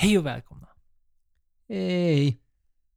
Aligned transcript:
Hej 0.00 0.18
och 0.18 0.26
välkomna! 0.26 0.68
Hej! 1.68 2.42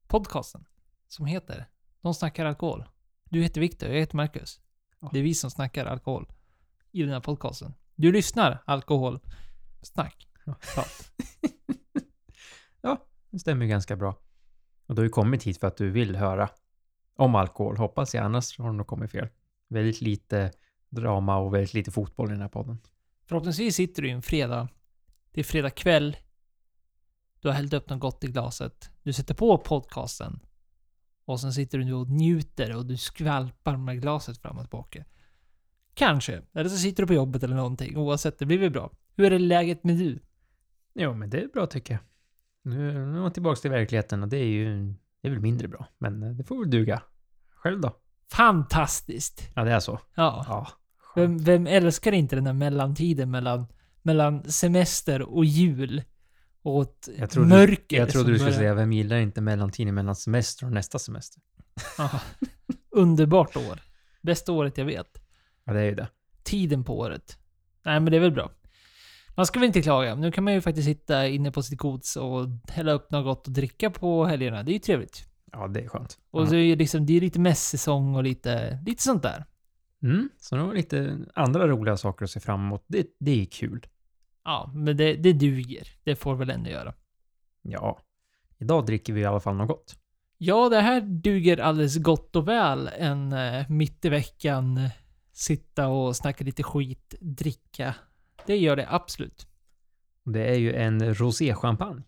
Podcasten 0.07 0.65
som 1.07 1.25
heter 1.25 1.65
De 2.01 2.13
snackar 2.13 2.45
alkohol. 2.45 2.83
Du 3.29 3.41
heter 3.41 3.61
Viktor, 3.61 3.89
jag 3.89 4.00
heter 4.00 4.15
Marcus. 4.15 4.61
Det 5.11 5.19
är 5.19 5.23
vi 5.23 5.33
som 5.33 5.51
snackar 5.51 5.86
alkohol 5.86 6.32
i 6.91 7.01
den 7.01 7.11
här 7.11 7.19
podcasten. 7.19 7.73
Du 7.95 8.11
lyssnar 8.11 8.64
alkohol. 8.65 9.19
Snack. 9.82 10.27
Ja. 10.45 10.55
Prat. 10.75 11.11
Ja, 12.82 13.07
det 13.29 13.39
stämmer 13.39 13.65
ganska 13.65 13.95
bra. 13.95 14.15
Och 14.86 14.95
du 14.95 15.01
har 15.01 15.04
ju 15.04 15.09
kommit 15.09 15.43
hit 15.43 15.59
för 15.59 15.68
att 15.68 15.78
du 15.78 15.92
vill 15.92 16.15
höra 16.15 16.50
om 17.15 17.36
alkohol, 17.36 17.78
hoppas 17.78 18.14
jag. 18.14 18.23
Annars 18.25 18.59
har 18.59 18.70
du 18.70 18.73
nog 18.73 18.87
kommit 18.87 19.11
fel. 19.11 19.28
Väldigt 19.70 20.01
lite 20.01 20.51
drama 20.89 21.37
och 21.37 21.54
väldigt 21.54 21.73
lite 21.73 21.92
fotboll 21.92 22.29
i 22.29 22.31
den 22.31 22.42
här 22.42 22.50
podden. 22.50 22.78
Förhoppningsvis 23.25 23.75
sitter 23.75 24.01
du 24.01 24.09
en 24.09 24.21
fredag. 24.21 24.70
Det 25.31 25.39
är 25.39 25.43
fredag 25.43 25.70
kväll. 25.70 26.15
Du 27.41 27.47
har 27.47 27.55
hällt 27.55 27.73
upp 27.73 27.89
något 27.89 28.00
gott 28.00 28.23
i 28.23 28.27
glaset. 28.27 28.89
Du 29.04 29.13
sätter 29.13 29.33
på 29.33 29.57
podcasten. 29.57 30.39
Och 31.25 31.39
sen 31.39 31.54
sitter 31.54 31.77
du 31.77 31.86
nu 31.86 31.93
och 31.93 32.09
njuter 32.09 32.75
och 32.75 32.86
du 32.86 32.97
skvalpar 32.97 33.77
med 33.77 34.02
glaset 34.02 34.38
fram 34.38 34.58
och 34.58 34.64
tillbaka. 34.64 35.05
Kanske. 35.94 36.41
Eller 36.53 36.69
så 36.69 36.77
sitter 36.77 37.03
du 37.03 37.08
på 37.08 37.14
jobbet 37.14 37.44
eller 37.44 37.55
någonting. 37.55 37.97
Oavsett, 37.97 38.39
det 38.39 38.45
blir 38.45 38.58
väl 38.58 38.72
bra. 38.72 38.91
Hur 39.16 39.33
är 39.33 39.39
läget 39.39 39.83
med 39.83 39.97
du? 39.97 40.19
Jo, 40.94 41.14
men 41.14 41.30
det 41.30 41.41
är 41.41 41.47
bra 41.47 41.66
tycker 41.66 41.94
jag. 41.94 42.02
Nu, 42.64 42.94
nu 42.94 43.17
är 43.17 43.22
man 43.22 43.33
tillbaka 43.33 43.61
till 43.61 43.72
verkligheten 43.72 44.23
och 44.23 44.30
det 44.30 44.38
är 44.38 44.45
ju 44.45 44.94
det 45.22 45.28
är 45.28 45.31
väl 45.31 45.39
mindre 45.39 45.67
bra. 45.67 45.88
Men 45.98 46.23
eh, 46.23 46.30
det 46.30 46.44
får 46.44 46.59
väl 46.59 46.70
duga. 46.70 47.02
Själv 47.55 47.81
då? 47.81 47.95
Fantastiskt! 48.31 49.50
Ja, 49.55 49.64
det 49.64 49.72
är 49.72 49.80
så. 49.80 50.00
Ja. 50.16 50.45
Ja. 50.48 50.67
Vem, 51.16 51.38
vem 51.38 51.67
älskar 51.67 52.11
inte 52.11 52.36
den 52.36 52.44
där 52.44 52.53
mellantiden 52.53 53.31
mellan, 53.31 53.66
mellan 54.02 54.44
semester 54.44 55.22
och 55.22 55.45
jul? 55.45 56.03
Ett 56.81 57.09
Jag 57.17 57.30
trodde, 57.30 57.50
mörker 57.50 57.98
jag 57.98 58.09
trodde 58.09 58.31
du 58.31 58.40
skulle 58.40 58.54
säga, 58.54 58.73
vem 58.73 58.92
gillar 58.94 59.17
inte 59.17 59.42
mellantiden 59.42 59.95
mellan 59.95 60.16
semester 60.16 60.66
och 60.66 60.72
nästa 60.72 61.00
semester? 61.00 61.42
Underbart 62.92 63.56
år. 63.56 63.80
Bästa 64.22 64.52
året 64.52 64.78
jag 64.78 64.86
vet. 64.86 65.22
Ja, 65.66 65.73
det 65.73 65.80
är 65.80 65.86
ju 65.86 65.95
det. 65.95 66.08
Tiden 66.44 66.84
på 66.84 67.00
året. 67.00 67.38
Nej, 67.86 68.00
men 68.00 68.12
det 68.12 68.17
är 68.17 68.22
väl 68.22 68.32
bra. 68.32 68.52
Man 69.36 69.45
ska 69.45 69.59
väl 69.59 69.67
inte 69.67 69.82
klaga. 69.82 70.16
Nu 70.16 70.32
kan 70.32 70.44
man 70.44 70.54
ju 70.54 70.62
faktiskt 70.62 70.86
sitta 70.86 71.28
inne 71.28 71.52
på 71.52 71.64
sitt 71.64 71.80
gods 71.80 72.16
och 72.16 72.48
hälla 72.67 72.92
upp 72.92 73.12
något 73.12 73.23
gott 73.26 73.48
och 73.48 73.54
dricka 73.54 73.89
på 73.89 74.26
helgerna. 74.26 74.64
Det 74.64 74.72
är 74.72 74.73
ju 74.73 74.80
trevligt. 74.80 75.26
Ja, 75.52 75.67
det 75.67 75.82
är 75.82 75.88
skönt. 75.88 76.17
Och 76.32 76.48
så 76.48 76.56
är 76.56 76.70
det 76.70 76.76
liksom, 76.76 77.06
det 77.06 77.17
är 77.17 77.22
lite 77.22 77.39
mässäsong 77.39 78.16
och 78.16 78.23
lite, 78.23 78.80
lite 78.86 79.04
sånt 79.04 79.23
där. 79.23 79.45
Mm, 80.04 80.30
så 80.39 80.56
det 80.56 80.64
var 80.64 80.73
lite 80.73 81.17
andra 81.34 81.67
roliga 81.67 81.98
saker 81.98 82.26
att 82.26 82.32
se 82.32 82.39
fram 82.39 82.59
emot. 82.59 82.84
Det, 82.88 83.08
det 83.20 83.42
är 83.42 83.45
kul. 83.45 83.88
Ja, 84.44 84.72
men 84.73 84.97
det, 84.97 85.16
det 85.16 85.34
duger. 85.34 85.88
Det 86.03 86.16
får 86.16 86.36
väl 86.36 86.50
ändå 86.50 86.70
göra. 86.70 86.94
Ja. 87.61 88.00
Idag 88.58 88.86
dricker 88.86 89.14
vi 89.14 89.22
i 89.22 89.25
alla 89.25 89.39
fall 89.39 89.56
något 89.56 89.67
gott. 89.67 89.95
Ja, 90.38 90.70
det 90.70 90.81
här 90.81 91.02
duger 91.02 91.58
alldeles 91.58 91.98
gott 91.98 92.36
och 92.36 92.48
väl 92.48 92.89
en 92.98 93.33
eh, 93.33 93.70
mitt 93.70 94.06
i 94.06 94.09
veckan 94.09 94.78
eh, 94.78 94.92
sitta 95.31 95.88
och 95.88 96.16
snacka 96.16 96.44
lite 96.44 96.64
skit, 96.64 97.16
dricka. 97.20 97.95
Det 98.45 98.58
gör 98.58 98.75
det 98.75 98.88
absolut. 98.89 99.48
Det 100.23 100.45
är 100.45 100.58
ju 100.58 100.73
en 100.73 101.16
roséchampagne 101.16 102.03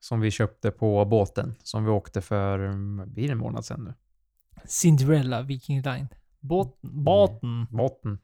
som 0.00 0.20
vi 0.20 0.30
köpte 0.30 0.70
på 0.70 1.04
båten 1.04 1.54
som 1.62 1.84
vi 1.84 1.90
åkte 1.90 2.20
för, 2.20 2.72
blir 3.06 3.26
det 3.26 3.32
en 3.32 3.38
månad 3.38 3.64
sedan 3.64 3.84
nu? 3.84 3.94
Cinderella 4.64 5.42
Viking 5.42 5.82
Line. 5.82 6.08
Båten. 6.40 7.04
Båten. 7.04 7.66
Båten. 7.70 8.18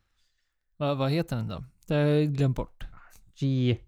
Vad, 0.77 0.99
vad 0.99 1.11
heter 1.11 1.37
den 1.37 1.49
då? 1.49 1.65
Det 1.87 1.95
har 1.95 2.01
jag 2.01 2.29
glömt 2.29 2.57
bort. 2.57 2.85
G. 3.35 3.79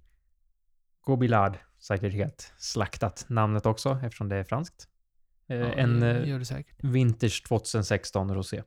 Gobillard. 1.00 1.58
Säkert 1.78 2.12
helt 2.12 2.54
slaktat 2.58 3.24
namnet 3.28 3.66
också 3.66 4.00
eftersom 4.02 4.28
det 4.28 4.36
är 4.36 4.44
franskt. 4.44 4.88
Eh, 5.46 5.56
Ja, 5.56 5.72
en 5.72 6.02
eh. 6.02 6.62
Vintage 6.82 7.44
2016 7.48 8.34
rosé. 8.34 8.62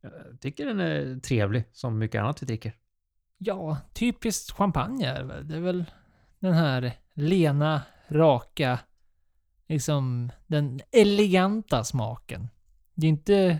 Jag 0.00 0.40
tycker 0.40 0.66
den 0.66 0.80
är 0.80 1.20
trevlig 1.20 1.64
som 1.72 1.98
mycket 1.98 2.20
annat 2.20 2.42
vi 2.42 2.46
dricker. 2.46 2.76
Ja, 3.38 3.78
typiskt 3.92 4.50
champagne 4.50 5.06
är 5.06 5.18
det 5.18 5.24
väl. 5.24 5.48
Det 5.48 5.56
är 5.56 5.60
väl 5.60 5.84
den 6.38 6.54
här 6.54 6.92
lena, 7.14 7.82
raka, 8.08 8.78
liksom 9.68 10.32
den 10.46 10.80
eleganta 10.92 11.84
smaken. 11.84 12.48
Det 12.94 13.06
är 13.06 13.08
inte... 13.08 13.58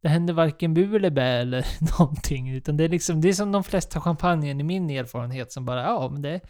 Det 0.00 0.08
händer 0.08 0.34
varken 0.34 0.74
bu 0.74 0.96
eller 0.96 1.10
bä 1.10 1.22
eller 1.22 1.66
någonting. 1.98 2.50
Utan 2.50 2.76
det 2.76 2.84
är 2.84 2.88
liksom, 2.88 3.20
det 3.20 3.28
är 3.28 3.32
som 3.32 3.52
de 3.52 3.64
flesta 3.64 4.00
champagnen 4.00 4.60
i 4.60 4.64
min 4.64 4.90
erfarenhet 4.90 5.52
som 5.52 5.64
bara, 5.64 5.82
ja 5.82 6.08
men 6.12 6.22
det, 6.22 6.40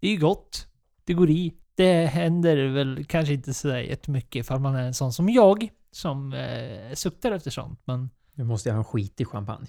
det 0.00 0.08
är 0.08 0.16
gott. 0.16 0.66
Det 1.04 1.14
går 1.14 1.30
i. 1.30 1.54
Det 1.74 2.06
händer 2.06 2.68
väl 2.68 3.04
kanske 3.04 3.34
inte 3.34 3.54
sådär 3.54 3.78
jättemycket 3.78 4.40
ifall 4.40 4.60
man 4.60 4.74
är 4.74 4.82
en 4.82 4.94
sån 4.94 5.12
som 5.12 5.28
jag. 5.28 5.68
Som 5.90 6.32
eh, 6.32 6.94
suktar 6.94 7.32
efter 7.32 7.50
sånt. 7.50 7.80
Men 7.84 8.10
Du 8.34 8.44
måste 8.44 8.68
ju 8.68 8.72
ha 8.72 8.78
en 8.78 8.84
skitig 8.84 9.26
champagne. 9.28 9.66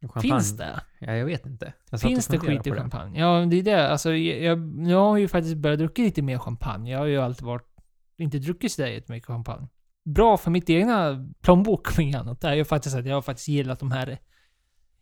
Champagne. 0.00 0.22
finns 0.22 0.56
det? 0.56 0.80
Ja, 0.98 1.12
jag 1.12 1.26
vet 1.26 1.46
inte. 1.46 1.72
Jag 1.90 2.00
Finns 2.00 2.26
det 2.26 2.38
funderade 2.38 2.58
skit 2.58 2.66
i 2.66 2.70
på 2.70 2.76
champagne? 2.76 3.20
Ja, 3.20 3.46
det 3.46 3.56
är 3.56 3.62
det. 3.62 3.88
Alltså, 3.88 4.14
jag, 4.14 4.42
jag, 4.42 4.88
jag 4.90 4.98
har 4.98 5.16
ju 5.16 5.28
faktiskt 5.28 5.56
börjat 5.56 5.78
dricka 5.78 6.02
lite 6.02 6.22
mer 6.22 6.38
champagne. 6.38 6.90
Jag 6.90 6.98
har 6.98 7.06
ju 7.06 7.18
alltid 7.18 7.46
varit, 7.46 7.68
inte 8.16 8.38
druckit 8.38 8.72
sådär 8.72 8.88
jättemycket 8.88 9.26
champagne. 9.26 9.68
Bra 10.04 10.36
för 10.36 10.50
mitt 10.50 10.70
egna 10.70 11.28
plånbok 11.40 11.88
och 11.92 11.98
inget 11.98 12.20
annat. 12.20 12.40
Det 12.40 12.48
är 12.48 12.54
ju 12.54 12.64
faktiskt 12.64 12.96
att 12.96 13.06
jag 13.06 13.14
har 13.14 13.22
faktiskt 13.22 13.48
gillat 13.48 13.80
de 13.80 13.90
här 13.92 14.18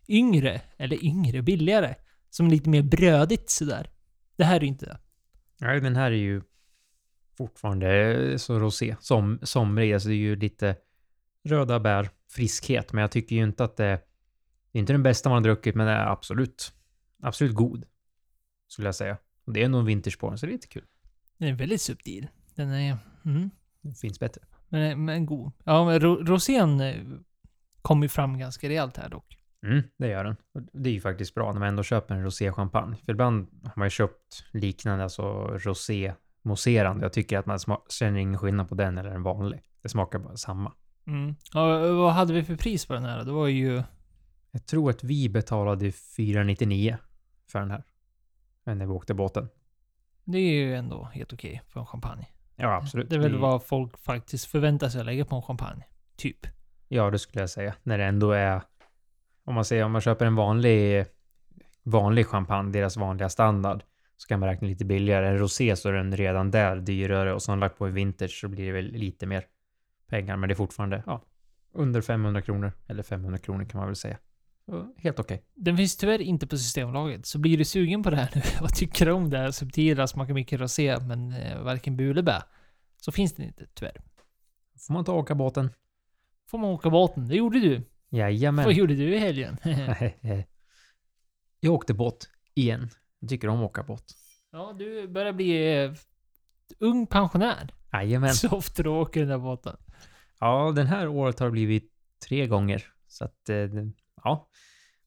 yngre, 0.09 0.61
eller 0.77 1.05
yngre, 1.05 1.43
billigare. 1.43 1.95
Som 2.31 2.47
är 2.47 2.51
lite 2.51 2.71
mer 2.71 2.83
brödigt 2.83 3.51
sådär. 3.51 3.91
Det 4.37 4.45
här 4.45 4.57
är 4.57 4.61
ju 4.61 4.67
inte 4.67 4.87
det. 4.87 4.99
Nej, 5.61 5.81
den 5.81 5.97
här 5.97 6.11
är 6.11 6.17
ju 6.17 6.43
fortfarande 7.39 8.39
så 8.39 8.59
rosé. 8.59 8.97
Som, 9.01 9.39
somrig, 9.43 9.93
alltså 9.93 10.09
det 10.09 10.15
är 10.15 10.17
ju 10.17 10.37
lite 10.37 10.77
röda 11.45 11.81
bär, 11.81 12.11
friskhet. 12.29 12.93
Men 12.93 13.01
jag 13.01 13.11
tycker 13.11 13.37
ju 13.37 13.43
inte 13.43 13.65
att 13.65 13.77
det, 13.77 14.01
det 14.73 14.79
är 14.79 14.81
inte 14.81 14.93
den 14.93 15.03
bästa 15.03 15.29
man 15.29 15.37
har 15.37 15.43
druckit, 15.43 15.75
men 15.75 15.87
det 15.87 15.93
är 15.93 16.07
absolut, 16.07 16.73
absolut 17.23 17.55
god. 17.55 17.85
Skulle 18.69 18.89
jag 18.89 18.95
säga. 18.95 19.17
Och 19.45 19.53
det 19.53 19.63
är 19.63 19.69
nog 19.69 19.85
vintage 19.85 20.19
på 20.19 20.29
den, 20.29 20.39
så 20.39 20.47
det 20.47 20.51
är 20.51 20.55
lite 20.55 20.69
kul. 20.69 20.85
Den 21.39 21.49
är 21.49 21.53
väldigt 21.55 21.81
subtil. 21.81 22.29
Den 22.55 22.71
är... 22.71 22.99
Mm, 23.25 23.51
Det 23.83 23.95
finns 23.95 24.21
bättre. 24.21 24.43
Men, 24.71 25.05
men 25.05 25.27
god. 25.27 25.53
Ja, 25.65 25.85
men 25.85 26.01
ro, 26.01 26.25
rosén 26.25 26.81
eh, 26.81 26.95
kom 27.83 28.03
ju 28.03 28.09
fram 28.09 28.39
ganska 28.39 28.69
rejält 28.69 28.97
här 28.97 29.09
dock. 29.09 29.37
Mm, 29.63 29.83
det 29.97 30.09
gör 30.09 30.25
den. 30.25 30.37
Det 30.73 30.91
är 30.91 30.95
ju 30.95 31.01
faktiskt 31.01 31.35
bra 31.35 31.53
när 31.53 31.61
man 31.61 31.69
ändå 31.69 31.83
köper 31.83 32.15
en 32.15 32.25
rosé-champagne. 32.25 32.97
För 33.05 33.13
ibland 33.13 33.49
har 33.65 33.73
man 33.77 33.87
ju 33.87 33.91
köpt 33.91 34.45
liknande, 34.53 35.05
alltså 35.05 35.23
rosé 35.47 36.15
mousserande. 36.43 37.05
Jag 37.05 37.13
tycker 37.13 37.39
att 37.39 37.47
man 37.47 37.59
känner 37.89 38.19
ingen 38.21 38.39
skillnad 38.39 38.69
på 38.69 38.75
den 38.75 38.99
eller 38.99 39.11
en 39.11 39.23
vanlig. 39.23 39.63
Det 39.83 39.89
smakar 39.89 40.19
bara 40.19 40.37
samma. 40.37 40.73
Mm. 41.07 41.35
Ja, 41.53 41.93
vad 41.93 42.13
hade 42.13 42.33
vi 42.33 42.45
för 42.45 42.57
pris 42.57 42.87
på 42.87 42.93
den 42.95 43.05
här? 43.05 43.25
Det 43.25 43.33
var 43.33 43.47
ju... 43.47 43.83
Jag 44.51 44.67
tror 44.67 44.91
att 44.91 45.05
vi 45.05 45.29
betalade 45.29 45.93
499 45.93 46.97
för 47.47 47.61
den 47.61 47.71
här. 47.71 47.85
Men 48.65 48.79
när 48.79 48.87
vi 48.87 48.93
åkte 48.93 49.15
båten. 49.15 49.49
Det 50.25 50.39
är 50.39 50.53
ju 50.53 50.75
ändå 50.75 51.05
helt 51.05 51.33
okej 51.33 51.63
för 51.69 51.81
en 51.81 51.87
champagne. 51.87 52.27
Ja, 52.61 52.77
absolut. 52.77 53.11
Det 53.11 53.17
är 53.17 53.21
väl 53.21 53.39
vad 53.39 53.63
folk 53.63 53.99
faktiskt 53.99 54.45
förväntar 54.45 54.89
sig 54.89 55.01
att 55.01 55.07
lägga 55.07 55.25
på 55.25 55.37
en 55.37 55.43
champagne. 55.43 55.85
Typ. 56.17 56.47
Ja, 56.89 57.11
det 57.11 57.19
skulle 57.19 57.43
jag 57.43 57.51
säga. 57.51 57.75
När 57.83 57.99
det 57.99 58.05
ändå 58.05 58.33
är... 58.33 58.63
Om 59.45 59.55
man 59.55 59.65
säger 59.65 59.85
om 59.85 59.93
man 59.93 60.01
köper 60.01 60.27
en 60.27 60.35
vanlig, 60.35 61.07
vanlig 61.83 62.27
champagne, 62.27 62.73
deras 62.73 62.97
vanliga 62.97 63.29
standard, 63.29 63.83
så 64.17 64.29
kan 64.29 64.41
man 64.41 64.49
räkna 64.49 64.69
lite 64.69 64.85
billigare. 64.85 65.29
En 65.29 65.39
rosé 65.39 65.77
så 65.77 65.89
är 65.89 65.93
den 65.93 66.17
redan 66.17 66.51
där 66.51 66.77
dyrare 66.77 67.35
och 67.35 67.43
så 67.43 67.53
har 67.53 67.57
man 67.57 67.61
lagt 67.61 67.79
på 67.79 67.87
en 67.87 67.95
vintage 67.95 68.41
så 68.41 68.49
blir 68.49 68.67
det 68.67 68.73
väl 68.73 68.93
lite 68.93 69.27
mer 69.27 69.45
pengar. 70.07 70.37
Men 70.37 70.49
det 70.49 70.53
är 70.53 70.57
fortfarande, 70.57 71.03
ja, 71.07 71.23
under 71.73 72.01
500 72.01 72.43
kronor. 72.43 72.73
Eller 72.87 73.03
500 73.03 73.39
kronor 73.39 73.65
kan 73.65 73.79
man 73.79 73.89
väl 73.89 73.97
säga. 73.97 74.19
Helt 74.97 75.19
okej. 75.19 75.43
Den 75.55 75.77
finns 75.77 75.97
tyvärr 75.97 76.21
inte 76.21 76.47
på 76.47 76.57
Systembolaget. 76.57 77.27
Så 77.27 77.39
blir 77.39 77.59
du 77.59 77.65
sugen 77.65 78.03
på 78.03 78.11
det 78.11 78.17
här 78.17 78.31
nu 78.35 78.43
och 78.61 78.75
tycker 78.75 79.11
om 79.11 79.31
det 79.31 79.39
här 79.39 79.51
subtila, 79.51 80.07
smakar 80.07 80.35
mycket 80.35 80.61
rosé, 80.61 80.97
men 81.01 81.33
eh, 81.33 81.63
varken 81.63 81.97
bu 81.97 82.11
eller 82.11 82.23
bä. 82.23 82.43
Så 83.01 83.13
finns 83.13 83.33
den 83.35 83.47
inte, 83.47 83.67
tyvärr. 83.75 83.97
Får 84.87 84.95
man 84.95 85.05
ta 85.05 85.13
och 85.13 85.19
åka 85.19 85.35
båten? 85.35 85.71
Får 86.51 86.59
man 86.59 86.71
åka 86.71 86.91
båten? 86.91 87.29
Det 87.29 87.37
gjorde 87.37 87.61
du. 87.61 87.83
Jajamän. 88.09 88.65
Vad 88.65 88.75
gjorde 88.75 88.95
du 88.95 89.15
i 89.15 89.19
helgen? 89.19 89.57
jag 91.61 91.75
åkte 91.75 91.95
båt 91.95 92.29
igen. 92.55 92.91
Jag 93.19 93.31
tycker 93.31 93.49
om 93.49 93.59
att 93.59 93.71
åka 93.71 93.83
båt. 93.83 94.05
ja, 94.53 94.75
du 94.79 95.09
börjar 95.09 95.33
bli 95.33 95.83
eh, 95.85 95.93
ung 96.79 97.07
pensionär. 97.07 97.75
Jajamän. 97.93 98.35
Så 98.35 98.49
ofta 98.49 98.83
du 98.83 98.89
åker 98.89 99.21
den 99.21 99.29
där 99.29 99.39
båten. 99.39 99.77
Ja, 100.41 100.73
den 100.77 100.87
här 100.87 101.09
året 101.09 101.39
har 101.39 101.47
det 101.47 101.53
blivit 101.53 101.93
tre 102.29 102.47
gånger. 102.47 102.87
Så 103.09 103.25
att, 103.25 103.49
eh, 103.49 103.57
ja. 104.25 104.49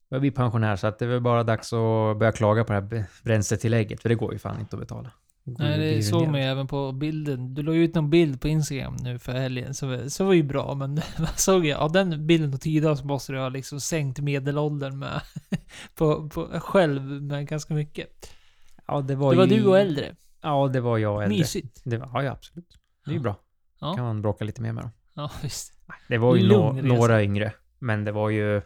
Jag 0.08 0.20
blir 0.20 0.30
pensionär 0.30 0.76
så 0.76 0.86
att 0.86 0.98
det 0.98 1.04
är 1.04 1.08
väl 1.08 1.20
bara 1.20 1.42
dags 1.42 1.72
att 1.72 2.18
börja 2.18 2.32
klaga 2.32 2.64
på 2.64 2.72
det 2.72 2.80
här 2.80 3.06
bränsletillägget. 3.24 4.02
För 4.02 4.08
det 4.08 4.14
går 4.14 4.32
ju 4.32 4.38
fan 4.38 4.60
inte 4.60 4.76
att 4.76 4.80
betala. 4.80 5.12
Nej, 5.46 5.96
det 5.96 6.02
såg 6.02 6.28
man 6.28 6.40
ju 6.40 6.46
även 6.46 6.66
på 6.66 6.92
bilden. 6.92 7.54
Du 7.54 7.62
la 7.62 7.72
ju 7.74 7.84
ut 7.84 7.94
någon 7.94 8.10
bild 8.10 8.40
på 8.40 8.48
Instagram 8.48 8.96
nu 8.96 9.18
för 9.18 9.32
helgen, 9.32 9.74
så, 9.74 10.10
så 10.10 10.24
var 10.24 10.32
ju 10.32 10.42
bra. 10.42 10.74
Men 10.74 10.94
vad 11.18 11.38
såg 11.38 11.66
jag? 11.66 11.80
Av 11.80 11.92
den 11.92 12.26
bilden 12.26 12.54
och 12.54 12.60
tiden 12.60 12.96
så 12.96 13.06
måste 13.06 13.32
du 13.32 13.38
ha 13.38 13.48
liksom 13.48 13.80
sänkt 13.80 14.20
medelåldern 14.20 14.98
med, 14.98 15.20
på, 15.94 16.28
på, 16.28 16.60
själv 16.60 17.02
med 17.02 17.46
ganska 17.48 17.74
mycket. 17.74 18.30
Ja, 18.86 19.00
det 19.00 19.14
var, 19.14 19.32
Det 19.32 19.38
var 19.38 19.46
ju, 19.46 19.56
du 19.56 19.66
och 19.66 19.78
äldre. 19.78 20.16
Ja, 20.40 20.68
det 20.72 20.80
var 20.80 20.98
jag 20.98 21.22
äldre. 21.22 21.38
Mysigt. 21.38 21.80
Det 21.84 21.96
var, 21.96 22.22
ja, 22.22 22.32
absolut. 22.32 22.78
Det 23.04 23.10
är 23.10 23.14
ju 23.14 23.20
bra. 23.20 23.36
Ja. 23.80 23.94
kan 23.94 24.04
man 24.04 24.22
bråka 24.22 24.44
lite 24.44 24.62
mer 24.62 24.72
med 24.72 24.84
dem. 24.84 24.90
Ja, 25.14 25.30
visst. 25.42 25.72
Det 26.08 26.18
var 26.18 26.36
ju 26.36 26.48
resa. 26.48 26.72
några 26.72 27.22
yngre, 27.22 27.52
men 27.78 28.04
det 28.04 28.12
var 28.12 28.30
ju... 28.30 28.62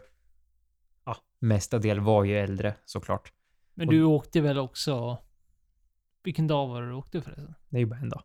Ja, 1.05 1.15
mesta 1.39 1.79
del 1.79 1.99
var 1.99 2.23
ju 2.23 2.37
äldre 2.37 2.75
såklart. 2.85 3.31
Men 3.73 3.87
Och- 3.87 3.93
du 3.93 4.03
åkte 4.03 4.41
väl 4.41 4.59
också... 4.59 5.17
Vilken 6.23 6.47
dag 6.47 6.67
var 6.67 6.81
det 6.81 6.87
du 6.87 6.93
åkte 6.93 7.21
förresten? 7.21 7.55
Det 7.69 7.77
är 7.77 7.79
ju 7.79 7.85
bara 7.85 7.99
en 7.99 8.09
dag. 8.09 8.23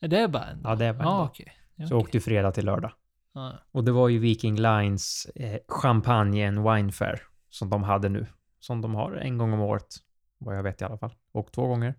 Är 0.00 0.08
det 0.08 0.28
bara 0.28 0.44
en 0.44 0.62
dag? 0.62 0.72
Ja, 0.72 0.76
det 0.76 0.86
är 0.86 0.92
bara 0.92 1.02
en 1.04 1.08
Ja, 1.10 1.16
dag. 1.18 1.52
Ja, 1.74 1.86
Så 1.86 1.94
okej. 1.96 2.04
åkte 2.04 2.20
fredag 2.20 2.52
till 2.52 2.64
lördag. 2.64 2.92
Ja, 3.32 3.58
Och 3.72 3.84
det 3.84 3.92
var 3.92 4.08
ju 4.08 4.18
Viking 4.18 4.56
Lines 4.56 5.26
eh, 5.34 5.58
Champagne 5.68 6.48
and 6.48 6.58
Wine 6.70 6.92
Fair 6.92 7.22
som 7.48 7.70
de 7.70 7.82
hade 7.82 8.08
nu. 8.08 8.26
Som 8.58 8.80
de 8.80 8.94
har 8.94 9.12
en 9.12 9.38
gång 9.38 9.52
om 9.52 9.60
året. 9.60 9.96
Vad 10.38 10.56
jag 10.56 10.62
vet 10.62 10.80
i 10.80 10.84
alla 10.84 10.98
fall. 10.98 11.14
Och 11.32 11.52
två 11.52 11.66
gånger. 11.66 11.94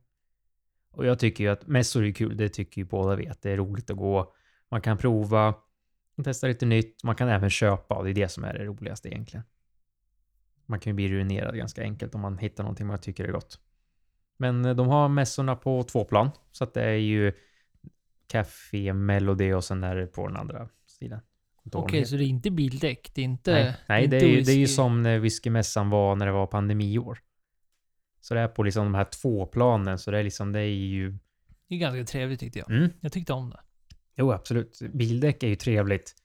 Och 0.91 1.05
jag 1.05 1.19
tycker 1.19 1.43
ju 1.43 1.49
att 1.49 1.67
mässor 1.67 2.05
är 2.05 2.11
kul. 2.11 2.37
Det 2.37 2.49
tycker 2.49 2.81
ju 2.81 2.85
båda 2.85 3.15
vi 3.15 3.27
att 3.27 3.41
det 3.41 3.51
är 3.51 3.57
roligt 3.57 3.89
att 3.89 3.97
gå. 3.97 4.33
Man 4.69 4.81
kan 4.81 4.97
prova, 4.97 5.55
testa 6.23 6.47
lite 6.47 6.65
nytt. 6.65 7.03
Man 7.03 7.15
kan 7.15 7.29
även 7.29 7.49
köpa 7.49 7.95
och 7.95 8.03
det 8.03 8.09
är 8.09 8.13
det 8.13 8.29
som 8.29 8.43
är 8.43 8.53
det 8.53 8.65
roligaste 8.65 9.09
egentligen. 9.09 9.43
Man 10.65 10.79
kan 10.79 10.89
ju 10.91 10.95
bli 10.95 11.09
ruinerad 11.09 11.55
ganska 11.57 11.81
enkelt 11.81 12.15
om 12.15 12.21
man 12.21 12.37
hittar 12.37 12.63
någonting 12.63 12.87
man 12.87 12.99
tycker 12.99 13.25
är 13.25 13.31
gott. 13.31 13.59
Men 14.43 14.65
eh, 14.65 14.75
de 14.75 14.87
har 14.87 15.09
mässorna 15.09 15.55
på 15.55 15.83
två 15.83 16.05
plan. 16.05 16.29
Så 16.51 16.63
att 16.63 16.73
det 16.73 16.83
är 16.83 16.93
ju 16.95 17.33
Café 18.27 18.93
Melody 18.93 19.53
och 19.53 19.63
sen 19.63 19.83
är 19.83 19.95
det 19.95 20.07
på 20.07 20.27
den 20.27 20.37
andra 20.37 20.69
sidan. 20.85 21.19
Okej, 21.71 22.05
så 22.05 22.15
det 22.15 22.23
är 22.23 22.27
inte 22.27 22.51
bildäck? 22.51 23.11
Det 23.15 23.21
är 23.21 23.25
inte... 23.25 23.51
Nej, 23.53 23.75
nej 23.87 24.07
det, 24.07 24.15
inte 24.15 24.25
är, 24.25 24.29
ju- 24.29 24.41
det 24.41 24.51
är 24.51 24.57
ju 24.57 24.67
som 24.67 25.03
när 25.03 25.19
whiskymässan 25.19 25.89
var 25.89 26.15
när 26.15 26.25
det 26.25 26.31
var 26.31 26.47
pandemiår. 26.47 27.19
Så 28.21 28.33
det 28.33 28.39
är 28.39 28.47
på 28.47 28.63
liksom 28.63 28.83
de 28.85 28.95
här 28.95 29.05
två 29.21 29.45
planen, 29.45 29.97
så 29.99 30.11
det 30.11 30.19
är 30.19 30.23
liksom, 30.23 30.51
det 30.51 30.59
är 30.59 30.63
ju... 30.65 31.17
Det 31.67 31.75
är 31.75 31.79
ganska 31.79 32.03
trevligt 32.05 32.39
tyckte 32.39 32.59
jag. 32.59 32.71
Mm. 32.71 32.89
Jag 32.99 33.11
tyckte 33.11 33.33
om 33.33 33.49
det. 33.49 33.59
Jo, 34.15 34.31
absolut. 34.31 34.79
Bildäck 34.93 35.43
är 35.43 35.47
ju 35.47 35.55
trevligt 35.55 36.15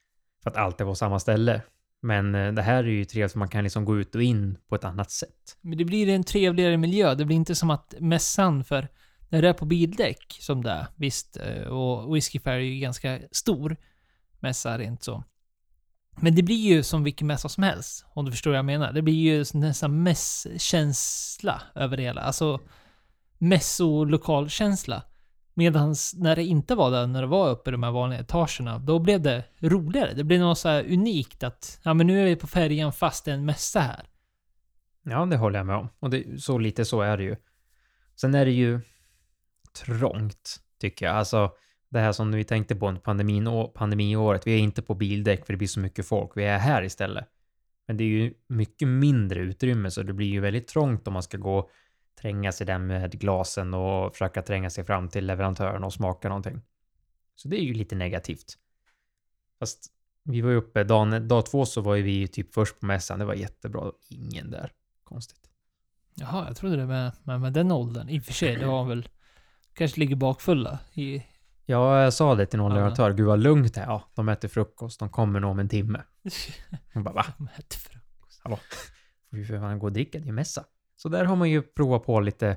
för 0.43 0.51
att 0.51 0.57
allt 0.57 0.81
är 0.81 0.85
på 0.85 0.95
samma 0.95 1.19
ställe. 1.19 1.63
Men 2.01 2.35
eh, 2.35 2.53
det 2.53 2.63
här 2.63 2.85
är 2.85 2.89
ju 2.89 3.05
trevligt 3.05 3.33
för 3.33 3.39
man 3.39 3.49
kan 3.49 3.65
liksom 3.65 3.85
gå 3.85 3.99
ut 3.99 4.15
och 4.15 4.23
in 4.23 4.59
på 4.69 4.75
ett 4.75 4.85
annat 4.85 5.11
sätt. 5.11 5.59
Men 5.61 5.79
det 5.79 5.85
blir 5.85 6.09
en 6.09 6.25
trevligare 6.25 6.77
miljö. 6.77 7.15
Det 7.15 7.25
blir 7.25 7.37
inte 7.37 7.55
som 7.55 7.71
att 7.71 7.95
mässan 8.01 8.65
för 8.65 8.89
när 9.29 9.43
det 9.43 9.49
är 9.49 9.53
på 9.53 9.65
bildäck 9.65 10.39
som 10.41 10.63
det 10.63 10.71
är, 10.71 10.87
visst, 10.97 11.37
eh, 11.37 11.63
och 11.63 12.17
Whiskey 12.17 12.41
Fair 12.41 12.57
är 12.57 12.61
ju 12.61 12.81
ganska 12.81 13.19
stor 13.31 13.77
mässa 14.41 14.79
rent 14.79 15.03
så. 15.03 15.25
Men 16.21 16.35
det 16.35 16.43
blir 16.43 16.75
ju 16.75 16.83
som 16.83 17.05
vilken 17.05 17.27
mässa 17.27 17.49
som 17.49 17.63
helst, 17.63 18.05
om 18.15 18.25
du 18.25 18.31
förstår 18.31 18.51
vad 18.51 18.59
jag 18.59 18.65
menar. 18.65 18.93
Det 18.93 19.03
blir 19.03 19.15
ju 19.15 19.45
nästan 19.55 20.03
mässkänsla 20.03 21.63
över 21.75 21.97
det 21.97 22.03
hela. 22.03 22.21
Alltså 22.21 22.61
mässolokalkänsla. 23.39 25.03
Medan 25.59 25.95
när 26.15 26.37
det 26.37 26.45
inte 26.45 26.75
var 26.75 26.91
det, 26.91 27.07
när 27.07 27.21
det 27.21 27.27
var 27.27 27.51
uppe 27.51 27.71
i 27.71 27.73
de 27.73 27.83
här 27.83 27.91
vanliga 27.91 28.21
etagerna, 28.21 28.79
då 28.79 28.99
blev 28.99 29.23
det 29.23 29.45
roligare. 29.61 30.15
Det 30.15 30.25
blev 30.25 30.41
något 30.41 30.59
så 30.59 30.69
här 30.69 30.93
unikt 30.93 31.43
att, 31.43 31.81
ja 31.83 31.95
men 31.95 32.07
nu 32.07 32.21
är 32.21 32.25
vi 32.25 32.37
på 32.37 32.47
färjan 32.47 32.93
fast 32.93 33.25
det 33.25 33.31
är 33.31 33.35
en 33.35 33.45
mässa 33.45 33.81
här. 33.81 34.07
Ja, 35.03 35.27
det 35.27 35.37
håller 35.37 35.59
jag 35.59 35.67
med 35.67 35.77
om. 35.77 35.89
Och 35.99 36.11
det, 36.11 36.43
så 36.43 36.59
lite 36.59 36.85
så 36.85 37.01
är 37.01 37.17
det 37.17 37.23
ju. 37.23 37.37
Sen 38.17 38.35
är 38.35 38.45
det 38.45 38.51
ju 38.51 38.81
trångt, 39.85 40.57
tycker 40.81 41.07
jag. 41.07 41.17
Alltså, 41.17 41.51
det 41.89 41.99
här 41.99 42.13
som 42.13 42.33
vi 42.33 42.45
tänkte 42.45 42.77
på 42.77 42.89
under 42.89 43.01
pandemin, 43.01 43.69
pandemiåret. 43.75 44.47
Vi 44.47 44.55
är 44.55 44.59
inte 44.59 44.83
på 44.83 44.95
bildäck 44.95 45.47
för 45.47 45.53
det 45.53 45.57
blir 45.57 45.69
så 45.69 45.81
mycket 45.81 46.07
folk. 46.09 46.31
Vi 46.35 46.45
är 46.45 46.59
här 46.59 46.83
istället. 46.83 47.25
Men 47.87 47.97
det 47.97 48.05
är 48.05 48.09
ju 48.09 48.35
mycket 48.49 48.89
mindre 48.89 49.41
utrymme, 49.41 49.91
så 49.91 50.03
det 50.03 50.13
blir 50.13 50.29
ju 50.29 50.41
väldigt 50.41 50.69
trångt 50.69 51.09
om 51.09 51.13
man 51.13 51.23
ska 51.23 51.39
gå 51.39 51.71
tränga 52.21 52.53
sig 52.53 52.67
där 52.67 52.79
med 52.79 53.21
glasen 53.21 53.75
och 53.75 54.13
försöka 54.13 54.43
tränga 54.43 54.71
sig 54.71 54.85
fram 54.85 55.09
till 55.09 55.27
leverantören 55.27 55.85
och 55.85 55.93
smaka 55.93 56.29
någonting. 56.29 56.61
Så 57.35 57.49
det 57.49 57.57
är 57.57 57.63
ju 57.65 57.75
lite 57.75 57.95
negativt. 57.97 58.59
Fast 59.59 59.93
vi 60.23 60.41
var 60.41 60.51
ju 60.51 60.57
uppe, 60.57 60.85
dagen, 60.85 61.29
dag 61.29 61.47
två 61.47 61.67
så 61.67 61.81
var 61.81 61.95
ju 61.95 62.03
vi 62.03 62.29
typ 62.29 62.55
först 62.55 62.81
på 62.81 62.87
mässan. 62.87 63.19
Det 63.19 63.25
var 63.25 63.35
jättebra. 63.35 63.93
Ingen 64.09 64.51
där. 64.51 64.73
Konstigt. 65.05 65.51
Jaha, 66.15 66.45
jag 66.47 66.57
trodde 66.57 66.77
det 66.77 66.87
med, 66.87 67.13
med, 67.23 67.41
med 67.41 67.53
den 67.53 67.73
åldern. 67.73 68.09
I 68.09 68.21
och 68.21 68.25
för 68.25 68.33
sig, 68.33 68.57
det 68.57 68.67
var 68.67 68.85
väl... 68.85 69.09
Kanske 69.73 70.01
ligger 70.01 70.17
bakfulla 70.17 70.79
i... 70.95 71.23
Ja, 71.67 72.03
jag 72.03 72.13
sa 72.15 72.35
det 72.35 72.47
till 72.47 72.59
någon 72.59 72.71
Ja. 72.71 72.75
leverantör. 72.77 73.13
Gud 73.13 73.27
vad 73.27 73.39
lugnt 73.39 73.75
det 73.75 73.81
är. 73.81 73.85
Ja, 73.87 74.03
de 74.15 74.29
äter 74.29 74.49
frukost. 74.49 75.01
De 75.01 75.09
kommer 75.09 75.41
nog 75.41 75.51
om 75.51 75.59
en 75.59 75.69
timme. 75.69 76.03
Hon 76.95 77.05
bara 77.05 77.15
va? 77.15 77.27
De 77.39 77.49
äter 77.59 77.79
frukost. 77.79 78.43
Får 79.31 79.37
vi 79.37 79.45
för 79.45 79.59
fan 79.59 79.79
gå 79.79 79.87
och 79.87 79.93
dricka? 79.93 80.19
Det 80.19 80.29
är 80.29 80.33
mässa. 80.33 80.65
Så 81.03 81.09
där 81.09 81.25
har 81.25 81.37
man 81.37 81.51
ju 81.51 81.63
provat 81.63 82.05
på 82.05 82.21
lite 82.21 82.57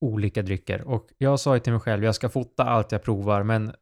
olika 0.00 0.42
drycker. 0.42 0.82
Och 0.82 1.08
jag 1.18 1.40
sa 1.40 1.54
ju 1.54 1.60
till 1.60 1.72
mig 1.72 1.80
själv, 1.80 2.04
jag 2.04 2.14
ska 2.14 2.28
fota 2.28 2.64
allt 2.64 2.92
jag 2.92 3.02
provar, 3.02 3.42
men 3.42 3.72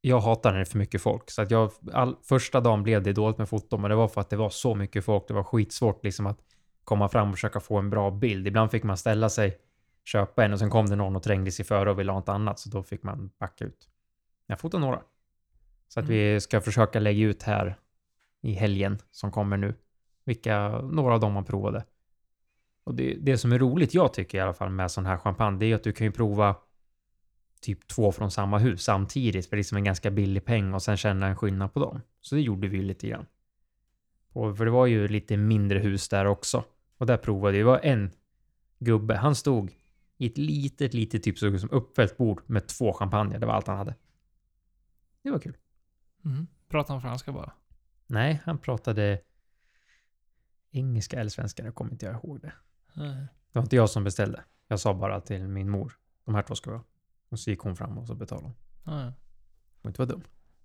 jag 0.00 0.20
hatar 0.20 0.50
när 0.50 0.58
det 0.58 0.62
är 0.62 0.64
för 0.64 0.78
mycket 0.78 1.02
folk. 1.02 1.30
Så 1.30 1.42
att 1.42 1.50
jag, 1.50 1.70
all, 1.92 2.16
första 2.22 2.60
dagen 2.60 2.82
blev 2.82 3.02
det 3.02 3.12
dåligt 3.12 3.38
med 3.38 3.48
foto, 3.48 3.76
men 3.76 3.90
det 3.90 3.96
var 3.96 4.08
för 4.08 4.20
att 4.20 4.30
det 4.30 4.36
var 4.36 4.50
så 4.50 4.74
mycket 4.74 5.04
folk. 5.04 5.28
Det 5.28 5.34
var 5.34 5.44
skitsvårt 5.44 6.04
liksom 6.04 6.26
att 6.26 6.38
komma 6.84 7.08
fram 7.08 7.28
och 7.28 7.34
försöka 7.34 7.60
få 7.60 7.78
en 7.78 7.90
bra 7.90 8.10
bild. 8.10 8.46
Ibland 8.46 8.70
fick 8.70 8.82
man 8.82 8.96
ställa 8.96 9.28
sig, 9.28 9.58
köpa 10.04 10.44
en 10.44 10.52
och 10.52 10.58
sen 10.58 10.70
kom 10.70 10.86
det 10.86 10.96
någon 10.96 11.16
och 11.16 11.22
trängde 11.22 11.52
sig 11.52 11.64
före 11.64 11.90
och 11.90 11.98
ville 11.98 12.12
ha 12.12 12.18
något 12.18 12.28
annat, 12.28 12.58
så 12.58 12.68
då 12.68 12.82
fick 12.82 13.02
man 13.02 13.30
backa 13.40 13.64
ut. 13.64 13.88
Jag 14.46 14.60
fotar 14.60 14.78
några. 14.78 15.02
Så 15.88 16.00
att 16.00 16.08
vi 16.08 16.40
ska 16.40 16.60
försöka 16.60 17.00
lägga 17.00 17.26
ut 17.26 17.42
här 17.42 17.78
i 18.40 18.52
helgen 18.52 18.98
som 19.10 19.30
kommer 19.30 19.56
nu. 19.56 19.74
Vilka, 20.24 20.68
några 20.80 21.14
av 21.14 21.20
dem 21.20 21.32
man 21.32 21.44
provade. 21.44 21.84
Och 22.84 22.94
det, 22.94 23.14
det 23.14 23.38
som 23.38 23.52
är 23.52 23.58
roligt, 23.58 23.94
jag 23.94 24.14
tycker 24.14 24.38
i 24.38 24.40
alla 24.40 24.54
fall 24.54 24.70
med 24.70 24.90
sån 24.90 25.06
här 25.06 25.16
champagne, 25.16 25.58
det 25.58 25.66
är 25.66 25.74
att 25.74 25.84
du 25.84 25.92
kan 25.92 26.06
ju 26.06 26.12
prova 26.12 26.56
typ 27.60 27.88
två 27.88 28.12
från 28.12 28.30
samma 28.30 28.58
hus 28.58 28.82
samtidigt 28.82 29.46
för 29.46 29.56
liksom 29.56 29.76
en 29.76 29.84
ganska 29.84 30.10
billig 30.10 30.44
peng 30.44 30.74
och 30.74 30.82
sen 30.82 30.96
känna 30.96 31.26
en 31.26 31.36
skillnad 31.36 31.72
på 31.72 31.80
dem. 31.80 32.00
Så 32.20 32.34
det 32.34 32.40
gjorde 32.40 32.68
vi 32.68 32.76
ju 32.76 32.82
lite 32.82 33.08
grann. 33.08 33.26
Och 34.32 34.56
för 34.56 34.64
det 34.64 34.70
var 34.70 34.86
ju 34.86 35.08
lite 35.08 35.36
mindre 35.36 35.78
hus 35.78 36.08
där 36.08 36.24
också. 36.24 36.64
Och 36.98 37.06
där 37.06 37.16
provade 37.16 37.52
vi, 37.52 37.58
det 37.58 37.64
var 37.64 37.80
en 37.82 38.10
gubbe, 38.78 39.16
han 39.16 39.34
stod 39.34 39.72
i 40.16 40.26
ett 40.26 40.38
litet, 40.38 40.94
litet 40.94 41.22
typ 41.22 41.38
som 41.38 41.68
uppfällt 41.70 42.16
bord 42.16 42.42
med 42.46 42.68
två 42.68 42.92
champagner. 42.92 43.38
Det 43.38 43.46
var 43.46 43.54
allt 43.54 43.66
han 43.66 43.78
hade. 43.78 43.94
Det 45.22 45.30
var 45.30 45.38
kul. 45.38 45.56
Mm. 46.24 46.46
Pratar 46.68 46.94
han 46.94 47.02
franska 47.02 47.32
bara? 47.32 47.52
Nej, 48.06 48.40
han 48.44 48.58
pratade 48.58 49.20
engelska 50.70 51.20
eller 51.20 51.30
svenska, 51.30 51.64
jag 51.64 51.74
kommer 51.74 51.92
inte 51.92 52.06
jag 52.06 52.14
ihåg 52.14 52.40
det. 52.40 52.52
Nej. 52.94 53.26
Det 53.52 53.58
var 53.58 53.62
inte 53.62 53.76
jag 53.76 53.90
som 53.90 54.04
beställde. 54.04 54.44
Jag 54.68 54.80
sa 54.80 54.94
bara 54.94 55.20
till 55.20 55.48
min 55.48 55.70
mor, 55.70 55.92
de 56.24 56.34
här 56.34 56.42
två 56.42 56.54
ska 56.54 56.70
vi 56.70 56.76
ha. 56.76 56.84
Och 57.28 57.38
så 57.38 57.50
gick 57.50 57.60
hon 57.60 57.76
fram 57.76 57.98
och 57.98 58.06
så 58.06 58.14
betalade 58.14 58.46
hon. 58.46 58.54
Nej. 58.82 59.12
Hon 59.82 59.90
inte 59.90 60.00
vara 60.02 60.08
dum. 60.08 60.22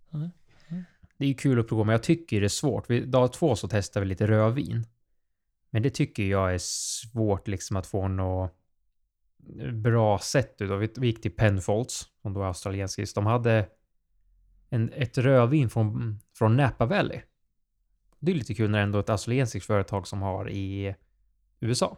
Nej. 0.10 0.29
Nej. 0.67 0.84
Det 1.17 1.24
är 1.24 1.27
ju 1.27 1.34
kul 1.34 1.60
att 1.60 1.67
prova, 1.67 1.84
men 1.84 1.91
jag 1.91 2.03
tycker 2.03 2.39
det 2.39 2.48
är 2.48 2.50
svårt. 2.50 2.89
Vi, 2.89 3.05
dag 3.05 3.34
två 3.34 3.55
så 3.55 3.67
testade 3.67 4.05
vi 4.05 4.10
lite 4.10 4.27
rödvin. 4.27 4.86
Men 5.69 5.84
det 5.84 5.89
tycker 5.89 6.24
jag 6.24 6.53
är 6.53 6.60
svårt 6.62 7.48
liksom 7.48 7.77
att 7.77 7.88
få 7.88 8.07
något 8.07 8.53
bra 9.74 10.19
sätt 10.19 10.62
utav. 10.62 10.79
Vi 10.79 10.89
vi 10.98 11.07
gick 11.07 11.22
till 11.22 11.36
Penfolds, 11.36 12.07
som 12.22 12.34
då 12.34 12.41
är 12.41 12.46
australiensisk. 12.46 13.15
De 13.15 13.25
hade 13.25 13.69
en, 14.69 14.93
ett 14.93 15.17
rödvin 15.17 15.69
från, 15.69 16.19
från 16.34 16.57
Napa 16.57 16.86
Valley. 16.86 17.22
Det 18.19 18.31
är 18.31 18.36
lite 18.36 18.53
kul 18.53 18.69
när 18.69 18.77
det 18.77 18.84
ändå 18.84 18.98
är 18.98 19.03
ett 19.03 19.10
australiensiskt 19.10 19.67
företag 19.67 20.07
som 20.07 20.22
har 20.22 20.50
i 20.50 20.96
USA. 21.60 21.98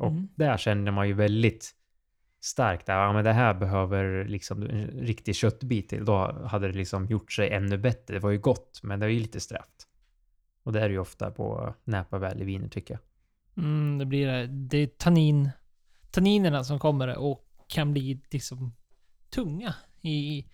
Och 0.00 0.10
Mm. 0.10 0.28
där 0.34 0.56
känner 0.56 0.90
man 0.92 1.08
ju 1.08 1.14
väldigt 1.14 1.70
starkt 2.40 2.88
att 2.88 2.94
ja, 2.94 3.12
men 3.12 3.24
det 3.24 3.32
här 3.32 3.54
behöver 3.54 4.24
liksom 4.24 4.62
en 4.62 4.86
riktig 4.86 5.36
köttbit 5.36 5.88
till. 5.88 6.04
Då 6.04 6.46
hade 6.46 6.66
det 6.66 6.78
liksom 6.78 7.06
gjort 7.06 7.32
sig 7.32 7.50
ännu 7.50 7.78
bättre. 7.78 8.14
Det 8.14 8.20
var 8.20 8.30
ju 8.30 8.38
gott, 8.38 8.80
men 8.82 9.00
det 9.00 9.06
är 9.06 9.10
ju 9.10 9.20
lite 9.20 9.40
strävt. 9.40 9.86
Och 10.62 10.72
det 10.72 10.80
är 10.80 10.90
ju 10.90 10.98
ofta 10.98 11.30
på 11.30 11.74
Napa 11.84 12.18
Valley-viner 12.18 12.68
tycker 12.68 12.94
jag. 12.94 13.00
Mm, 13.64 13.98
det 13.98 14.06
blir 14.06 14.26
det. 14.26 14.46
Det 14.46 14.78
är 14.78 14.86
tannin, 14.86 15.50
tanninerna 16.10 16.64
som 16.64 16.78
kommer 16.78 17.16
och 17.18 17.46
kan 17.68 17.92
bli 17.92 18.20
liksom 18.30 18.74
tunga 19.30 19.74
i 20.00 20.46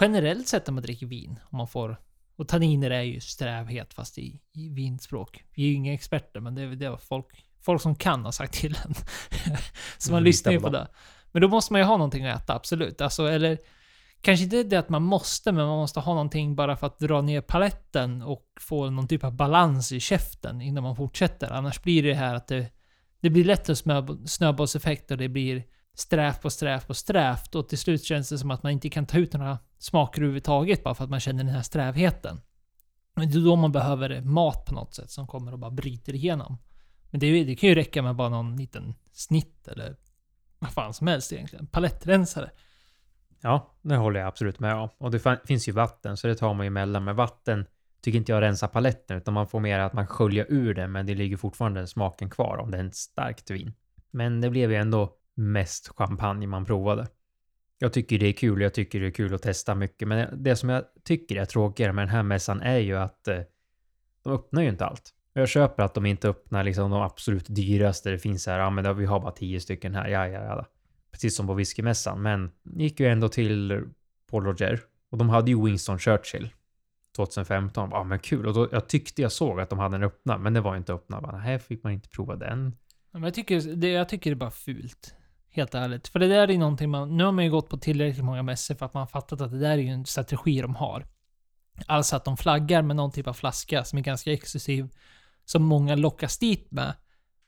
generellt 0.00 0.48
sett 0.48 0.66
när 0.66 0.74
man 0.74 0.82
dricker 0.82 1.06
vin. 1.06 1.40
Om 1.50 1.58
man 1.58 1.68
får, 1.68 2.00
och 2.36 2.48
tanniner 2.48 2.90
är 2.90 3.02
ju 3.02 3.20
strävhet 3.20 3.94
fast 3.94 4.18
i, 4.18 4.40
i 4.52 4.68
vinspråk. 4.68 5.44
Vi 5.54 5.62
är 5.62 5.68
ju 5.68 5.74
inga 5.74 5.94
experter 5.94 6.40
men 6.40 6.54
det 6.54 6.62
är 6.62 6.68
det 6.68 6.98
folk, 6.98 7.44
folk 7.60 7.82
som 7.82 7.94
kan 7.94 8.24
har 8.24 8.32
sagt 8.32 8.54
till 8.54 8.78
en. 8.84 8.94
Så 9.98 10.12
man 10.12 10.24
lyssnar 10.24 10.52
ju 10.52 10.60
på 10.60 10.68
det. 10.68 10.88
Men 11.32 11.42
då 11.42 11.48
måste 11.48 11.72
man 11.72 11.80
ju 11.80 11.84
ha 11.84 11.96
någonting 11.96 12.26
att 12.26 12.42
äta, 12.42 12.54
absolut. 12.54 13.00
Alltså, 13.00 13.26
eller 13.26 13.58
kanske 14.20 14.44
inte 14.44 14.62
det 14.62 14.76
att 14.76 14.88
man 14.88 15.02
måste, 15.02 15.52
men 15.52 15.66
man 15.66 15.76
måste 15.76 16.00
ha 16.00 16.14
någonting 16.14 16.56
bara 16.56 16.76
för 16.76 16.86
att 16.86 16.98
dra 16.98 17.20
ner 17.20 17.40
paletten 17.40 18.22
och 18.22 18.44
få 18.60 18.90
någon 18.90 19.08
typ 19.08 19.24
av 19.24 19.32
balans 19.32 19.92
i 19.92 20.00
käften 20.00 20.60
innan 20.60 20.82
man 20.82 20.96
fortsätter. 20.96 21.50
Annars 21.52 21.82
blir 21.82 22.02
det 22.02 22.14
här 22.14 22.34
att 22.34 22.46
det, 22.46 22.66
det 23.20 23.30
blir 23.30 23.44
lätt 23.44 23.68
en 23.68 23.74
snöb- 23.74 24.26
snöbollseffekt 24.26 25.10
och 25.10 25.18
det 25.18 25.28
blir 25.28 25.64
strävt 25.94 26.42
på 26.42 26.50
strävt 26.50 26.86
på 26.86 26.94
strävt 26.94 27.54
och 27.54 27.68
till 27.68 27.78
slut 27.78 28.04
känns 28.04 28.28
det 28.28 28.38
som 28.38 28.50
att 28.50 28.62
man 28.62 28.72
inte 28.72 28.90
kan 28.90 29.06
ta 29.06 29.18
ut 29.18 29.32
några 29.32 29.58
smaker 29.78 30.20
överhuvudtaget 30.20 30.84
bara 30.84 30.94
för 30.94 31.04
att 31.04 31.10
man 31.10 31.20
känner 31.20 31.44
den 31.44 31.54
här 31.54 31.62
strävheten. 31.62 32.40
Men 33.16 33.30
det 33.30 33.38
är 33.38 33.44
då 33.44 33.56
man 33.56 33.72
behöver 33.72 34.20
mat 34.20 34.64
på 34.64 34.74
något 34.74 34.94
sätt 34.94 35.10
som 35.10 35.26
kommer 35.26 35.52
och 35.52 35.58
bara 35.58 35.70
bryter 35.70 36.14
igenom. 36.14 36.58
Men 37.10 37.20
det, 37.20 37.44
det 37.44 37.56
kan 37.56 37.68
ju 37.68 37.74
räcka 37.74 38.02
med 38.02 38.16
bara 38.16 38.28
någon 38.28 38.56
liten 38.56 38.94
snitt 39.12 39.68
eller 39.68 39.96
vad 40.58 40.72
fan 40.72 40.94
som 40.94 41.06
helst 41.06 41.32
egentligen. 41.32 41.66
Palettrensare. 41.66 42.50
Ja, 43.40 43.74
det 43.82 43.96
håller 43.96 44.20
jag 44.20 44.28
absolut 44.28 44.58
med 44.58 44.74
om. 44.74 44.88
Och 44.98 45.10
det 45.10 45.40
finns 45.44 45.68
ju 45.68 45.72
vatten, 45.72 46.16
så 46.16 46.26
det 46.26 46.34
tar 46.34 46.54
man 46.54 46.66
ju 46.66 46.68
emellan. 46.68 47.04
Men 47.04 47.16
vatten 47.16 47.66
tycker 48.02 48.18
inte 48.18 48.32
jag 48.32 48.40
rensar 48.40 48.68
paletten, 48.68 49.16
utan 49.16 49.34
man 49.34 49.46
får 49.46 49.60
mer 49.60 49.78
att 49.78 49.92
man 49.92 50.06
sköljer 50.06 50.46
ur 50.48 50.74
det, 50.74 50.88
men 50.88 51.06
det 51.06 51.14
ligger 51.14 51.36
fortfarande 51.36 51.86
smaken 51.86 52.30
kvar 52.30 52.56
om 52.56 52.70
det 52.70 52.76
är 52.76 52.82
en 52.82 52.92
starkt 52.92 53.50
vin. 53.50 53.72
Men 54.10 54.40
det 54.40 54.50
blev 54.50 54.70
ju 54.70 54.76
ändå 54.76 55.16
mest 55.34 55.88
champagne 55.88 56.46
man 56.46 56.64
provade. 56.64 57.06
Jag 57.78 57.92
tycker 57.92 58.18
det 58.18 58.26
är 58.26 58.32
kul, 58.32 58.60
jag 58.60 58.74
tycker 58.74 59.00
det 59.00 59.06
är 59.06 59.10
kul 59.10 59.34
att 59.34 59.42
testa 59.42 59.74
mycket, 59.74 60.08
men 60.08 60.42
det 60.44 60.56
som 60.56 60.68
jag 60.68 60.84
tycker 61.04 61.36
är 61.36 61.44
tråkigare 61.44 61.92
med 61.92 62.02
den 62.02 62.14
här 62.14 62.22
mässan 62.22 62.60
är 62.60 62.78
ju 62.78 62.96
att 62.96 63.28
eh, 63.28 63.40
de 64.22 64.32
öppnar 64.32 64.62
ju 64.62 64.68
inte 64.68 64.86
allt. 64.86 65.14
Jag 65.38 65.48
köper 65.48 65.82
att 65.82 65.94
de 65.94 66.06
inte 66.06 66.28
öppnar 66.28 66.64
liksom 66.64 66.90
de 66.90 67.02
absolut 67.02 67.46
dyraste. 67.48 68.10
Det 68.10 68.18
finns 68.18 68.42
så 68.42 68.50
här, 68.50 68.58
ja 68.58 68.70
men 68.70 68.96
vi 68.96 69.06
har 69.06 69.20
bara 69.20 69.32
tio 69.32 69.60
stycken 69.60 69.94
här, 69.94 70.08
ja 70.08 70.28
ja 70.28 70.42
ja. 70.42 70.66
Precis 71.10 71.36
som 71.36 71.46
på 71.46 71.54
whiskymässan, 71.54 72.22
men 72.22 72.50
gick 72.62 73.00
ju 73.00 73.06
ändå 73.06 73.28
till 73.28 73.84
Paul 74.30 74.44
Roger 74.44 74.80
och 75.10 75.18
de 75.18 75.28
hade 75.28 75.50
ju 75.50 75.64
Winston 75.64 75.98
Churchill 75.98 76.48
2015. 77.16 77.88
Ja 77.92 78.04
men 78.04 78.18
kul, 78.18 78.46
och 78.46 78.54
då, 78.54 78.68
jag 78.72 78.88
tyckte 78.88 79.22
jag 79.22 79.32
såg 79.32 79.60
att 79.60 79.70
de 79.70 79.78
hade 79.78 79.94
den 79.94 80.02
öppna, 80.02 80.38
men 80.38 80.52
det 80.52 80.60
var 80.60 80.76
inte 80.76 80.92
öppna. 80.92 81.20
Bara, 81.20 81.36
här 81.36 81.58
fick 81.58 81.84
man 81.84 81.92
inte 81.92 82.08
prova 82.08 82.36
den. 82.36 82.76
Men 83.10 83.22
jag 83.22 83.34
tycker 83.34 83.76
det, 83.76 83.88
jag 83.88 84.08
tycker 84.08 84.30
det 84.30 84.34
är 84.34 84.38
bara 84.38 84.50
fult. 84.50 85.14
Helt 85.50 85.74
ärligt. 85.74 86.08
För 86.08 86.18
det 86.18 86.28
där 86.28 86.50
är 86.50 86.58
någonting 86.58 86.90
man... 86.90 87.16
Nu 87.16 87.24
har 87.24 87.32
man 87.32 87.44
ju 87.44 87.50
gått 87.50 87.68
på 87.68 87.76
tillräckligt 87.76 88.24
många 88.24 88.42
mässor 88.42 88.74
för 88.74 88.86
att 88.86 88.94
man 88.94 89.00
har 89.00 89.06
fattat 89.06 89.40
att 89.40 89.50
det 89.50 89.58
där 89.58 89.70
är 89.70 89.76
ju 89.76 89.88
en 89.88 90.06
strategi 90.06 90.60
de 90.60 90.74
har. 90.74 91.04
Alltså 91.86 92.16
att 92.16 92.24
de 92.24 92.36
flaggar 92.36 92.82
med 92.82 92.96
någon 92.96 93.12
typ 93.12 93.26
av 93.26 93.32
flaska 93.32 93.84
som 93.84 93.98
är 93.98 94.02
ganska 94.02 94.32
exklusiv. 94.32 94.88
Som 95.50 95.62
många 95.62 95.96
lockas 95.96 96.38
dit 96.38 96.70
med. 96.70 96.94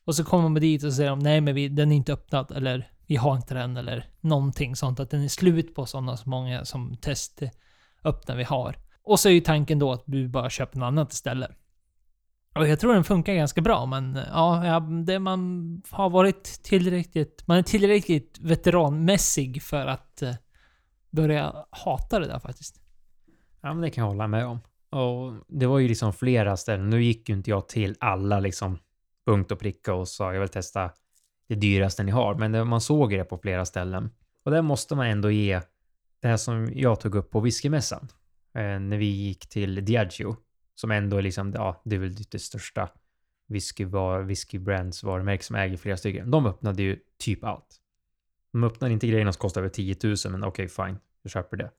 Och 0.04 0.14
så 0.14 0.24
kommer 0.24 0.48
man 0.48 0.54
dit 0.60 0.84
och 0.84 0.92
säger 0.92 1.10
de 1.10 1.18
nej 1.18 1.40
men 1.40 1.54
vi, 1.54 1.68
den 1.68 1.92
är 1.92 1.96
inte 1.96 2.12
öppnad 2.12 2.50
eller 2.50 2.92
vi 3.06 3.16
har 3.16 3.36
inte 3.36 3.54
den 3.54 3.76
eller 3.76 4.04
någonting 4.20 4.76
sånt. 4.76 5.00
Att 5.00 5.10
den 5.10 5.24
är 5.24 5.28
slut 5.28 5.74
på 5.74 5.86
sådana 5.86 6.16
så 6.16 6.28
många 6.28 6.64
som 6.64 6.96
testöppna 6.96 8.34
vi 8.34 8.44
har. 8.44 8.76
Och 9.02 9.20
så 9.20 9.28
är 9.28 9.32
ju 9.32 9.40
tanken 9.40 9.78
då 9.78 9.92
att 9.92 10.02
du 10.06 10.28
bara 10.28 10.50
köper 10.50 10.78
något 10.78 10.86
annat 10.86 11.12
istället. 11.12 11.50
Och 12.54 12.68
jag 12.68 12.80
tror 12.80 12.94
den 12.94 13.04
funkar 13.04 13.34
ganska 13.34 13.60
bra, 13.60 13.86
men 13.86 14.18
ja, 14.32 14.80
det 15.06 15.18
man 15.18 15.82
har 15.90 16.10
varit 16.10 16.44
tillräckligt... 16.62 17.46
Man 17.46 17.58
är 17.58 17.62
tillräckligt 17.62 18.38
veteranmässig 18.40 19.62
för 19.62 19.86
att 19.86 20.22
eh, 20.22 20.34
börja 21.10 21.54
hata 21.70 22.18
det 22.18 22.26
där 22.26 22.38
faktiskt. 22.38 22.80
Ja, 23.60 23.74
men 23.74 23.82
det 23.82 23.90
kan 23.90 24.02
jag 24.02 24.08
hålla 24.08 24.26
med 24.26 24.46
om. 24.46 24.60
Och 24.90 25.32
det 25.48 25.66
var 25.66 25.78
ju 25.78 25.88
liksom 25.88 26.12
flera 26.12 26.56
ställen. 26.56 26.90
Nu 26.90 27.02
gick 27.02 27.28
ju 27.28 27.34
inte 27.34 27.50
jag 27.50 27.68
till 27.68 27.96
alla 28.00 28.40
liksom 28.40 28.78
punkt 29.26 29.52
och 29.52 29.58
pricka 29.58 29.94
och 29.94 30.08
sa 30.08 30.32
jag 30.32 30.40
vill 30.40 30.48
testa 30.48 30.90
det 31.48 31.54
dyraste 31.54 32.02
ni 32.02 32.10
har, 32.10 32.34
men 32.34 32.52
det, 32.52 32.64
man 32.64 32.80
såg 32.80 33.10
det 33.10 33.24
på 33.24 33.38
flera 33.38 33.64
ställen. 33.64 34.10
Och 34.44 34.50
där 34.50 34.62
måste 34.62 34.94
man 34.94 35.06
ändå 35.06 35.30
ge 35.30 35.60
det 36.20 36.28
här 36.28 36.36
som 36.36 36.68
jag 36.74 37.00
tog 37.00 37.14
upp 37.14 37.30
på 37.30 37.40
whiskymässan. 37.40 38.08
Eh, 38.54 38.80
när 38.80 38.96
vi 38.96 39.06
gick 39.06 39.48
till 39.48 39.84
Diageo, 39.84 40.36
som 40.74 40.90
ändå 40.90 41.16
är 41.16 41.22
liksom, 41.22 41.52
ja, 41.52 41.82
det 41.84 41.96
är 41.96 42.00
väl 42.00 42.14
det 42.14 42.38
största 42.38 42.88
whisky, 43.48 43.84
var, 43.84 44.22
whisky 44.22 44.58
brands 44.58 45.02
varumärke 45.02 45.44
som 45.44 45.56
äger 45.56 45.76
flera 45.76 45.96
stycken. 45.96 46.30
De 46.30 46.46
öppnade 46.46 46.82
ju 46.82 46.98
typ 47.18 47.44
allt. 47.44 47.80
De 48.52 48.64
öppnade 48.64 48.92
inte 48.92 49.06
grejerna 49.06 49.32
som 49.32 49.40
kostade 49.40 49.64
över 49.64 49.74
10 49.74 49.96
000, 50.02 50.16
men 50.24 50.44
okej, 50.44 50.66
okay, 50.66 50.86
fine, 50.86 50.98
jag 51.22 51.32
köper 51.32 51.56
det. 51.56 51.70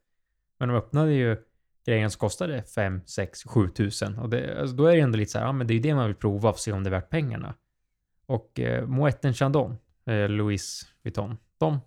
Men 0.59 0.69
de 0.69 0.77
öppnade 0.77 1.13
ju 1.13 1.37
grejen 1.85 2.11
som 2.11 2.19
kostade 2.19 2.63
5, 2.63 3.01
6, 3.05 3.43
7 3.43 3.69
tusen. 3.69 4.17
Och 4.17 4.29
det, 4.29 4.59
alltså 4.59 4.75
då 4.75 4.85
är 4.85 4.95
det 4.95 5.01
ändå 5.01 5.17
lite 5.17 5.31
så 5.31 5.39
här, 5.39 5.45
ja 5.45 5.51
men 5.51 5.67
det 5.67 5.73
är 5.73 5.75
ju 5.75 5.81
det 5.81 5.95
man 5.95 6.07
vill 6.07 6.15
prova 6.15 6.49
och 6.49 6.59
se 6.59 6.71
om 6.71 6.83
det 6.83 6.87
är 6.87 6.91
värt 6.91 7.09
pengarna. 7.09 7.55
Och 8.25 8.59
eh, 8.59 8.87
Moët 8.87 9.33
Chandon, 9.33 9.77
eh, 10.05 10.29
Louis 10.29 10.81
Vuitton, 11.03 11.37
de, 11.57 11.79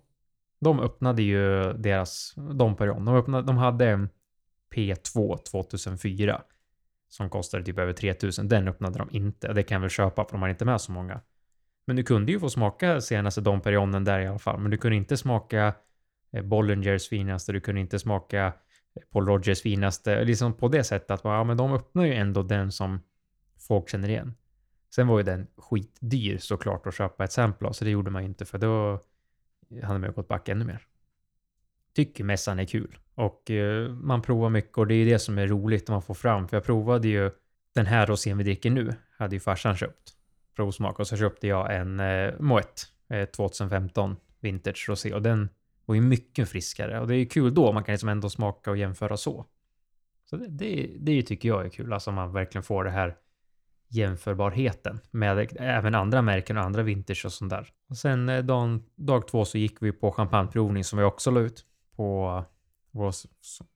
de 0.59 0.79
öppnade 0.79 1.23
ju 1.23 1.73
deras 1.73 2.33
Dom 2.35 2.75
Perignon. 2.75 3.05
De, 3.05 3.15
öppnade, 3.15 3.47
de 3.47 3.57
hade 3.57 3.89
en 3.89 4.09
P2 4.75 5.37
2004 5.37 6.41
som 7.09 7.29
kostade 7.29 7.63
typ 7.63 7.79
över 7.79 7.93
3000. 7.93 8.47
Den 8.47 8.67
öppnade 8.67 8.97
de 8.97 9.09
inte. 9.11 9.53
Det 9.53 9.63
kan 9.63 9.75
jag 9.75 9.81
väl 9.81 9.89
köpa 9.89 10.25
för 10.25 10.31
de 10.31 10.41
har 10.41 10.49
inte 10.49 10.65
med 10.65 10.81
så 10.81 10.91
många. 10.91 11.21
Men 11.87 11.95
du 11.95 12.03
kunde 12.03 12.31
ju 12.31 12.39
få 12.39 12.49
smaka 12.49 13.01
senaste 13.01 13.41
Dom 13.41 13.61
Perignonen 13.61 14.03
där 14.03 14.19
i 14.19 14.27
alla 14.27 14.39
fall. 14.39 14.59
Men 14.59 14.71
du 14.71 14.77
kunde 14.77 14.95
inte 14.95 15.17
smaka 15.17 15.73
eh, 16.31 16.43
Bollingers 16.43 17.09
finaste, 17.09 17.51
du 17.51 17.59
kunde 17.59 17.81
inte 17.81 17.99
smaka 17.99 18.53
Paul 19.11 19.25
Rogers 19.25 19.61
finaste. 19.61 20.23
Liksom 20.23 20.53
på 20.53 20.67
det 20.67 20.83
sättet 20.83 21.11
att 21.11 21.21
ja, 21.23 21.43
men 21.43 21.57
de 21.57 21.73
öppnar 21.73 22.05
ju 22.05 22.13
ändå 22.13 22.43
den 22.43 22.71
som 22.71 22.99
folk 23.67 23.89
känner 23.89 24.09
igen. 24.09 24.33
Sen 24.95 25.07
var 25.07 25.17
ju 25.17 25.23
den 25.23 25.47
skitdyr 25.57 26.37
såklart 26.37 26.87
att 26.87 26.95
köpa 26.95 27.23
ett 27.23 27.31
sample 27.31 27.67
av, 27.67 27.71
så 27.71 27.85
det 27.85 27.91
gjorde 27.91 28.11
man 28.11 28.21
ju 28.21 28.27
inte 28.27 28.45
för 28.45 28.57
då 28.57 28.99
hade 29.83 29.99
man 29.99 30.09
ju 30.09 30.13
gått 30.13 30.27
back 30.27 30.49
ännu 30.49 30.65
mer. 30.65 30.81
Tycker 31.93 32.23
mässan 32.23 32.59
är 32.59 32.65
kul 32.65 32.97
och 33.15 33.51
eh, 33.51 33.89
man 33.89 34.21
provar 34.21 34.49
mycket 34.49 34.77
och 34.77 34.87
det 34.87 34.93
är 34.93 34.97
ju 34.97 35.09
det 35.09 35.19
som 35.19 35.37
är 35.37 35.47
roligt 35.47 35.89
man 35.89 36.01
får 36.01 36.13
fram. 36.13 36.47
För 36.47 36.57
jag 36.57 36.63
provade 36.63 37.07
ju 37.07 37.31
den 37.73 37.85
här 37.85 38.05
rosén 38.05 38.37
vi 38.37 38.43
dricker 38.43 38.69
nu, 38.69 38.93
hade 39.17 39.35
ju 39.35 39.39
farsan 39.39 39.75
köpt 39.75 40.13
provsmak 40.55 40.99
och 40.99 41.07
så 41.07 41.17
köpte 41.17 41.47
jag 41.47 41.75
en 41.75 41.99
eh, 41.99 42.33
Moet 42.39 42.87
eh, 43.09 43.25
2015 43.25 44.15
Vintage 44.39 44.89
Rosé 44.89 45.13
och 45.13 45.21
den 45.21 45.49
och 45.85 45.97
är 45.97 46.01
mycket 46.01 46.49
friskare 46.49 46.99
och 46.99 47.07
det 47.07 47.15
är 47.15 47.17
ju 47.17 47.25
kul 47.25 47.53
då 47.53 47.71
man 47.71 47.83
kan 47.83 47.93
liksom 47.93 48.09
ändå 48.09 48.29
smaka 48.29 48.71
och 48.71 48.77
jämföra 48.77 49.17
så. 49.17 49.45
Så 50.29 50.37
det, 50.37 50.47
det, 50.47 50.91
det 50.99 51.23
tycker 51.23 51.49
jag 51.49 51.65
är 51.65 51.69
kul, 51.69 51.93
alltså 51.93 52.11
man 52.11 52.33
verkligen 52.33 52.63
får 52.63 52.83
det 52.83 52.89
här 52.89 53.15
jämförbarheten 53.87 54.99
med 55.11 55.51
även 55.59 55.95
andra 55.95 56.21
märken 56.21 56.57
och 56.57 56.63
andra 56.63 56.83
vinters 56.83 57.25
och 57.25 57.33
sånt 57.33 57.49
där. 57.49 57.67
Och 57.89 57.97
sen 57.97 58.29
eh, 58.29 58.43
dag, 58.43 58.79
dag 58.95 59.27
två 59.27 59.45
så 59.45 59.57
gick 59.57 59.81
vi 59.81 59.91
på 59.91 60.11
champagneprovning 60.11 60.83
som 60.83 60.99
vi 60.99 61.05
också 61.05 61.31
la 61.31 61.39
ut 61.39 61.65
på 61.95 62.43
vår 62.91 63.13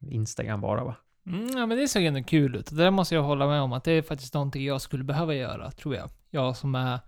Instagram 0.10 0.62
bara 0.62 0.84
va? 0.84 0.96
Mm, 1.26 1.48
ja 1.58 1.66
men 1.66 1.78
det 1.78 1.88
såg 1.88 2.04
ändå 2.04 2.24
kul 2.24 2.56
ut. 2.56 2.70
Det 2.70 2.76
där 2.76 2.92
måste 2.92 3.16
jag 3.16 3.24
hålla 3.24 3.48
med 3.48 3.62
om 3.62 3.74
att 3.74 3.84
det 3.84 3.92
är 3.92 4.02
faktiskt 4.02 4.34
någonting 4.34 4.66
jag 4.66 4.82
skulle 4.82 5.04
behöva 5.04 5.36
göra, 5.36 5.72
tror 5.72 5.96
jag. 5.96 6.10
Jag 6.30 6.58
som 6.58 6.76
är 6.76 7.00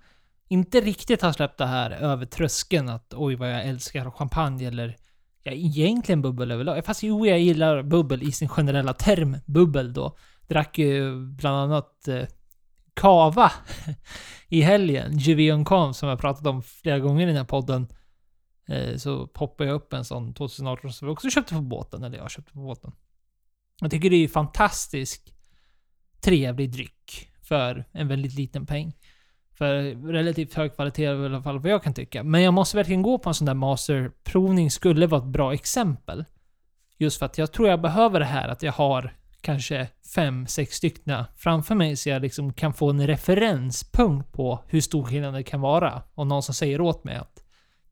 inte 0.52 0.82
riktigt 0.82 1.22
har 1.22 1.32
släppt 1.32 1.58
det 1.58 1.66
här 1.66 1.92
över 1.92 2.26
tröskeln 2.26 2.90
att 2.90 3.14
oj 3.14 3.36
vad 3.36 3.52
jag 3.54 3.66
älskar 3.66 4.12
champagne 4.12 4.68
eller 4.68 4.98
ja, 5.44 5.52
egentligen 5.52 6.22
bubbel 6.22 6.52
överlag. 6.52 6.86
Fast 6.86 7.04
jo, 7.04 7.26
jag 7.26 7.40
gillar 7.40 7.84
bubbel 7.84 8.24
i 8.24 8.32
sin 8.32 8.50
generella 8.50 8.94
term, 8.94 9.38
bubbel 9.46 9.94
då. 9.94 10.18
Drack 10.48 10.78
ju 10.78 11.26
bland 11.26 11.58
annat 11.58 12.08
eh, 12.08 12.26
Kava 12.94 13.52
i 14.48 14.62
helgen. 14.62 15.18
Juvion 15.18 15.66
Con 15.66 15.94
som 15.94 16.10
jag 16.10 16.20
pratat 16.20 16.48
om 16.48 16.64
flera 16.64 17.00
gånger 17.00 17.24
i 17.24 17.26
den 17.26 17.38
här 17.38 17.44
podden. 17.44 17.88
Eh, 18.68 18.98
så 18.98 19.28
poppade 19.28 19.70
jag 19.70 19.76
upp 19.76 19.94
en 19.94 20.06
sån 20.06 20.34
2018 20.34 20.94
som 20.94 21.08
vi 21.08 21.14
också 21.14 21.30
köpte 21.30 21.54
på 21.54 21.62
båten. 21.62 22.04
Eller 22.04 22.18
jag 22.18 22.32
köpte 22.32 22.54
på 22.54 22.60
båten. 22.60 22.92
Jag 23.82 23.92
tycker 23.92 24.10
det 24.10 24.16
är 24.16 24.28
fantastiskt 24.28 25.34
trevlig 26.22 26.72
dryck 26.72 27.30
för 27.42 27.86
en 27.92 28.08
väldigt 28.08 28.34
liten 28.34 28.66
peng. 28.66 28.94
För 29.62 30.12
relativt 30.12 30.54
hög 30.54 30.76
kvalitet 30.76 31.04
i 31.04 31.08
alla 31.08 31.42
fall 31.42 31.60
vad 31.60 31.72
jag 31.72 31.84
kan 31.84 31.94
tycka. 31.94 32.24
Men 32.24 32.42
jag 32.42 32.54
måste 32.54 32.78
verkligen 32.78 33.02
gå 33.02 33.18
på 33.18 33.30
en 33.30 33.34
sån 33.34 33.46
där 33.46 33.54
masterprovning 33.54 34.72
skulle 34.72 35.08
vara 35.08 35.22
ett 35.22 35.28
bra 35.28 35.54
exempel. 35.54 36.26
Just 36.98 37.20
för 37.20 37.26
att 37.26 37.38
jag 37.38 37.52
tror 37.52 37.70
jag 37.70 37.82
behöver 37.82 38.20
det 38.20 38.26
här 38.26 38.50
att 38.50 38.64
jag 38.64 38.72
har 38.72 39.14
kanske 39.42 39.88
fem, 40.16 40.48
sex 40.48 40.76
stycken 40.76 41.24
framför 41.38 41.76
mig 41.76 41.96
så 41.96 42.10
jag 42.10 42.22
liksom 42.22 42.54
kan 42.54 42.74
få 42.74 42.90
en 42.90 43.08
referenspunkt 43.08 44.32
på 44.32 44.60
hur 44.68 44.82
stor 44.82 45.04
skillnad 45.04 45.34
det 45.34 45.44
kan 45.44 45.62
vara. 45.62 46.02
Och 46.16 46.28
någon 46.28 46.44
som 46.44 46.56
säger 46.56 46.82
åt 46.82 47.04
mig 47.04 47.16
att 47.16 47.44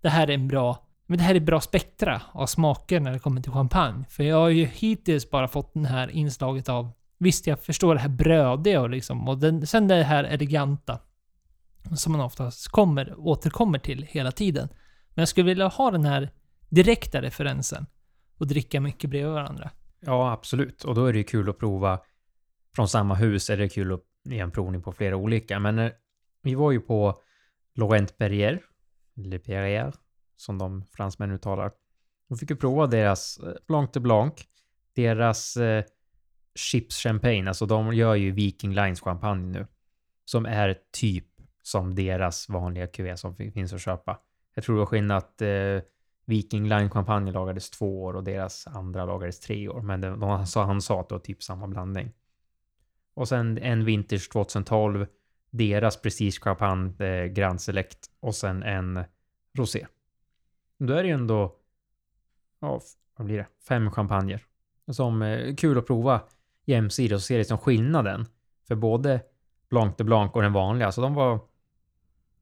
det 0.01 0.09
här 0.09 0.29
är 0.29 0.33
en 0.33 0.47
bra 0.47 0.87
men 1.05 1.17
det 1.17 1.23
här 1.23 1.35
är 1.35 1.39
bra 1.39 1.61
spektra 1.61 2.21
av 2.31 2.45
smaker 2.45 2.99
när 2.99 3.13
det 3.13 3.19
kommer 3.19 3.41
till 3.41 3.51
champagne. 3.51 4.05
För 4.09 4.23
jag 4.23 4.37
har 4.37 4.49
ju 4.49 4.65
hittills 4.65 5.29
bara 5.29 5.47
fått 5.47 5.73
den 5.73 5.85
här 5.85 6.09
inslaget 6.09 6.69
av 6.69 6.91
Visst, 7.21 7.47
jag 7.47 7.59
förstår 7.59 7.95
det 7.95 8.01
här 8.01 8.09
brödiga 8.09 8.81
och 8.81 8.89
liksom, 8.89 9.27
och 9.27 9.37
den, 9.37 9.67
sen 9.67 9.87
det 9.87 10.03
här 10.03 10.23
eleganta. 10.23 10.99
Som 11.95 12.11
man 12.11 12.21
oftast 12.21 12.67
kommer, 12.67 13.13
återkommer 13.17 13.79
till 13.79 14.03
hela 14.03 14.31
tiden. 14.31 14.67
Men 15.09 15.21
jag 15.21 15.27
skulle 15.27 15.45
vilja 15.45 15.67
ha 15.67 15.91
den 15.91 16.05
här 16.05 16.31
direkta 16.69 17.21
referensen. 17.21 17.85
Och 18.37 18.47
dricka 18.47 18.81
mycket 18.81 19.09
bredvid 19.09 19.33
varandra. 19.33 19.71
Ja, 19.99 20.31
absolut. 20.31 20.83
Och 20.83 20.95
då 20.95 21.05
är 21.05 21.13
det 21.13 21.17
ju 21.17 21.23
kul 21.23 21.49
att 21.49 21.59
prova 21.59 21.99
från 22.75 22.87
samma 22.87 23.15
hus. 23.15 23.49
Är 23.49 23.57
det 23.57 23.69
kul 23.69 23.93
att 23.93 24.03
ge 24.23 24.39
en 24.39 24.51
provning 24.51 24.81
på 24.81 24.91
flera 24.91 25.15
olika. 25.15 25.59
Men 25.59 25.79
eh, 25.79 25.91
vi 26.41 26.55
var 26.55 26.71
ju 26.71 26.79
på 26.79 27.21
Laurent 27.75 28.17
Perrier, 28.17 28.61
Le 29.15 29.39
Perrier, 29.39 29.93
som 30.35 30.57
de 30.57 30.85
fransmän 30.85 31.31
uttalar. 31.31 31.71
Då 32.29 32.35
fick 32.35 32.51
vi 32.51 32.55
prova 32.55 32.87
deras 32.87 33.37
eh, 33.37 33.53
Blanc 33.67 33.89
de 33.93 33.99
Blanc, 33.99 34.33
deras 34.95 35.57
eh, 35.57 35.83
Chips 36.55 36.97
Champagne, 36.97 37.47
alltså 37.47 37.65
de 37.65 37.93
gör 37.93 38.15
ju 38.15 38.31
Viking 38.31 38.73
Lines 38.73 39.01
champagne 39.01 39.59
nu. 39.59 39.67
Som 40.25 40.45
är 40.45 40.77
typ 40.91 41.25
som 41.69 41.95
deras 41.95 42.49
vanliga 42.49 42.87
QV 42.87 43.15
som 43.15 43.35
finns 43.35 43.73
att 43.73 43.81
köpa. 43.81 44.19
Jag 44.55 44.63
tror 44.63 44.75
det 44.75 44.79
var 44.79 44.85
skillnad 44.85 45.17
att 45.17 45.41
eh, 45.41 45.81
Viking 46.25 46.69
Line 46.69 46.89
champagne 46.89 47.31
lagades 47.31 47.69
två 47.69 48.03
år 48.03 48.13
och 48.13 48.23
deras 48.23 48.67
andra 48.67 49.05
lagades 49.05 49.39
tre 49.39 49.69
år. 49.69 49.81
Men 49.81 50.01
det, 50.01 50.25
han, 50.25 50.47
sa, 50.47 50.63
han 50.63 50.81
sa 50.81 51.01
att 51.01 51.09
det 51.09 51.15
var 51.15 51.19
typ 51.19 51.43
samma 51.43 51.67
blandning. 51.67 52.13
Och 53.13 53.27
sen 53.27 53.57
en 53.57 53.85
Vintage 53.85 54.29
2012, 54.31 55.07
deras 55.49 56.01
Prestige 56.01 56.39
champagne 56.41 57.05
eh, 57.05 57.25
Grand 57.25 57.61
Select 57.61 57.99
och 58.19 58.35
sen 58.35 58.63
en 58.63 59.03
Rosé. 59.57 59.87
Då 60.77 60.93
är 60.93 61.03
det 61.03 61.07
ju 61.09 61.13
ändå, 61.15 61.55
ja, 62.59 62.81
vad 63.15 63.25
blir 63.25 63.37
det? 63.37 63.47
Fem 63.67 63.91
champagner. 63.91 64.45
Som 64.91 65.21
är 65.21 65.57
kul 65.57 65.77
att 65.77 65.87
prova 65.87 66.21
jämsides 66.65 67.15
och 67.15 67.21
se 67.21 67.37
liksom 67.37 67.57
skillnaden. 67.57 68.25
För 68.67 68.75
både 68.75 69.21
Blanc 69.69 69.95
de 69.97 70.03
Blanc 70.03 70.31
och 70.33 70.41
den 70.41 70.53
vanliga, 70.53 70.91
så 70.91 71.01
de 71.01 71.13
var 71.13 71.48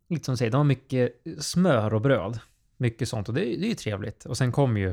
lite 0.09 0.25
som 0.25 0.33
du 0.33 0.37
säger, 0.37 0.51
de 0.51 0.57
har 0.57 0.63
mycket 0.63 1.21
smör 1.39 1.93
och 1.93 2.01
bröd. 2.01 2.39
Mycket 2.77 3.09
sånt 3.09 3.29
och 3.29 3.35
det, 3.35 3.41
det 3.41 3.65
är 3.65 3.69
ju 3.69 3.75
trevligt. 3.75 4.25
Och 4.25 4.37
sen 4.37 4.51
kom 4.51 4.77
ju 4.77 4.89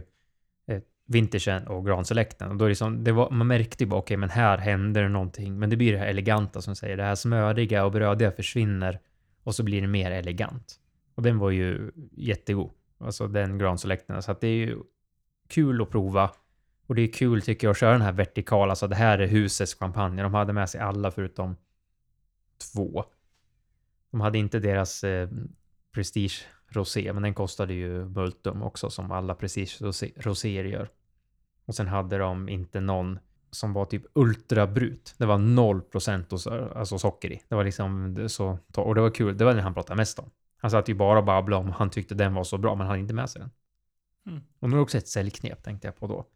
eh, 0.66 0.80
vintagen 1.06 1.66
och 1.66 1.86
granselekten 1.86 2.50
och 2.50 2.56
då 2.56 2.64
är 2.64 2.68
det 2.68 2.70
liksom, 2.70 3.04
det 3.04 3.12
var, 3.12 3.30
man 3.30 3.46
märkte 3.46 3.84
ju 3.84 3.90
bara 3.90 4.00
okej, 4.00 4.16
men 4.16 4.30
här 4.30 4.58
händer 4.58 5.02
det 5.02 5.08
någonting. 5.08 5.58
Men 5.58 5.70
det 5.70 5.76
blir 5.76 5.92
det 5.92 5.98
här 5.98 6.06
eleganta 6.06 6.60
som 6.60 6.76
säger, 6.76 6.96
det 6.96 7.02
här 7.02 7.14
smöriga 7.14 7.84
och 7.84 7.92
brödiga 7.92 8.32
försvinner 8.32 9.00
och 9.42 9.54
så 9.54 9.62
blir 9.62 9.80
det 9.80 9.86
mer 9.86 10.10
elegant. 10.10 10.80
Och 11.14 11.22
den 11.22 11.38
var 11.38 11.50
ju 11.50 11.90
jättegod. 12.12 12.70
Alltså 12.98 13.28
den 13.28 13.58
granselekten. 13.58 14.22
Så 14.22 14.32
att 14.32 14.40
det 14.40 14.48
är 14.48 14.66
ju 14.66 14.78
kul 15.48 15.82
att 15.82 15.90
prova. 15.90 16.30
Och 16.86 16.94
det 16.94 17.02
är 17.02 17.12
kul 17.12 17.42
tycker 17.42 17.66
jag 17.66 17.72
att 17.72 17.78
köra 17.78 17.92
den 17.92 18.02
här 18.02 18.12
vertikala, 18.12 18.70
alltså 18.72 18.88
det 18.88 18.96
här 18.96 19.18
är 19.18 19.26
husets 19.26 19.74
champagne. 19.74 20.22
De 20.22 20.34
hade 20.34 20.52
med 20.52 20.70
sig 20.70 20.80
alla 20.80 21.10
förutom 21.10 21.56
två. 22.72 23.04
De 24.14 24.20
hade 24.20 24.38
inte 24.38 24.58
deras 24.58 25.04
eh, 25.04 25.28
Prestige 25.94 26.46
Rosé, 26.68 27.12
men 27.12 27.22
den 27.22 27.34
kostade 27.34 27.74
ju 27.74 28.04
Multum 28.04 28.62
också 28.62 28.90
som 28.90 29.10
alla 29.10 29.34
Prestige 29.34 29.76
rosé, 29.80 30.12
roséer 30.16 30.64
gör. 30.64 30.88
Och 31.64 31.74
sen 31.74 31.88
hade 31.88 32.18
de 32.18 32.48
inte 32.48 32.80
någon 32.80 33.18
som 33.50 33.72
var 33.72 33.84
typ 33.84 34.02
ultrabrut. 34.12 35.14
Det 35.18 35.26
var 35.26 35.38
0% 35.38 36.32
och 36.32 36.40
så- 36.40 36.68
alltså 36.74 36.98
socker 36.98 37.32
i. 37.32 37.42
Det 37.48 37.54
var 37.54 37.64
liksom 37.64 38.16
så, 38.28 38.58
och 38.76 38.94
det 38.94 39.00
var 39.00 39.10
kul. 39.10 39.36
Det 39.38 39.44
var 39.44 39.54
den 39.54 39.62
han 39.64 39.74
pratade 39.74 39.96
mest 39.96 40.18
om. 40.18 40.30
Han 40.56 40.70
satt 40.70 40.88
ju 40.88 40.94
bara 40.94 41.18
och 41.18 41.24
babblade 41.24 41.64
om 41.64 41.70
han 41.70 41.90
tyckte 41.90 42.14
den 42.14 42.34
var 42.34 42.44
så 42.44 42.58
bra, 42.58 42.74
men 42.74 42.80
han 42.80 42.88
hade 42.88 43.00
inte 43.00 43.14
med 43.14 43.30
sig 43.30 43.40
den. 43.40 43.50
Mm. 44.26 44.42
Och 44.60 44.68
nu 44.68 44.74
är 44.74 44.76
det 44.76 44.82
också 44.82 44.98
ett 44.98 45.08
säljknep 45.08 45.62
tänkte 45.62 45.88
jag 45.88 45.96
på 45.96 46.06
då. 46.06 46.26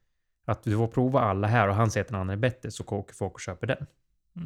Att 0.45 0.63
du 0.63 0.77
får 0.77 0.89
prova 0.89 1.21
alla 1.21 1.47
här 1.47 1.69
och 1.69 1.75
han 1.75 1.91
säger 1.91 2.05
att 2.05 2.09
den 2.09 2.21
andra 2.21 2.33
är 2.33 2.39
bättre 2.39 2.71
så 2.71 2.85
åker 2.85 3.15
folk 3.15 3.33
och 3.35 3.41
köper 3.41 3.67
den. 3.67 3.87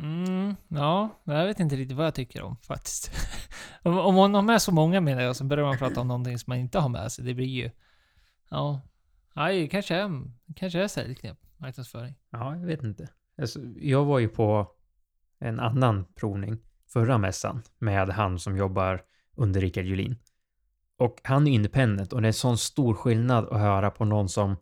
Mm, 0.00 0.56
ja, 0.68 1.20
jag 1.24 1.46
vet 1.46 1.60
inte 1.60 1.76
riktigt 1.76 1.96
vad 1.96 2.06
jag 2.06 2.14
tycker 2.14 2.42
om 2.42 2.56
faktiskt. 2.56 3.10
om, 3.82 4.14
man 4.14 4.34
har 4.34 4.42
med 4.42 4.62
så 4.62 4.72
många 4.72 5.00
menar 5.00 5.22
jag, 5.22 5.36
så 5.36 5.44
börjar 5.44 5.64
man 5.64 5.78
prata 5.78 6.00
om 6.00 6.08
någonting 6.08 6.38
som 6.38 6.50
man 6.50 6.58
inte 6.58 6.78
har 6.78 6.88
med 6.88 7.12
sig. 7.12 7.24
Det 7.24 7.34
blir 7.34 7.46
ju... 7.46 7.70
Ja. 8.50 8.80
Nej, 9.34 9.68
kanske 9.68 9.94
är, 9.94 10.22
kanske 10.56 10.82
är 10.82 10.88
säljknep. 10.88 11.38
Marknadsföring. 11.56 12.14
Ja, 12.30 12.56
jag 12.56 12.66
vet 12.66 12.82
inte. 12.82 13.08
Alltså, 13.40 13.60
jag 13.76 14.04
var 14.04 14.18
ju 14.18 14.28
på 14.28 14.70
en 15.38 15.60
annan 15.60 16.04
provning 16.14 16.58
förra 16.92 17.18
mässan 17.18 17.62
med 17.78 18.08
han 18.08 18.38
som 18.38 18.56
jobbar 18.56 19.02
under 19.36 19.60
Rickard 19.60 19.84
Julin. 19.84 20.16
Och 20.98 21.20
han 21.24 21.46
är 21.46 21.52
independent 21.52 22.12
och 22.12 22.22
det 22.22 22.28
är 22.28 22.32
sån 22.32 22.58
stor 22.58 22.94
skillnad 22.94 23.48
att 23.48 23.60
höra 23.60 23.90
på 23.90 24.04
någon 24.04 24.28
som 24.28 24.56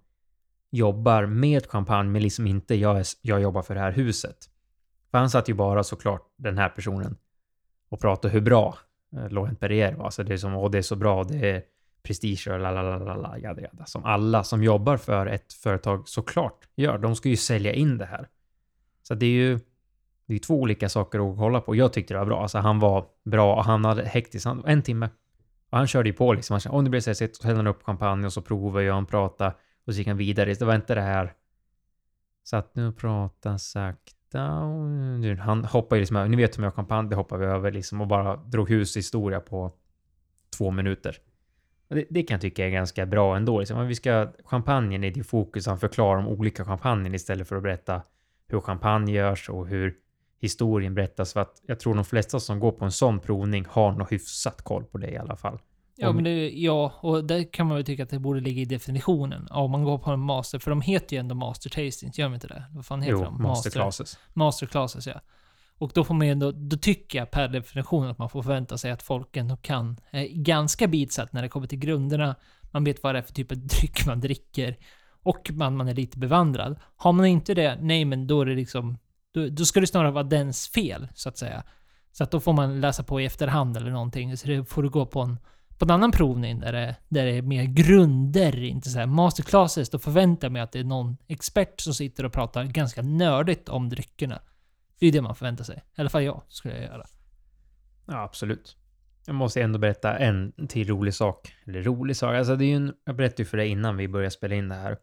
jobbar 0.70 1.26
med 1.26 1.66
champagne 1.66 2.10
men 2.10 2.22
liksom 2.22 2.46
inte 2.46 2.74
jag, 2.74 2.98
är, 2.98 3.06
jag 3.22 3.42
jobbar 3.42 3.62
för 3.62 3.74
det 3.74 3.80
här 3.80 3.92
huset. 3.92 4.36
För 5.10 5.18
han 5.18 5.30
satt 5.30 5.48
ju 5.48 5.54
bara 5.54 5.84
såklart 5.84 6.32
den 6.36 6.58
här 6.58 6.68
personen 6.68 7.16
och 7.88 8.00
pratade 8.00 8.34
hur 8.34 8.40
bra 8.40 8.78
eh, 9.16 9.30
Laurent 9.30 9.60
Perrier 9.60 9.94
var. 9.94 10.10
Så 10.10 10.22
det 10.22 10.32
är 10.32 10.36
som, 10.36 10.54
åh 10.54 10.70
det 10.70 10.78
är 10.78 10.82
så 10.82 10.96
bra, 10.96 11.24
det 11.24 11.50
är 11.50 11.62
prestige 12.02 12.48
och 12.48 12.60
lalalala, 12.60 13.38
jada 13.38 13.62
jada. 13.62 13.86
Som 13.86 14.04
alla 14.04 14.44
som 14.44 14.62
jobbar 14.62 14.96
för 14.96 15.26
ett 15.26 15.52
företag 15.52 16.08
såklart 16.08 16.68
gör. 16.76 16.98
De 16.98 17.16
ska 17.16 17.28
ju 17.28 17.36
sälja 17.36 17.72
in 17.72 17.98
det 17.98 18.06
här. 18.06 18.28
Så 19.02 19.14
det 19.14 19.26
är 19.26 19.30
ju 19.30 19.58
det 20.30 20.34
är 20.34 20.38
två 20.38 20.60
olika 20.60 20.88
saker 20.88 21.30
att 21.30 21.38
kolla 21.38 21.60
på. 21.60 21.76
Jag 21.76 21.92
tyckte 21.92 22.14
det 22.14 22.18
var 22.18 22.26
bra. 22.26 22.42
Alltså 22.42 22.58
han 22.58 22.78
var 22.78 23.06
bra 23.24 23.56
och 23.56 23.64
han 23.64 23.84
hade 23.84 24.04
hektiskt. 24.04 24.46
Han, 24.46 24.64
en 24.66 24.82
timme. 24.82 25.08
Och 25.70 25.78
han 25.78 25.86
körde 25.86 26.08
ju 26.08 26.12
på 26.12 26.32
liksom. 26.32 26.54
Han 26.54 26.60
kände, 26.60 26.78
om 26.78 26.84
det 26.84 26.90
blir 26.90 27.00
stressigt 27.00 27.36
så 27.36 27.46
hällde 27.46 27.58
han 27.58 27.66
upp 27.66 27.82
champagne 27.82 28.26
och 28.26 28.32
så 28.32 28.42
provade 28.42 28.84
jag, 28.84 28.94
han 28.94 29.06
prata 29.06 29.46
och 29.86 29.94
så 29.94 29.98
gick 29.98 30.08
han 30.08 30.16
vidare. 30.16 30.54
Det 30.54 30.64
var 30.64 30.74
inte 30.74 30.94
det 30.94 31.00
här. 31.00 31.34
Satt 32.44 32.74
nu 32.74 32.88
och 32.88 32.96
pratade 32.96 33.58
sakta 33.58 34.19
down. 34.32 35.24
Eh, 35.24 35.36
han 35.36 35.64
hoppade 35.64 35.98
ju 35.98 36.00
liksom 36.00 36.16
över. 36.16 36.28
Ni 36.28 36.36
vet 36.36 36.58
hur 36.58 36.64
jag 36.64 36.74
champagne, 36.74 37.08
det 37.10 37.16
hoppade 37.16 37.46
vi 37.46 37.52
över 37.52 37.72
liksom 37.72 38.00
och 38.00 38.06
bara 38.06 38.36
drog 38.36 38.70
hushistoria 38.70 39.40
på 39.40 39.72
två 40.58 40.70
minuter. 40.70 41.16
Det, 41.88 42.06
det 42.10 42.22
kan 42.22 42.34
jag 42.34 42.40
tycka 42.40 42.66
är 42.66 42.70
ganska 42.70 43.06
bra 43.06 43.36
ändå. 43.36 43.58
Liksom. 43.58 43.78
Men 43.78 43.88
Vi 43.88 43.94
ska, 43.94 44.28
champagnen 44.44 45.04
är 45.04 45.18
i 45.18 45.22
fokus. 45.22 45.66
Han 45.66 45.78
förklarar 45.78 46.18
om 46.18 46.28
olika 46.28 46.64
champagnen 46.64 47.14
istället 47.14 47.48
för 47.48 47.56
att 47.56 47.62
berätta 47.62 48.02
hur 48.48 48.60
champagne 48.60 49.12
görs 49.12 49.48
och 49.48 49.66
hur 49.66 49.94
historien 50.40 50.94
berättas. 50.94 51.32
För 51.32 51.40
att 51.40 51.62
jag 51.66 51.80
tror 51.80 51.94
de 51.94 52.04
flesta 52.04 52.40
som 52.40 52.60
går 52.60 52.72
på 52.72 52.84
en 52.84 52.92
sån 52.92 53.20
provning 53.20 53.66
har 53.68 53.92
nog 53.92 54.10
hyfsat 54.10 54.62
koll 54.62 54.84
på 54.84 54.98
det 54.98 55.10
i 55.10 55.16
alla 55.16 55.36
fall. 55.36 55.58
Ja, 56.00 56.12
men 56.12 56.24
det, 56.24 56.50
ja, 56.50 56.92
och 57.00 57.24
där 57.24 57.52
kan 57.52 57.66
man 57.66 57.76
väl 57.76 57.84
tycka 57.84 58.02
att 58.02 58.10
det 58.10 58.18
borde 58.18 58.40
ligga 58.40 58.62
i 58.62 58.64
definitionen. 58.64 59.46
Ja, 59.50 59.56
om 59.56 59.70
man 59.70 59.84
går 59.84 59.98
på 59.98 60.10
en 60.10 60.20
master, 60.20 60.58
för 60.58 60.70
de 60.70 60.80
heter 60.80 61.16
ju 61.16 61.20
ändå 61.20 61.34
master 61.34 61.70
tastings, 61.70 62.18
gör 62.18 62.26
de 62.26 62.34
inte 62.34 62.46
det? 62.46 62.64
Vad 62.70 62.86
fan 62.86 63.02
heter 63.02 63.12
Jo, 63.12 63.24
de? 63.24 63.42
masterclasses. 63.42 64.18
Masterclasses, 64.32 65.06
ja. 65.06 65.20
Och 65.78 65.90
då 65.94 66.04
får 66.04 66.14
man 66.14 66.26
ju 66.26 66.32
ändå, 66.32 66.52
då 66.52 66.76
tycker 66.76 67.18
jag 67.18 67.30
per 67.30 67.48
definition 67.48 68.06
att 68.06 68.18
man 68.18 68.28
får 68.30 68.42
förvänta 68.42 68.78
sig 68.78 68.90
att 68.90 69.02
folk 69.02 69.36
ändå 69.36 69.56
kan 69.56 69.96
eh, 70.10 70.22
ganska 70.30 70.86
bitsatt 70.86 71.32
när 71.32 71.42
det 71.42 71.48
kommer 71.48 71.66
till 71.66 71.78
grunderna. 71.78 72.36
Man 72.70 72.84
vet 72.84 73.02
vad 73.02 73.14
det 73.14 73.18
är 73.18 73.22
för 73.22 73.32
typ 73.32 73.52
av 73.52 73.58
dryck 73.58 74.06
man 74.06 74.20
dricker. 74.20 74.76
Och 75.22 75.50
man, 75.52 75.76
man 75.76 75.88
är 75.88 75.94
lite 75.94 76.18
bevandrad. 76.18 76.80
Har 76.96 77.12
man 77.12 77.26
inte 77.26 77.54
det, 77.54 77.78
nej 77.80 78.04
men 78.04 78.26
då 78.26 78.40
är 78.40 78.46
det 78.46 78.54
liksom, 78.54 78.98
då, 79.34 79.48
då 79.48 79.64
ska 79.64 79.80
det 79.80 79.86
snarare 79.86 80.10
vara 80.10 80.24
dens 80.24 80.68
fel, 80.68 81.08
så 81.14 81.28
att 81.28 81.38
säga. 81.38 81.62
Så 82.12 82.24
att 82.24 82.30
då 82.30 82.40
får 82.40 82.52
man 82.52 82.80
läsa 82.80 83.02
på 83.02 83.20
i 83.20 83.24
efterhand 83.24 83.76
eller 83.76 83.90
någonting. 83.90 84.36
Så 84.36 84.48
det 84.48 84.64
får 84.64 84.82
du 84.82 84.90
gå 84.90 85.06
på 85.06 85.20
en, 85.20 85.38
på 85.80 85.84
en 85.84 85.90
annan 85.90 86.12
provning 86.12 86.60
där 86.60 86.72
det, 86.72 86.96
där 87.08 87.24
det 87.24 87.30
är 87.32 87.42
mer 87.42 87.64
grunder, 87.64 88.62
inte 88.62 88.90
så 88.90 88.98
här 88.98 89.06
masterclasses. 89.06 89.90
Då 89.90 89.98
förväntar 89.98 90.46
jag 90.46 90.52
mig 90.52 90.62
att 90.62 90.72
det 90.72 90.80
är 90.80 90.84
någon 90.84 91.16
expert 91.26 91.80
som 91.80 91.94
sitter 91.94 92.24
och 92.24 92.32
pratar 92.32 92.64
ganska 92.64 93.02
nördigt 93.02 93.68
om 93.68 93.88
dryckerna. 93.88 94.42
Det 94.98 95.06
är 95.06 95.10
ju 95.10 95.12
det 95.12 95.22
man 95.22 95.34
förväntar 95.34 95.64
sig. 95.64 95.76
I 95.76 96.00
alla 96.00 96.10
fall 96.10 96.22
jag 96.22 96.42
skulle 96.48 96.74
jag 96.74 96.84
göra. 96.84 97.06
Ja, 98.06 98.22
absolut. 98.22 98.76
Jag 99.26 99.34
måste 99.34 99.62
ändå 99.62 99.78
berätta 99.78 100.18
en 100.18 100.52
till 100.68 100.88
rolig 100.88 101.14
sak. 101.14 101.54
Eller 101.66 101.82
rolig 101.82 102.16
sak, 102.16 102.34
alltså 102.34 102.56
det 102.56 102.64
är 102.64 102.68
ju 102.68 102.76
en, 102.76 102.94
jag 103.04 103.16
berättade 103.16 103.42
ju 103.42 103.46
för 103.46 103.56
dig 103.56 103.68
innan 103.68 103.96
vi 103.96 104.08
började 104.08 104.30
spela 104.30 104.54
in 104.54 104.68
det 104.68 104.74
här. 104.74 104.98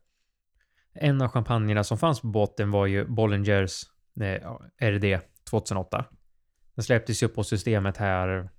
En 0.93 1.21
av 1.21 1.27
champagnerna 1.27 1.83
som 1.83 1.97
fanns 1.97 2.21
på 2.21 2.27
båten 2.27 2.71
var 2.71 2.85
ju 2.85 3.05
Bollingers 3.05 3.83
eh, 4.21 4.87
RD 4.89 5.19
2008. 5.49 6.05
Den 6.75 6.83
släpptes 6.83 7.23
ju 7.23 7.27
på 7.27 7.43
systemet 7.43 7.97
här 7.97 8.49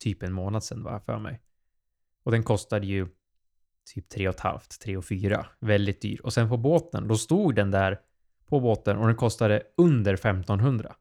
typ 0.00 0.22
en 0.22 0.32
månad 0.32 0.64
sedan 0.64 0.82
var 0.82 0.98
för 0.98 1.18
mig. 1.18 1.40
Och 2.22 2.32
den 2.32 2.42
kostade 2.42 2.86
ju 2.86 3.06
typ 3.94 4.12
3,5, 4.12 4.78
3 4.82 4.96
och 4.96 5.04
fyra. 5.04 5.46
Väldigt 5.60 6.00
dyr. 6.00 6.20
Och 6.20 6.32
sen 6.32 6.48
på 6.48 6.56
båten, 6.56 7.08
då 7.08 7.16
stod 7.16 7.54
den 7.54 7.70
där 7.70 8.00
på 8.48 8.60
båten 8.60 8.96
och 8.96 9.06
den 9.06 9.16
kostade 9.16 9.62
under 9.76 10.14
1500. 10.14 10.96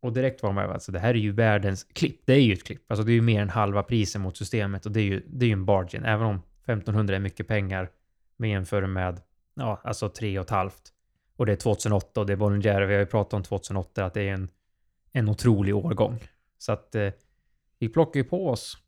Och 0.00 0.12
direkt 0.12 0.42
var 0.42 0.52
man 0.52 0.64
ju, 0.64 0.72
alltså 0.72 0.92
det 0.92 0.98
här 0.98 1.14
är 1.14 1.18
ju 1.18 1.32
världens 1.32 1.84
klipp. 1.84 2.20
Det 2.24 2.32
är 2.32 2.40
ju 2.40 2.52
ett 2.52 2.64
klipp. 2.64 2.90
Alltså 2.90 3.04
det 3.04 3.12
är 3.12 3.14
ju 3.14 3.22
mer 3.22 3.42
än 3.42 3.50
halva 3.50 3.82
priset 3.82 4.20
mot 4.20 4.36
systemet 4.36 4.86
och 4.86 4.92
det 4.92 5.00
är 5.00 5.04
ju, 5.04 5.22
det 5.26 5.44
är 5.44 5.48
ju 5.48 5.52
en 5.52 5.64
bargain. 5.64 6.04
Även 6.04 6.26
om 6.26 6.42
1500 6.64 7.16
är 7.16 7.20
mycket 7.20 7.48
pengar 7.48 7.90
med 8.36 8.50
jämför 8.50 8.86
med, 8.86 9.20
ja, 9.54 9.80
alltså 9.84 10.08
3,5. 10.08 10.70
Och 11.36 11.46
det 11.46 11.52
är 11.52 11.56
2008 11.56 12.20
och 12.20 12.26
det 12.26 12.32
är 12.32 12.36
Bollinger. 12.36 12.80
Vi 12.80 12.94
har 12.94 13.00
ju 13.00 13.06
pratat 13.06 13.34
om 13.34 13.42
2008 13.42 14.04
att 14.04 14.14
det 14.14 14.28
är 14.28 14.32
en, 14.32 14.48
en 15.12 15.28
otrolig 15.28 15.76
årgång. 15.76 16.18
Så 16.58 16.72
att 16.72 16.94
eh, 16.94 17.08
vi 17.80 17.88
plockar 17.88 18.20
ju 18.20 18.24
på 18.24 18.48
oss 18.48 18.78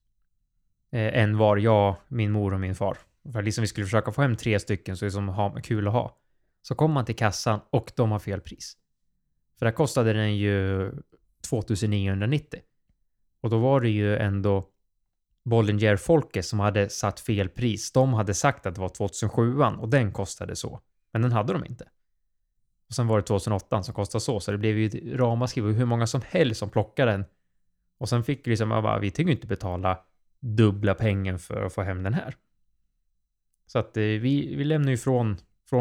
eh, 0.92 1.22
en 1.22 1.36
var, 1.36 1.56
jag, 1.56 1.96
min 2.08 2.32
mor 2.32 2.54
och 2.54 2.60
min 2.60 2.74
far. 2.74 2.98
För 3.32 3.42
liksom 3.42 3.62
vi 3.62 3.68
skulle 3.68 3.86
försöka 3.86 4.12
få 4.12 4.22
hem 4.22 4.36
tre 4.36 4.60
stycken 4.60 4.96
så 4.96 5.04
det 5.04 5.08
är 5.08 5.10
som 5.10 5.28
ha, 5.28 5.60
kul 5.62 5.86
att 5.86 5.92
ha. 5.92 6.18
Så 6.62 6.74
kommer 6.74 6.94
man 6.94 7.04
till 7.04 7.16
kassan 7.16 7.60
och 7.70 7.92
de 7.96 8.10
har 8.10 8.18
fel 8.18 8.40
pris. 8.40 8.76
För 9.58 9.66
där 9.66 9.72
kostade 9.72 10.12
den 10.12 10.36
ju 10.36 10.90
2990. 11.48 12.60
Och 13.40 13.50
då 13.50 13.58
var 13.58 13.80
det 13.80 13.90
ju 13.90 14.16
ändå 14.16 14.68
Bollinger-folket 15.44 16.46
som 16.46 16.60
hade 16.60 16.88
satt 16.88 17.20
fel 17.20 17.48
pris. 17.48 17.92
De 17.92 18.14
hade 18.14 18.34
sagt 18.34 18.66
att 18.66 18.74
det 18.74 18.80
var 18.80 18.88
2007 18.88 19.62
och 19.62 19.88
den 19.88 20.12
kostade 20.12 20.56
så. 20.56 20.80
Men 21.12 21.22
den 21.22 21.32
hade 21.32 21.52
de 21.52 21.64
inte. 21.64 21.88
Och 22.88 22.94
sen 22.94 23.06
var 23.06 23.16
det 23.16 23.22
2008 23.26 23.82
som 23.82 23.94
kostade 23.94 24.20
så, 24.20 24.40
så 24.40 24.52
det 24.52 24.58
blev 24.58 24.78
ju 24.78 24.86
ett 24.86 25.18
ramaskri. 25.18 25.60
Det 25.60 25.66
var 25.66 25.74
hur 25.74 25.84
många 25.84 26.06
som 26.06 26.20
helst 26.26 26.58
som 26.58 26.70
plockade 26.70 27.12
den. 27.12 27.24
Och 27.98 28.08
sen 28.08 28.24
fick 28.24 28.46
vi 28.46 28.50
liksom, 28.50 28.70
jag 28.70 28.82
bara, 28.82 28.98
vi 28.98 29.10
tänker 29.10 29.30
ju 29.30 29.36
inte 29.36 29.46
betala 29.46 29.98
dubbla 30.40 30.94
pengen 30.94 31.38
för 31.38 31.62
att 31.62 31.72
få 31.72 31.82
hem 31.82 32.02
den 32.02 32.14
här. 32.14 32.36
Så 33.66 33.78
att 33.78 33.96
eh, 33.96 34.02
vi, 34.02 34.54
vi 34.56 34.64
lämnade 34.64 34.90
ju 34.90 34.96
från, 34.96 35.36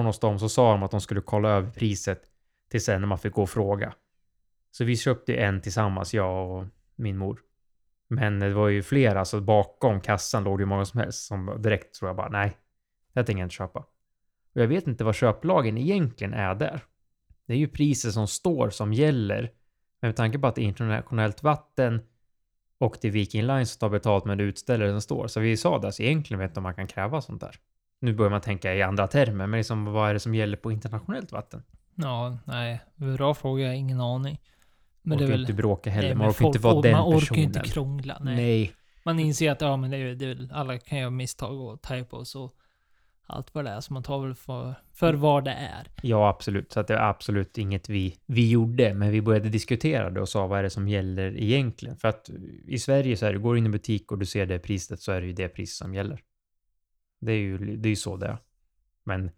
oss 0.08 0.20
dem, 0.20 0.40
så 0.40 0.50
sa 0.50 0.72
de 0.72 0.84
att 0.84 0.92
de 0.92 1.02
skulle 1.02 1.22
kolla 1.22 1.50
över 1.50 1.72
priset 1.72 2.22
till 2.70 2.84
sen 2.84 3.02
när 3.02 3.08
man 3.08 3.20
fick 3.20 3.34
gå 3.34 3.42
och 3.42 3.50
fråga. 3.50 3.94
Så 4.72 4.84
vi 4.84 4.98
köpte 4.98 5.36
en 5.36 5.62
tillsammans, 5.62 6.14
jag 6.14 6.52
och 6.52 6.66
min 6.96 7.18
mor. 7.18 7.42
Men 8.08 8.40
det 8.40 8.54
var 8.54 8.68
ju 8.68 8.84
flera, 8.84 9.26
så 9.26 9.42
bakom 9.42 10.02
kassan 10.02 10.44
låg 10.44 10.58
det 10.58 10.62
ju 10.62 10.66
många 10.66 10.86
som 10.86 11.00
helst 11.00 11.26
som 11.28 11.62
direkt 11.62 11.96
tror 11.96 12.10
jag 12.10 12.16
bara 12.16 12.30
nej, 12.30 12.58
det 13.14 13.24
tänker 13.24 13.40
jag 13.40 13.46
inte 13.46 13.56
köpa. 13.56 13.80
Och 14.54 14.62
jag 14.62 14.68
vet 14.68 14.88
inte 14.88 15.04
vad 15.04 15.16
köplagen 15.16 15.78
egentligen 15.78 16.34
är 16.34 16.56
där. 16.56 16.84
Det 17.46 17.54
är 17.54 17.58
ju 17.58 17.68
priser 17.68 18.10
som 18.10 18.28
står 18.28 18.70
som 18.70 18.94
gäller. 18.94 19.52
Men 20.02 20.08
med 20.10 20.16
tanke 20.16 20.40
på 20.40 20.48
att 20.48 20.56
det 20.56 20.62
är 20.62 20.66
internationellt 20.66 21.44
vatten 21.44 22.02
Och 22.78 22.98
det 23.02 23.08
är 23.08 23.12
Viking 23.12 23.44
Line 23.44 23.66
som 23.66 23.80
tar 23.80 23.90
betalt 23.90 24.26
med 24.26 24.38
det 24.38 24.44
utställare 24.44 24.92
som 24.92 25.02
står. 25.02 25.28
Så 25.28 25.40
vi 25.40 25.58
sa 25.58 25.80
det, 25.80 25.88
alltså 25.88 26.04
egentligen 26.04 26.40
vet 26.40 26.50
inte 26.52 26.60
om 26.60 26.64
man 26.64 26.74
kan 26.76 26.88
kräva 26.88 27.22
sånt 27.22 27.42
där. 27.42 27.56
Nu 28.00 28.14
börjar 28.14 28.30
man 28.32 28.42
tänka 28.42 28.76
i 28.76 28.82
andra 28.82 29.08
termer, 29.08 29.48
men 29.48 29.60
liksom, 29.60 29.86
vad 29.86 30.10
är 30.10 30.14
det 30.14 30.20
som 30.20 30.36
gäller 30.36 30.58
på 30.58 30.72
internationellt 30.72 31.32
vatten? 31.32 31.64
Ja, 31.96 32.38
nej. 32.46 32.82
Bra 32.96 33.34
fråga, 33.34 33.74
ingen 33.74 34.02
aning. 34.02 34.42
Man 35.02 35.18
orkar 35.18 35.38
inte 35.40 35.54
bråka 35.54 35.90
heller, 35.90 36.08
nej, 36.08 36.16
man 36.18 36.26
men 36.26 36.32
orkar 36.32 36.46
inte 36.46 36.60
folk- 36.60 36.74
vara 36.74 36.82
den 36.82 36.92
Man 36.92 37.02
orkar 37.08 37.20
personen. 37.20 37.40
ju 37.40 37.46
inte 37.46 37.60
krångla. 37.60 38.18
Nej. 38.22 38.36
Nej. 38.36 38.74
Man 39.04 39.20
inser 39.20 39.52
att 39.52 39.62
ja, 39.62 39.78
men 39.78 39.92
det 39.92 39.98
är, 39.98 40.16
det 40.16 40.26
är 40.26 40.36
väl, 40.36 40.52
alla 40.54 40.78
kan 40.78 40.98
göra 41.00 41.10
misstag 41.10 41.62
och 41.62 41.82
typos 41.82 42.36
och 42.36 42.54
allt 43.32 43.56
vad 43.56 43.66
det 43.66 43.72
är. 43.72 43.80
Så 43.80 43.94
man 43.94 44.04
tar 44.04 44.20
väl 44.26 44.36
för, 44.36 44.74
för 44.94 45.14
vad 45.14 45.44
det 45.44 45.52
är. 45.52 45.88
Ja, 46.02 46.30
absolut. 46.30 46.72
Så 46.72 46.80
att 46.80 46.88
det 46.88 46.94
är 46.94 47.10
absolut 47.10 47.58
inget 47.58 47.90
vi, 47.90 48.18
vi 48.26 48.50
gjorde, 48.50 48.94
men 48.94 49.12
vi 49.12 49.22
började 49.22 49.50
diskutera 49.50 50.10
det 50.10 50.22
och 50.22 50.30
sa 50.30 50.48
vad 50.48 50.60
är 50.60 50.64
det 50.64 50.70
som 50.70 50.88
gäller 50.88 51.38
egentligen? 51.38 51.98
För 51.98 52.08
att 52.08 52.30
i 52.68 52.80
Sverige 52.80 53.18
så 53.18 53.26
är 53.26 53.34
det, 53.34 53.40
går 53.40 53.54
du 53.54 53.60
in 53.60 53.66
i 53.66 53.70
butik 53.70 54.12
och 54.12 54.18
du 54.18 54.26
ser 54.26 54.46
det 54.46 54.60
priset 54.60 55.02
så 55.02 55.12
är 55.12 55.22
det 55.22 55.28
ju 55.28 55.34
det 55.34 55.50
pris 55.50 55.78
som 55.78 55.94
gäller. 55.94 56.22
Det 57.22 57.32
är 57.32 57.38
ju, 57.38 57.78
det 57.78 57.88
är 57.88 57.90
ju 57.90 57.96
så 57.96 58.18
det 58.18 58.28
är. 58.28 58.38
Men 59.04 59.32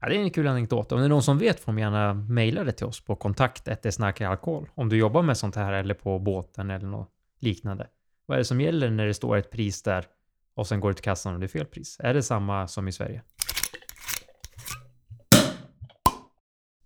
ja, 0.00 0.08
det 0.08 0.16
är 0.16 0.20
en 0.20 0.30
kul 0.30 0.46
anekdot. 0.46 0.92
Om 0.92 0.98
det 0.98 1.04
är 1.04 1.08
någon 1.08 1.22
som 1.22 1.38
vet 1.38 1.60
får 1.60 1.72
de 1.72 1.78
gärna 1.78 2.14
mejla 2.14 2.64
det 2.64 2.72
till 2.72 2.86
oss 2.86 3.04
på 3.04 3.16
kontakt 3.16 3.86
alkohol. 4.20 4.68
Om 4.74 4.88
du 4.88 4.96
jobbar 4.96 5.22
med 5.22 5.36
sånt 5.36 5.56
här 5.56 5.72
eller 5.72 5.94
på 5.94 6.18
båten 6.18 6.70
eller 6.70 6.86
något 6.86 7.10
liknande. 7.38 7.86
Vad 8.26 8.34
är 8.34 8.38
det 8.38 8.44
som 8.44 8.60
gäller 8.60 8.90
när 8.90 9.06
det 9.06 9.14
står 9.14 9.36
ett 9.36 9.50
pris 9.50 9.82
där 9.82 10.06
och 10.54 10.66
sen 10.66 10.80
går 10.80 10.88
du 10.88 10.94
till 10.94 11.04
kassan 11.04 11.34
och 11.34 11.40
det 11.40 11.46
är 11.46 11.48
fel 11.48 11.66
pris? 11.66 11.96
Är 12.00 12.14
det 12.14 12.22
samma 12.22 12.68
som 12.68 12.88
i 12.88 12.92
Sverige? 12.92 13.22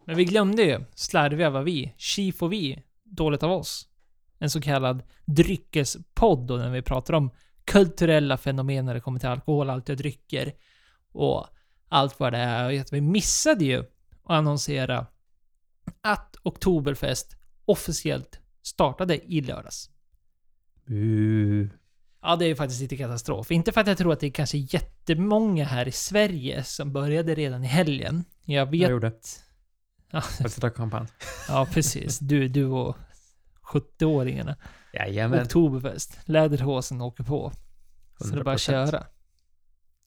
Men 0.04 0.16
vi 0.16 0.24
glömde 0.24 0.62
ju, 0.62 0.84
slarviga 0.94 1.50
var 1.50 1.62
vi, 1.62 1.94
chief 1.96 2.42
och 2.42 2.52
vi, 2.52 2.82
dåligt 3.04 3.42
av 3.42 3.52
oss. 3.52 3.88
En 4.38 4.50
så 4.50 4.60
kallad 4.60 5.02
dryckespodd 5.24 6.46
då 6.46 6.56
när 6.56 6.70
vi 6.70 6.82
pratar 6.82 7.14
om 7.14 7.30
kulturella 7.64 8.36
fenomen 8.36 8.86
när 8.86 8.94
det 8.94 9.00
kommer 9.00 9.20
till 9.20 9.28
alkohol, 9.28 9.70
allt 9.70 9.88
och 9.88 9.96
drycker 9.96 10.52
och 11.12 11.46
allt 11.88 12.20
vad 12.20 12.32
det 12.32 12.38
är. 12.38 12.80
Och 12.80 12.86
vi 12.92 13.00
missade 13.00 13.64
ju 13.64 13.78
att 13.78 13.86
annonsera 14.24 15.06
att 16.00 16.36
Oktoberfest 16.42 17.36
officiellt 17.64 18.40
startade 18.62 19.32
i 19.32 19.40
lördags. 19.40 19.90
Uh. 20.90 21.68
Ja, 22.26 22.36
det 22.36 22.44
är 22.44 22.48
ju 22.48 22.56
faktiskt 22.56 22.80
lite 22.80 22.96
katastrof. 22.96 23.50
Inte 23.50 23.72
för 23.72 23.80
att 23.80 23.86
jag 23.86 23.98
tror 23.98 24.12
att 24.12 24.20
det 24.20 24.26
är 24.26 24.30
kanske 24.30 24.58
jättemånga 24.58 25.64
här 25.64 25.88
i 25.88 25.92
Sverige 25.92 26.64
som 26.64 26.92
började 26.92 27.34
redan 27.34 27.64
i 27.64 27.66
helgen. 27.66 28.24
Jag 28.44 28.66
vet... 28.70 28.80
Jag 28.80 28.90
gjorde. 28.90 29.12
Ja, 30.10 30.22
Jag 30.60 30.74
kampanj. 30.74 31.06
ja 31.48 31.66
precis. 31.72 32.18
Du, 32.18 32.48
du 32.48 32.64
och 32.64 32.96
70-åringarna. 33.62 34.56
Jajamän. 34.92 35.42
Oktoberfest. 35.42 36.18
Läderhosen 36.24 37.00
åker 37.00 37.24
på. 37.24 37.52
Så 38.18 38.26
det 38.26 38.40
är 38.40 38.44
bara 38.44 38.54
att 38.54 38.60
100%. 38.60 38.64
köra. 38.64 39.06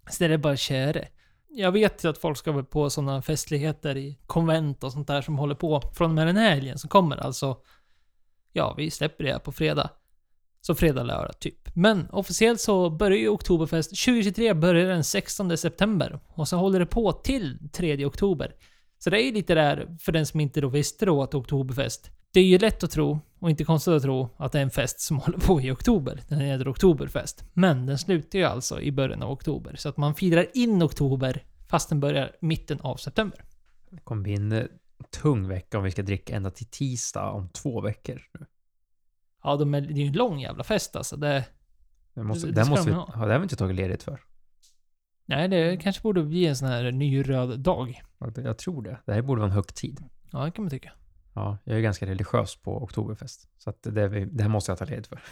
Så 0.09 0.27
det 0.27 0.33
är 0.33 0.37
bara 0.37 0.53
att 0.53 0.59
köra. 0.59 1.01
Jag 1.49 1.71
vet 1.71 2.03
ju 2.03 2.09
att 2.09 2.17
folk 2.17 2.37
ska 2.37 2.51
vara 2.51 2.63
på 2.63 2.89
sådana 2.89 3.21
festligheter 3.21 3.97
i 3.97 4.19
konvent 4.25 4.83
och 4.83 4.91
sånt 4.91 5.07
där 5.07 5.21
som 5.21 5.37
håller 5.39 5.55
på 5.55 5.81
från 5.95 6.09
och 6.09 6.15
med 6.15 6.27
den 6.27 6.37
här 6.37 6.49
helgen 6.49 6.77
som 6.77 6.89
kommer. 6.89 7.17
Alltså, 7.17 7.57
ja, 8.53 8.73
vi 8.77 8.91
släpper 8.91 9.23
det 9.23 9.31
här 9.31 9.39
på 9.39 9.51
fredag. 9.51 9.89
Så 10.61 10.75
fredag, 10.75 11.03
lördag, 11.03 11.39
typ. 11.39 11.75
Men 11.75 12.09
officiellt 12.09 12.61
så 12.61 12.89
börjar 12.89 13.17
ju 13.17 13.29
Oktoberfest 13.29 13.89
2023 13.89 14.53
börjar 14.53 14.87
den 14.87 15.03
16 15.03 15.57
september. 15.57 16.19
Och 16.27 16.47
så 16.47 16.57
håller 16.57 16.79
det 16.79 16.85
på 16.85 17.11
till 17.11 17.57
3 17.73 18.05
oktober. 18.05 18.55
Så 18.99 19.09
det 19.09 19.21
är 19.21 19.25
ju 19.25 19.31
lite 19.31 19.55
där, 19.55 19.97
för 19.99 20.11
den 20.11 20.25
som 20.25 20.39
inte 20.39 20.61
då 20.61 20.67
visste 20.67 21.05
då 21.05 21.23
att 21.23 21.35
Oktoberfest. 21.35 22.11
Det 22.31 22.39
är 22.39 22.45
ju 22.45 22.57
lätt 22.57 22.83
att 22.83 22.91
tro, 22.91 23.19
och 23.39 23.49
inte 23.49 23.63
konstigt 23.63 23.93
att 23.93 24.03
tro, 24.03 24.29
att 24.37 24.51
det 24.51 24.57
är 24.57 24.63
en 24.63 24.71
fest 24.71 25.01
som 25.01 25.17
håller 25.19 25.37
på 25.37 25.61
i 25.61 25.71
oktober. 25.71 26.21
Den 26.27 26.39
heter 26.39 26.71
Oktoberfest. 26.71 27.43
Men 27.53 27.85
den 27.85 27.97
slutar 27.97 28.39
ju 28.39 28.45
alltså 28.45 28.81
i 28.81 28.91
början 28.91 29.23
av 29.23 29.31
oktober. 29.31 29.75
Så 29.75 29.89
att 29.89 29.97
man 29.97 30.15
firar 30.15 30.45
in 30.53 30.83
oktober 30.83 31.43
fast 31.69 31.89
den 31.89 31.99
börjar 31.99 32.31
mitten 32.39 32.79
av 32.81 32.95
september. 32.95 33.45
Det 33.89 33.97
kommer 34.03 34.23
bli 34.23 34.33
en 34.33 34.51
eh, 34.51 34.65
tung 35.21 35.47
vecka 35.47 35.77
om 35.77 35.83
vi 35.83 35.91
ska 35.91 36.01
dricka 36.01 36.35
ända 36.35 36.51
till 36.51 36.65
tisdag 36.65 37.31
om 37.31 37.49
två 37.49 37.81
veckor. 37.81 38.21
Nu. 38.39 38.45
Ja, 39.43 39.55
de 39.55 39.73
är, 39.73 39.81
det 39.81 39.93
är 39.93 39.97
ju 39.97 40.07
en 40.07 40.13
lång 40.13 40.39
jävla 40.39 40.63
fest 40.63 40.95
alltså. 40.95 41.17
Det, 41.17 41.45
Det 42.13 42.23
måste, 42.23 42.47
Det- 42.47 42.53
det 42.53 42.61
ska 42.63 42.69
måste 42.69 42.85
vi, 42.85 42.91
de 42.91 42.97
ha. 42.99 43.09
ja, 43.15 43.25
det 43.25 43.31
har 43.33 43.39
vi 43.39 43.43
inte 43.43 43.55
tagit 43.55 43.75
ledigt 43.75 44.03
för. 44.03 44.19
nej, 45.25 45.47
det 45.47 45.77
kanske 45.77 46.01
borde 46.01 46.23
bli 46.23 46.45
en 46.45 46.55
sån 46.55 46.67
här 46.67 46.91
ny 46.91 47.23
röd 47.23 47.59
dag. 47.59 48.01
Jag 48.35 48.57
tror 48.57 48.81
det. 48.83 48.99
Det 49.05 49.13
här 49.13 49.21
borde 49.21 49.39
vara 49.41 49.49
en 49.49 49.55
högtid. 49.55 50.03
Ja, 50.31 50.45
det 50.45 50.51
kan 50.51 50.63
man 50.63 50.69
tycka. 50.69 50.91
Ja, 51.35 51.57
jag 51.63 51.77
är 51.77 51.81
ganska 51.81 52.05
religiös 52.05 52.55
på 52.55 52.83
Oktoberfest. 52.83 53.49
Så 53.57 53.69
att 53.69 53.83
det, 53.83 54.07
vi- 54.07 54.25
det 54.25 54.43
här 54.43 54.49
måste 54.49 54.71
jag 54.71 54.79
ta 54.79 54.85
ledigt 54.85 55.07
för. 55.07 55.19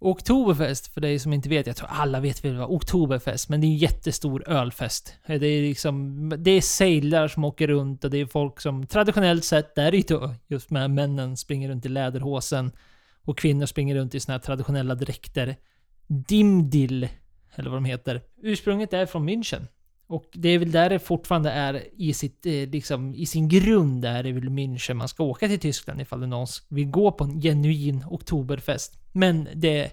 Oktoberfest, 0.00 0.94
för 0.94 1.00
dig 1.00 1.18
som 1.18 1.32
inte 1.32 1.48
vet, 1.48 1.66
jag 1.66 1.76
tror 1.76 1.88
alla 1.92 2.20
vet 2.20 2.44
väl 2.44 2.56
vad 2.56 2.68
Oktoberfest, 2.70 3.48
men 3.48 3.60
det 3.60 3.66
är 3.66 3.68
en 3.68 3.76
jättestor 3.76 4.48
ölfest. 4.48 5.14
Det 5.26 5.34
är 5.46 5.62
liksom, 5.62 6.28
det 6.38 6.50
är 6.50 6.60
sailar 6.60 7.28
som 7.28 7.44
åker 7.44 7.66
runt 7.68 8.04
och 8.04 8.10
det 8.10 8.18
är 8.18 8.26
folk 8.26 8.60
som 8.60 8.86
traditionellt 8.86 9.44
sett, 9.44 9.74
där 9.74 9.94
är 9.94 10.12
ju 10.12 10.34
just 10.48 10.70
med 10.70 10.90
männen 10.90 11.36
springer 11.36 11.68
runt 11.68 11.86
i 11.86 11.88
läderhosen 11.88 12.72
och 13.28 13.38
kvinnor 13.38 13.66
springer 13.66 13.94
runt 13.94 14.14
i 14.14 14.20
såna 14.20 14.34
här 14.34 14.40
traditionella 14.40 14.94
dräkter. 14.94 15.56
Dimdil, 16.06 17.08
eller 17.54 17.70
vad 17.70 17.76
de 17.76 17.84
heter. 17.84 18.22
Ursprunget 18.42 18.92
är 18.92 19.06
från 19.06 19.28
München. 19.28 19.66
Och 20.06 20.24
det 20.32 20.48
är 20.48 20.58
väl 20.58 20.70
där 20.70 20.90
det 20.90 20.98
fortfarande 20.98 21.50
är 21.50 21.88
i 21.96 22.12
sitt, 22.12 22.46
eh, 22.46 22.52
liksom, 22.52 23.14
i 23.14 23.26
sin 23.26 23.48
grund 23.48 24.04
är 24.04 24.22
det 24.22 24.32
väl 24.32 24.48
München 24.48 24.94
man 24.94 25.08
ska 25.08 25.24
åka 25.24 25.48
till 25.48 25.60
Tyskland 25.60 26.00
ifall 26.00 26.20
det 26.20 26.26
någon 26.26 26.46
vill 26.68 26.90
gå 26.90 27.12
på 27.12 27.24
en 27.24 27.40
genuin 27.40 28.04
oktoberfest. 28.10 28.98
Men 29.12 29.48
det 29.54 29.92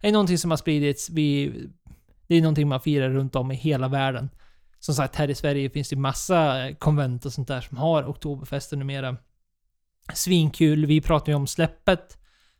är 0.00 0.12
någonting 0.12 0.38
som 0.38 0.50
har 0.50 0.58
spridits, 0.58 1.10
vi, 1.10 1.52
det 2.26 2.34
är 2.34 2.40
någonting 2.40 2.68
man 2.68 2.80
firar 2.80 3.10
runt 3.10 3.36
om 3.36 3.52
i 3.52 3.54
hela 3.54 3.88
världen. 3.88 4.30
Som 4.78 4.94
sagt, 4.94 5.16
här 5.16 5.30
i 5.30 5.34
Sverige 5.34 5.70
finns 5.70 5.88
det 5.88 5.96
massa 5.96 6.68
eh, 6.68 6.74
konvent 6.74 7.24
och 7.24 7.32
sånt 7.32 7.48
där 7.48 7.60
som 7.60 7.76
har 7.76 8.04
oktoberfester 8.04 8.76
numera. 8.76 9.16
Svinkul, 10.14 10.86
vi 10.86 11.00
pratar 11.00 11.32
ju 11.32 11.36
om 11.36 11.46
släppet. 11.46 12.18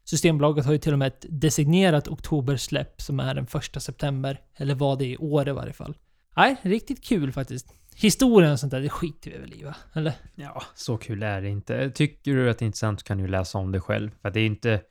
Systembolaget 0.09 0.65
har 0.65 0.73
ju 0.73 0.79
till 0.79 0.93
och 0.93 0.99
med 0.99 1.07
ett 1.07 1.27
designerat 1.29 2.09
oktobersläpp 2.09 3.01
som 3.03 3.21
är 3.21 3.35
den 3.35 3.47
första 3.47 3.81
september. 3.81 4.41
Eller 4.55 4.75
var 4.75 4.97
det 4.97 5.05
i 5.05 5.17
år 5.17 5.49
i 5.49 5.53
varje 5.53 5.73
fall. 5.73 5.97
Nej, 6.37 6.57
riktigt 6.63 7.05
kul 7.05 7.33
faktiskt. 7.33 7.75
Historien 7.97 8.53
och 8.53 8.61
sånt 8.61 8.71
där, 8.71 8.81
det 8.81 8.89
skiter 8.89 9.31
vi 9.31 9.39
väl 9.39 9.53
i 9.61 9.65
va? 9.65 9.77
Eller? 9.93 10.13
Ja, 10.35 10.63
så 10.75 10.97
kul 10.97 11.23
är 11.23 11.43
det 11.43 11.49
inte. 11.49 11.91
Tycker 11.91 12.35
du 12.35 12.51
att 12.51 12.59
det 12.59 12.63
är 12.63 12.67
intressant 12.67 13.01
så 13.01 13.07
kan 13.07 13.19
du 13.19 13.27
läsa 13.27 13.59
om 13.59 13.73
det 13.73 13.81
själv. 13.81 14.11
För 14.23 14.31
det 14.31 14.41
är 14.41 14.47
inte, 14.47 14.83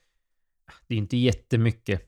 det 0.88 0.95
är 0.95 0.97
inte 0.97 1.17
jättemycket 1.17 2.01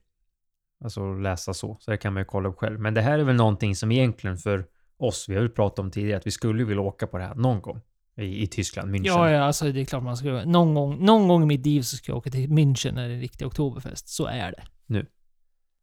alltså, 0.84 1.14
att 1.14 1.22
läsa 1.22 1.54
så. 1.54 1.78
Så 1.80 1.92
det 1.92 1.98
kan 1.98 2.14
man 2.14 2.22
ju 2.22 2.26
kolla 2.26 2.50
upp 2.50 2.58
själv. 2.58 2.80
Men 2.80 2.94
det 2.94 3.02
här 3.02 3.20
är 3.20 3.24
väl 3.24 3.36
någonting 3.36 3.76
som 3.76 3.92
egentligen 3.92 4.38
för 4.38 4.66
oss, 4.98 5.26
vi 5.30 5.36
har 5.36 5.42
ju 5.42 5.50
pratat 5.50 5.80
om 5.80 5.92
tidigare, 5.92 6.18
att 6.18 6.28
vi 6.28 6.32
skulle 6.32 6.64
vilja 6.64 6.82
åka 6.82 7.08
på 7.08 7.18
det 7.18 7.24
här 7.24 7.36
någon 7.36 7.62
gång. 7.62 7.82
I, 8.18 8.44
i 8.44 8.48
Tyskland, 8.48 8.96
München. 8.96 9.08
Ja, 9.08 9.32
ja, 9.32 9.44
alltså 9.44 9.72
det 9.72 9.82
är 9.82 9.86
klart 9.86 10.04
man 10.04 10.18
ska... 10.18 10.46
Någon 10.46 10.74
gång, 10.74 11.06
någon 11.06 11.28
gång 11.28 11.44
i 11.44 11.46
mitt 11.46 11.66
liv 11.66 11.82
så 11.82 11.98
ska 11.98 12.12
jag 12.12 12.18
åka 12.18 12.30
till 12.30 12.50
München 12.50 12.92
när 12.92 13.08
det 13.08 13.16
är 13.16 13.20
riktig 13.20 13.48
oktoberfest. 13.48 14.10
Så 14.10 14.26
är 14.26 14.52
det. 14.52 14.64
Nu. 14.86 15.06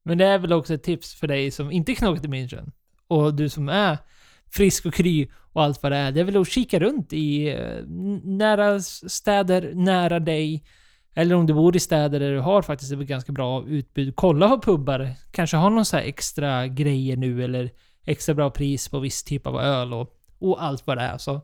Men 0.05 0.19
det 0.19 0.27
är 0.27 0.39
väl 0.39 0.53
också 0.53 0.75
ett 0.75 0.83
tips 0.83 1.15
för 1.15 1.27
dig 1.27 1.51
som 1.51 1.71
inte 1.71 1.95
kan 1.95 2.09
åka 2.09 2.21
till 2.21 2.31
München. 2.31 2.73
Och 3.07 3.35
du 3.35 3.49
som 3.49 3.69
är 3.69 3.99
frisk 4.51 4.87
och 4.87 4.95
kry 4.95 5.29
och 5.53 5.63
allt 5.63 5.83
vad 5.83 5.93
det 5.93 5.99
är. 5.99 6.13
Det 6.13 6.21
är 6.21 6.25
väl 6.25 6.37
att 6.37 6.49
kika 6.49 6.81
runt 6.81 7.13
i 7.13 7.49
eh, 7.49 7.85
nära 8.25 8.81
städer, 8.81 9.73
nära 9.75 10.21
dig. 10.21 10.65
Eller 11.15 11.35
om 11.35 11.47
du 11.47 11.55
bor 11.55 11.77
i 11.77 11.81
städer 11.81 12.21
där 12.21 12.33
du 12.33 12.41
har 12.41 12.63
faktiskt 12.63 12.93
ett 12.93 12.99
ganska 12.99 13.33
bra 13.33 13.65
utbud. 13.67 14.17
Kolla 14.17 14.49
på 14.49 14.61
pubbar. 14.63 15.11
Kanske 15.31 15.57
har 15.57 15.71
någon 15.71 15.85
så 15.85 15.97
här 15.97 16.05
extra 16.05 16.67
grejer 16.67 17.17
nu 17.17 17.45
eller 17.45 17.71
extra 18.05 18.35
bra 18.35 18.51
pris 18.51 18.89
på 18.89 18.99
viss 18.99 19.25
typ 19.25 19.47
av 19.47 19.61
öl 19.61 19.93
och, 19.93 20.11
och 20.39 20.63
allt 20.65 20.87
vad 20.87 20.99
det 20.99 21.03
är. 21.03 21.19
Så 21.19 21.41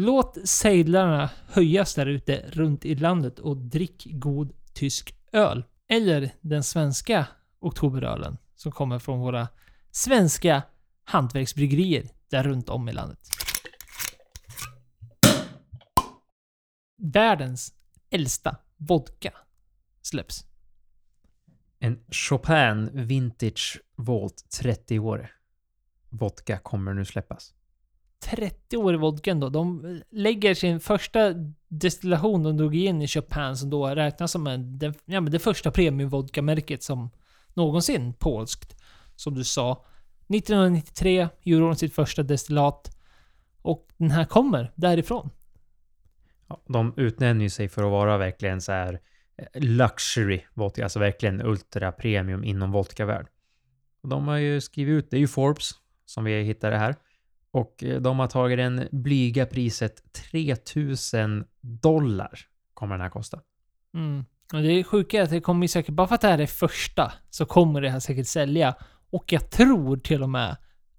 Låt 0.00 0.48
sejdlarna 0.48 1.30
höjas 1.46 1.94
där 1.94 2.06
ute 2.06 2.50
runt 2.50 2.84
i 2.84 2.94
landet 2.94 3.38
och 3.38 3.56
drick 3.56 4.06
god 4.10 4.52
tysk 4.74 5.14
öl. 5.32 5.64
Eller 5.88 6.30
den 6.40 6.64
svenska 6.64 7.26
oktoberölen 7.60 8.38
som 8.54 8.72
kommer 8.72 8.98
från 8.98 9.20
våra 9.20 9.48
svenska 9.90 10.62
hantverksbryggerier 11.04 12.08
där 12.28 12.42
runt 12.42 12.68
om 12.68 12.88
i 12.88 12.92
landet. 12.92 13.18
Världens 17.02 17.74
äldsta 18.10 18.56
vodka 18.76 19.32
släpps. 20.02 20.44
En 21.78 22.04
Chopin 22.10 22.90
Vintage 22.92 23.80
Vault 23.96 24.50
30 24.60 24.98
år. 24.98 25.30
Vodka 26.08 26.58
kommer 26.58 26.94
nu 26.94 27.04
släppas. 27.04 27.54
30 28.20 28.76
år 28.76 28.94
i 28.94 28.96
vodkan 28.96 29.40
då. 29.40 29.48
De 29.48 30.00
lägger 30.10 30.54
sin 30.54 30.80
första 30.80 31.34
destillation 31.68 32.42
de 32.42 32.56
drog 32.56 32.76
in 32.76 33.02
i 33.02 33.08
Chopin 33.08 33.56
som 33.56 33.70
då 33.70 33.86
räknas 33.86 34.32
som 34.32 34.46
en, 34.46 34.78
den, 34.78 34.94
ja, 35.04 35.20
men 35.20 35.32
det 35.32 35.38
första 35.38 35.70
premiumvodkamärket 35.70 36.82
som 36.82 37.10
någonsin 37.54 38.12
polskt. 38.12 38.82
Som 39.16 39.34
du 39.34 39.44
sa. 39.44 39.84
1993 40.28 41.28
gjorde 41.42 41.66
de 41.66 41.76
sitt 41.76 41.94
första 41.94 42.22
destillat. 42.22 42.96
Och 43.62 43.88
den 43.96 44.10
här 44.10 44.24
kommer 44.24 44.72
därifrån. 44.74 45.30
Ja, 46.48 46.62
de 46.66 46.94
utnämner 46.96 47.42
ju 47.42 47.50
sig 47.50 47.68
för 47.68 47.82
att 47.82 47.90
vara 47.90 48.18
verkligen 48.18 48.60
så 48.60 48.72
här 48.72 49.00
eh, 49.36 49.60
luxury 49.62 50.40
vodka, 50.54 50.82
alltså 50.82 50.98
verkligen 50.98 51.42
ultra 51.42 51.92
premium 51.92 52.44
inom 52.44 52.72
vodkavärld. 52.72 53.26
Och 54.02 54.08
de 54.08 54.28
har 54.28 54.36
ju 54.36 54.60
skrivit 54.60 54.92
ut, 54.92 55.10
det 55.10 55.16
är 55.16 55.20
ju 55.20 55.28
Forbes 55.28 55.70
som 56.06 56.24
vi 56.24 56.42
hittade 56.42 56.76
här. 56.76 56.94
Och 57.58 57.84
eh, 57.84 58.00
de 58.00 58.18
har 58.18 58.26
tagit 58.26 58.58
den 58.58 58.88
blyga 58.92 59.46
priset 59.46 60.12
3000 60.12 61.44
dollar 61.60 62.40
kommer 62.74 62.94
den 62.94 63.02
här 63.02 63.10
kosta. 63.10 63.40
Mm. 63.94 64.24
Och 64.52 64.62
det 64.62 64.72
är 64.72 64.82
sjuka 64.82 65.18
är 65.18 65.22
att 65.22 65.30
det 65.30 65.40
kommer 65.40 65.62
ju 65.62 65.68
säkert, 65.68 65.94
bara 65.94 66.06
för 66.06 66.14
att 66.14 66.20
det 66.20 66.28
här 66.28 66.38
är 66.38 66.46
första, 66.46 67.12
så 67.30 67.46
kommer 67.46 67.80
det 67.80 67.90
här 67.90 68.00
säkert 68.00 68.26
sälja. 68.26 68.74
Och 69.10 69.32
jag 69.32 69.50
tror 69.50 69.96
till 69.96 70.22
och 70.22 70.30
med 70.30 70.56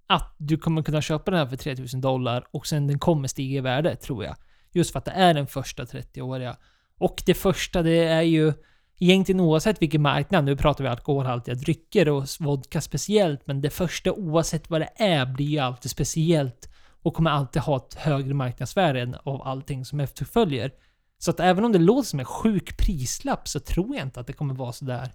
att 0.08 0.36
du 0.38 0.58
kommer 0.58 0.84
kunna 0.84 1.02
köpa 1.02 1.32
den 1.32 1.40
här 1.40 1.48
för 1.48 1.58
3000 1.58 2.02
dollar 2.02 2.46
och 2.52 2.68
sen 2.68 2.88
den 2.88 3.00
kommer 3.00 3.28
stiga 3.28 3.58
i 3.58 3.62
värde, 3.62 3.96
tror 3.96 4.24
jag. 4.24 4.36
Just 4.72 4.92
för 4.92 5.00
att 5.00 5.06
det 5.06 5.12
är 5.12 5.34
den 5.34 5.48
första 5.48 5.84
30-åriga. 5.84 6.58
Och 6.98 7.24
det 7.26 7.34
första, 7.34 7.82
det 7.82 8.04
är 8.04 8.22
ju 8.22 8.54
egentligen 9.00 9.42
oavsett 9.42 9.82
vilken 9.82 10.02
marknad, 10.02 10.46
nu 10.46 10.56
pratar 10.56 10.84
vi 10.84 10.90
alkoholhaltiga 10.90 11.56
drycker 11.56 12.10
och 12.10 12.26
vodka 12.40 12.82
speciellt, 12.82 13.48
men 13.48 13.62
det 13.62 13.70
första 13.70 14.14
oavsett 14.14 14.70
vad 14.70 14.82
det 14.82 14.90
är 14.96 15.26
blir 15.26 15.46
ju 15.46 15.60
alltid 15.60 15.92
speciellt 15.92 16.70
och 17.02 17.14
kommer 17.14 17.30
alltid 17.30 17.62
ha 17.62 17.78
ett 17.78 17.94
högre 17.94 18.34
marknadsvärde 18.34 19.02
än 19.02 19.16
av 19.24 19.42
allting 19.42 19.86
som 19.86 20.00
efterföljer. 20.00 20.72
Så 21.18 21.32
att 21.32 21.40
även 21.40 21.66
om 21.66 21.72
det 21.72 21.80
låter 21.80 22.10
som 22.10 22.20
en 22.20 22.26
sjuk 22.26 22.78
prislapp 22.78 23.48
så 23.48 23.60
tror 23.60 23.96
jag 23.96 24.06
inte 24.06 24.20
att 24.20 24.28
det 24.28 24.34
kommer 24.34 24.54
vara 24.54 24.72
sådär. 24.72 25.12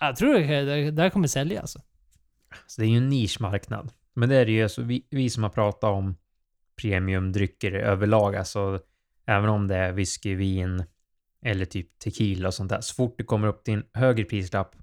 Jag 0.00 0.16
tror 0.16 0.36
att 0.36 0.46
det 0.46 0.90
där 0.90 1.10
kommer 1.10 1.28
sälja 1.28 1.60
alltså. 1.60 1.78
Så 2.66 2.80
det 2.80 2.86
är 2.86 2.90
ju 2.90 2.96
en 2.96 3.08
nischmarknad. 3.08 3.92
Men 4.14 4.28
det 4.28 4.36
är 4.36 4.46
det 4.46 4.52
ju, 4.52 4.62
alltså, 4.62 4.82
vi, 4.82 5.06
vi 5.10 5.30
som 5.30 5.42
har 5.42 5.50
pratat 5.50 5.90
om 5.90 6.16
premiumdrycker 6.80 7.72
överlag, 7.72 8.36
alltså 8.36 8.80
även 9.26 9.50
om 9.50 9.68
det 9.68 9.76
är 9.76 9.92
whisky, 9.92 10.34
vin 10.34 10.84
eller 11.42 11.64
typ 11.64 11.98
tequila 11.98 12.48
och 12.48 12.54
sånt 12.54 12.70
där. 12.70 12.80
Så 12.80 12.94
fort 12.94 13.14
det 13.18 13.24
kommer 13.24 13.48
upp 13.48 13.64
till 13.64 13.74
en 13.74 13.84
högre 13.92 14.24
prislapp 14.24 14.76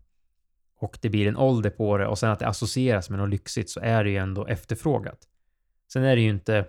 och 0.79 0.97
det 1.01 1.09
blir 1.09 1.27
en 1.27 1.37
ålder 1.37 1.69
på 1.69 1.97
det 1.97 2.07
och 2.07 2.19
sen 2.19 2.31
att 2.31 2.39
det 2.39 2.47
associeras 2.47 3.09
med 3.09 3.19
något 3.19 3.29
lyxigt 3.29 3.69
så 3.69 3.79
är 3.79 4.03
det 4.03 4.09
ju 4.09 4.17
ändå 4.17 4.47
efterfrågat. 4.47 5.27
Sen 5.93 6.03
är 6.03 6.15
det 6.15 6.21
ju 6.21 6.29
inte 6.29 6.65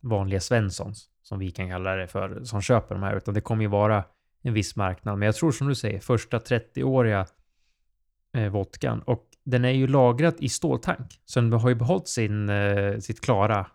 vanliga 0.00 0.40
Svenssons 0.40 1.08
som 1.22 1.38
vi 1.38 1.50
kan 1.50 1.68
kalla 1.70 1.96
det 1.96 2.06
för, 2.06 2.44
som 2.44 2.62
köper 2.62 2.94
de 2.94 3.02
här, 3.02 3.16
utan 3.16 3.34
det 3.34 3.40
kommer 3.40 3.62
ju 3.62 3.68
vara 3.68 4.04
en 4.42 4.54
viss 4.54 4.76
marknad. 4.76 5.18
Men 5.18 5.26
jag 5.26 5.34
tror 5.34 5.52
som 5.52 5.68
du 5.68 5.74
säger, 5.74 6.00
första 6.00 6.38
30-åriga 6.38 7.26
eh, 8.36 8.48
vodkan 8.48 9.02
och 9.02 9.28
den 9.44 9.64
är 9.64 9.70
ju 9.70 9.86
lagrad 9.86 10.34
i 10.38 10.48
ståltank. 10.48 11.20
Så 11.24 11.40
den 11.40 11.52
har 11.52 11.68
ju 11.68 11.74
behållit 11.74 12.08
sin, 12.08 12.48
eh, 12.48 12.98
sitt 12.98 13.20
klara, 13.20 13.66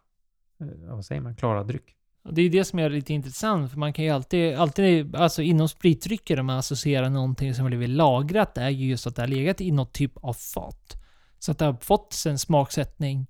eh, 0.62 0.68
vad 0.96 1.06
säger 1.06 1.22
man, 1.22 1.36
klara 1.36 1.64
dryck. 1.64 1.96
Och 2.24 2.34
det 2.34 2.42
är 2.42 2.50
det 2.50 2.66
som 2.66 2.80
är 2.80 2.90
lite 2.90 3.14
intressant, 3.14 3.72
för 3.72 3.78
man 3.78 3.94
kan 3.94 4.06
ju 4.06 4.12
alltid, 4.12 4.56
alltid 4.56 5.16
alltså 5.16 5.42
inom 5.42 5.70
spritdrycker, 5.70 6.40
om 6.40 6.46
man 6.46 6.58
associerar 6.58 7.10
någonting 7.10 7.56
som 7.56 7.66
blivit 7.66 7.90
lagrat, 7.90 8.58
är 8.58 8.70
ju 8.70 8.88
just 8.88 9.08
att 9.08 9.16
det 9.16 9.22
har 9.22 9.28
legat 9.28 9.62
i 9.62 9.72
något 9.72 9.94
typ 9.94 10.18
av 10.18 10.34
fat. 10.34 10.96
Så 11.40 11.52
att 11.52 11.58
det 11.58 11.66
har 11.66 11.78
fått 11.82 12.24
en 12.28 12.40
smaksättning 12.40 13.28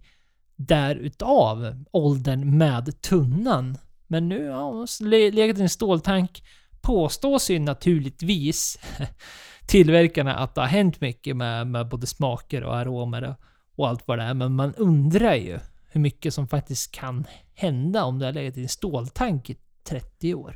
därutav 0.55 1.83
åldern 1.91 2.57
med 2.57 3.01
tunnan. 3.01 3.77
Men 4.07 4.29
nu 4.29 4.49
har 4.49 4.87
ja, 4.99 5.09
legat 5.31 5.57
i 5.57 5.61
en 5.61 5.69
ståltank. 5.69 6.43
Påstås 6.81 7.49
ju 7.49 7.59
naturligtvis 7.59 8.79
tillverkarna 9.67 10.35
att 10.35 10.55
det 10.55 10.61
har 10.61 10.67
hänt 10.67 11.01
mycket 11.01 11.37
med, 11.37 11.67
med 11.67 11.87
både 11.87 12.07
smaker 12.07 12.63
och 12.63 12.75
aromer 12.75 13.35
och 13.75 13.87
allt 13.87 14.07
vad 14.07 14.19
det 14.19 14.23
är. 14.23 14.33
Men 14.33 14.55
man 14.55 14.73
undrar 14.75 15.35
ju 15.35 15.59
hur 15.91 16.01
mycket 16.01 16.33
som 16.33 16.47
faktiskt 16.47 16.91
kan 16.91 17.25
hända 17.53 18.03
om 18.03 18.19
det 18.19 18.25
har 18.25 18.33
legat 18.33 18.57
i 18.57 18.61
en 18.61 18.69
ståltank 18.69 19.49
i 19.49 19.57
30 19.83 20.33
år. 20.33 20.55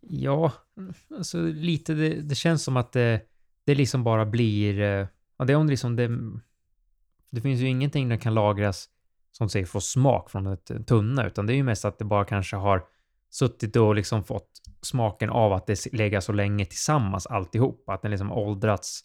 Ja, 0.00 0.52
alltså 1.18 1.42
lite. 1.42 1.94
Det, 1.94 2.08
det 2.08 2.34
känns 2.34 2.64
som 2.64 2.76
att 2.76 2.92
det, 2.92 3.20
det 3.64 3.74
liksom 3.74 4.04
bara 4.04 4.26
blir... 4.26 4.80
Eh, 4.80 5.06
ja, 5.38 5.44
det 5.44 5.52
är 5.52 5.56
om 5.56 5.66
liksom 5.66 5.96
det... 5.96 6.10
Det 7.30 7.40
finns 7.40 7.60
ju 7.60 7.68
ingenting 7.68 8.10
som 8.10 8.18
kan 8.18 8.34
lagras 8.34 8.88
som 9.32 9.48
säger 9.48 9.66
få 9.66 9.80
smak 9.80 10.30
från 10.30 10.46
ett 10.46 10.70
tunna, 10.86 11.26
utan 11.26 11.46
det 11.46 11.52
är 11.52 11.56
ju 11.56 11.62
mest 11.62 11.84
att 11.84 11.98
det 11.98 12.04
bara 12.04 12.24
kanske 12.24 12.56
har 12.56 12.84
suttit 13.30 13.76
och 13.76 13.94
liksom 13.94 14.24
fått 14.24 14.50
smaken 14.82 15.30
av 15.30 15.52
att 15.52 15.66
det 15.66 15.92
legat 15.92 16.24
så 16.24 16.32
länge 16.32 16.64
tillsammans 16.64 17.26
alltihop. 17.26 17.88
Att 17.88 18.02
den 18.02 18.10
liksom 18.10 18.32
åldrats 18.32 19.04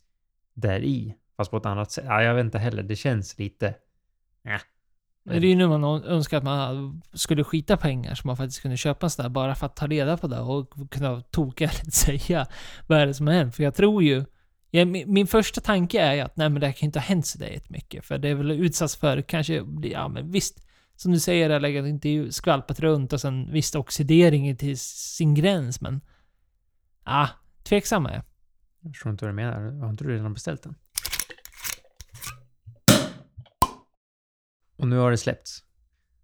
där 0.54 0.84
i. 0.84 1.16
Fast 1.38 1.52
på 1.52 1.58
ett 1.58 1.66
annat 1.66 1.92
sätt. 1.92 2.06
Ja, 2.08 2.24
jag 2.24 2.36
vet 2.36 2.46
inte 2.46 2.60
heller. 2.60 2.84
Det 2.84 2.96
känns 2.96 3.38
lite... 3.40 3.68
Eh. 4.44 4.62
Ja. 5.28 5.40
Det 5.40 5.48
är 5.48 5.50
ju 5.50 5.56
nu 5.56 5.68
man 5.68 6.04
önskar 6.04 6.38
att 6.38 6.44
man 6.44 7.02
skulle 7.14 7.44
skita 7.44 7.78
pengar 7.78 8.16
så 8.16 8.28
man 8.28 8.38
faktiskt 8.38 8.62
kunde 8.62 8.78
köpa 8.78 9.06
en 9.06 9.10
sån 9.10 9.24
där 9.24 9.30
bara 9.30 9.56
för 9.56 9.66
att 9.66 9.76
ta 9.76 9.88
reda 9.88 10.18
på 10.18 10.28
det 10.28 10.40
och 10.40 10.92
kunna 10.92 11.22
tokärligt 11.22 11.94
säga 11.94 12.48
vad 12.88 13.00
är 13.00 13.08
det 13.08 13.14
som 13.14 13.28
har 13.28 13.34
hänt. 13.34 13.56
För 13.56 13.64
jag 13.64 13.76
tror 13.76 14.04
ju... 14.04 14.26
Ja, 14.72 14.86
min, 14.86 15.14
min, 15.14 15.28
första 15.28 15.62
tanke 15.62 16.02
är 16.02 16.14
ju 16.14 16.20
att 16.20 16.38
nej 16.38 16.50
men 16.50 16.60
det 16.60 16.68
här 16.68 16.74
kan 16.74 16.86
inte 16.86 17.00
ha 17.00 17.04
hänt 17.04 17.26
så 17.26 17.44
jättemycket. 17.44 18.06
För 18.06 18.18
det 18.18 18.30
är 18.30 18.36
väl 18.36 18.52
utsatts 18.52 18.96
för 18.96 19.22
kanske, 19.22 19.64
ja 19.82 20.08
men 20.08 20.32
visst, 20.32 20.68
som 20.96 21.12
du 21.12 21.20
säger, 21.20 21.50
det 21.50 21.80
har 21.80 21.88
inte 21.88 22.32
skvalpat 22.32 22.80
runt 22.80 23.14
och 23.14 23.22
sen 23.22 23.52
visst 23.52 23.76
oxidering 23.76 24.56
till 24.56 24.80
sin 24.80 25.34
gräns, 25.34 25.82
men... 25.82 26.02
Ah, 27.04 27.28
tveksam 27.64 28.06
är 28.06 28.14
jag. 28.14 28.24
Jag 28.80 28.94
förstår 28.94 29.12
inte 29.12 29.26
vad 29.26 29.30
du 29.30 29.36
menar. 29.36 29.82
Har 29.82 29.90
inte 29.90 30.04
du 30.04 30.14
redan 30.14 30.34
beställt 30.34 30.64
den? 30.64 30.76
Och 34.76 34.88
nu 34.88 34.98
har 34.98 35.12
det 35.12 35.18
släppts. 35.18 35.64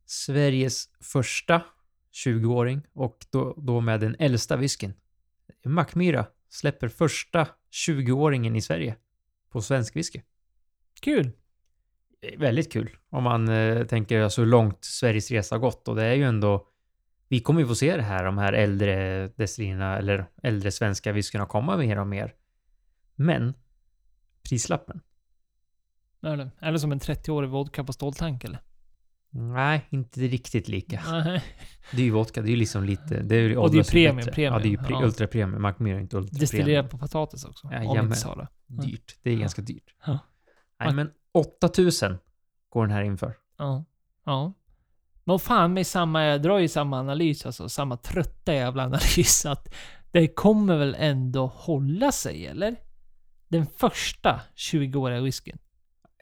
Sveriges 0.05 0.89
första 0.99 1.61
20-åring 2.25 2.81
och 2.93 3.25
då, 3.29 3.53
då 3.57 3.81
med 3.81 3.99
den 3.99 4.15
äldsta 4.19 4.57
whiskyn. 4.57 4.93
Mackmyra 5.65 6.25
släpper 6.49 6.87
första 6.87 7.47
20-åringen 7.87 8.57
i 8.57 8.61
Sverige 8.61 8.95
på 9.49 9.61
svensk 9.61 9.95
whisky. 9.95 10.21
Kul! 11.01 11.31
väldigt 12.37 12.71
kul 12.73 12.89
om 13.09 13.23
man 13.23 13.49
eh, 13.49 13.85
tänker 13.85 14.21
alltså 14.21 14.41
hur 14.41 14.47
långt 14.47 14.85
Sveriges 14.85 15.31
resa 15.31 15.55
har 15.55 15.59
gått 15.59 15.87
och 15.87 15.95
det 15.95 16.03
är 16.03 16.13
ju 16.13 16.23
ändå 16.23 16.67
vi 17.27 17.39
kommer 17.39 17.61
ju 17.61 17.67
få 17.67 17.75
se 17.75 17.95
det 17.97 18.03
här, 18.03 18.25
de 18.25 18.37
här 18.37 18.53
äldre 18.53 19.27
destillerierna 19.27 19.97
eller 19.97 20.25
äldre 20.43 20.71
svenska 20.71 21.11
whiskyna 21.11 21.45
komma 21.45 21.77
mer 21.77 21.99
och 21.99 22.07
mer. 22.07 22.33
Men 23.15 23.53
prislappen. 24.49 25.01
Eller, 26.23 26.51
eller 26.59 26.77
som 26.77 26.91
en 26.91 26.99
30-årig 26.99 27.49
vodka 27.49 27.83
på 27.83 27.93
ståltank 27.93 28.43
eller? 28.43 28.61
Nej, 29.33 29.87
inte 29.89 30.19
riktigt 30.19 30.67
lika. 30.67 31.03
Nej. 31.11 31.43
Det 31.91 31.97
är 31.97 32.05
ju 32.05 32.11
vodka, 32.11 32.41
det 32.41 32.47
är 32.47 32.51
ju 32.51 32.55
liksom 32.55 32.83
lite... 32.83 33.23
Det 33.23 33.35
är 33.35 33.41
ju 33.41 33.57
och 33.57 33.71
det 33.71 33.79
är 33.79 33.83
premium, 33.83 34.27
premium. 34.33 34.53
Ja, 34.53 34.59
det 34.59 34.67
är 34.67 34.69
ju 34.69 34.77
pre 34.77 34.93
ja. 34.93 35.03
ultra 35.03 35.27
premium. 35.27 35.61
Macmillan 35.61 35.97
är 35.97 36.01
inte 36.01 36.17
ultra 36.17 36.39
Destillerat 36.39 36.89
på 36.89 36.97
potatis 36.97 37.45
också. 37.45 37.69
Ja, 37.71 37.89
om 37.89 37.97
inte 37.99 38.15
sa 38.15 38.35
det. 38.35 38.47
Dyrt. 38.67 39.15
Det 39.23 39.29
är 39.29 39.33
ja. 39.33 39.39
ganska 39.39 39.61
dyrt. 39.61 39.95
Ja. 40.05 40.19
Nej, 40.79 40.93
men 40.93 41.11
8000 41.33 42.17
går 42.69 42.87
den 42.87 42.95
här 42.95 43.01
inför. 43.01 43.37
Ja. 43.57 43.85
Ja. 44.25 44.53
Men 45.23 45.39
fan 45.39 45.73
med 45.73 45.87
samma, 45.87 46.23
jag 46.23 46.41
drar 46.41 46.59
ju 46.59 46.67
samma 46.67 46.99
analys, 46.99 47.45
alltså 47.45 47.69
samma 47.69 47.97
trötta 47.97 48.53
jävla 48.53 48.83
analys, 48.85 49.45
att 49.45 49.73
det 50.11 50.27
kommer 50.27 50.77
väl 50.77 50.95
ändå 50.99 51.45
hålla 51.47 52.11
sig, 52.11 52.47
eller? 52.47 52.75
Den 53.47 53.65
första 53.65 54.41
20-åriga 54.55 55.21
whiskyn. 55.21 55.57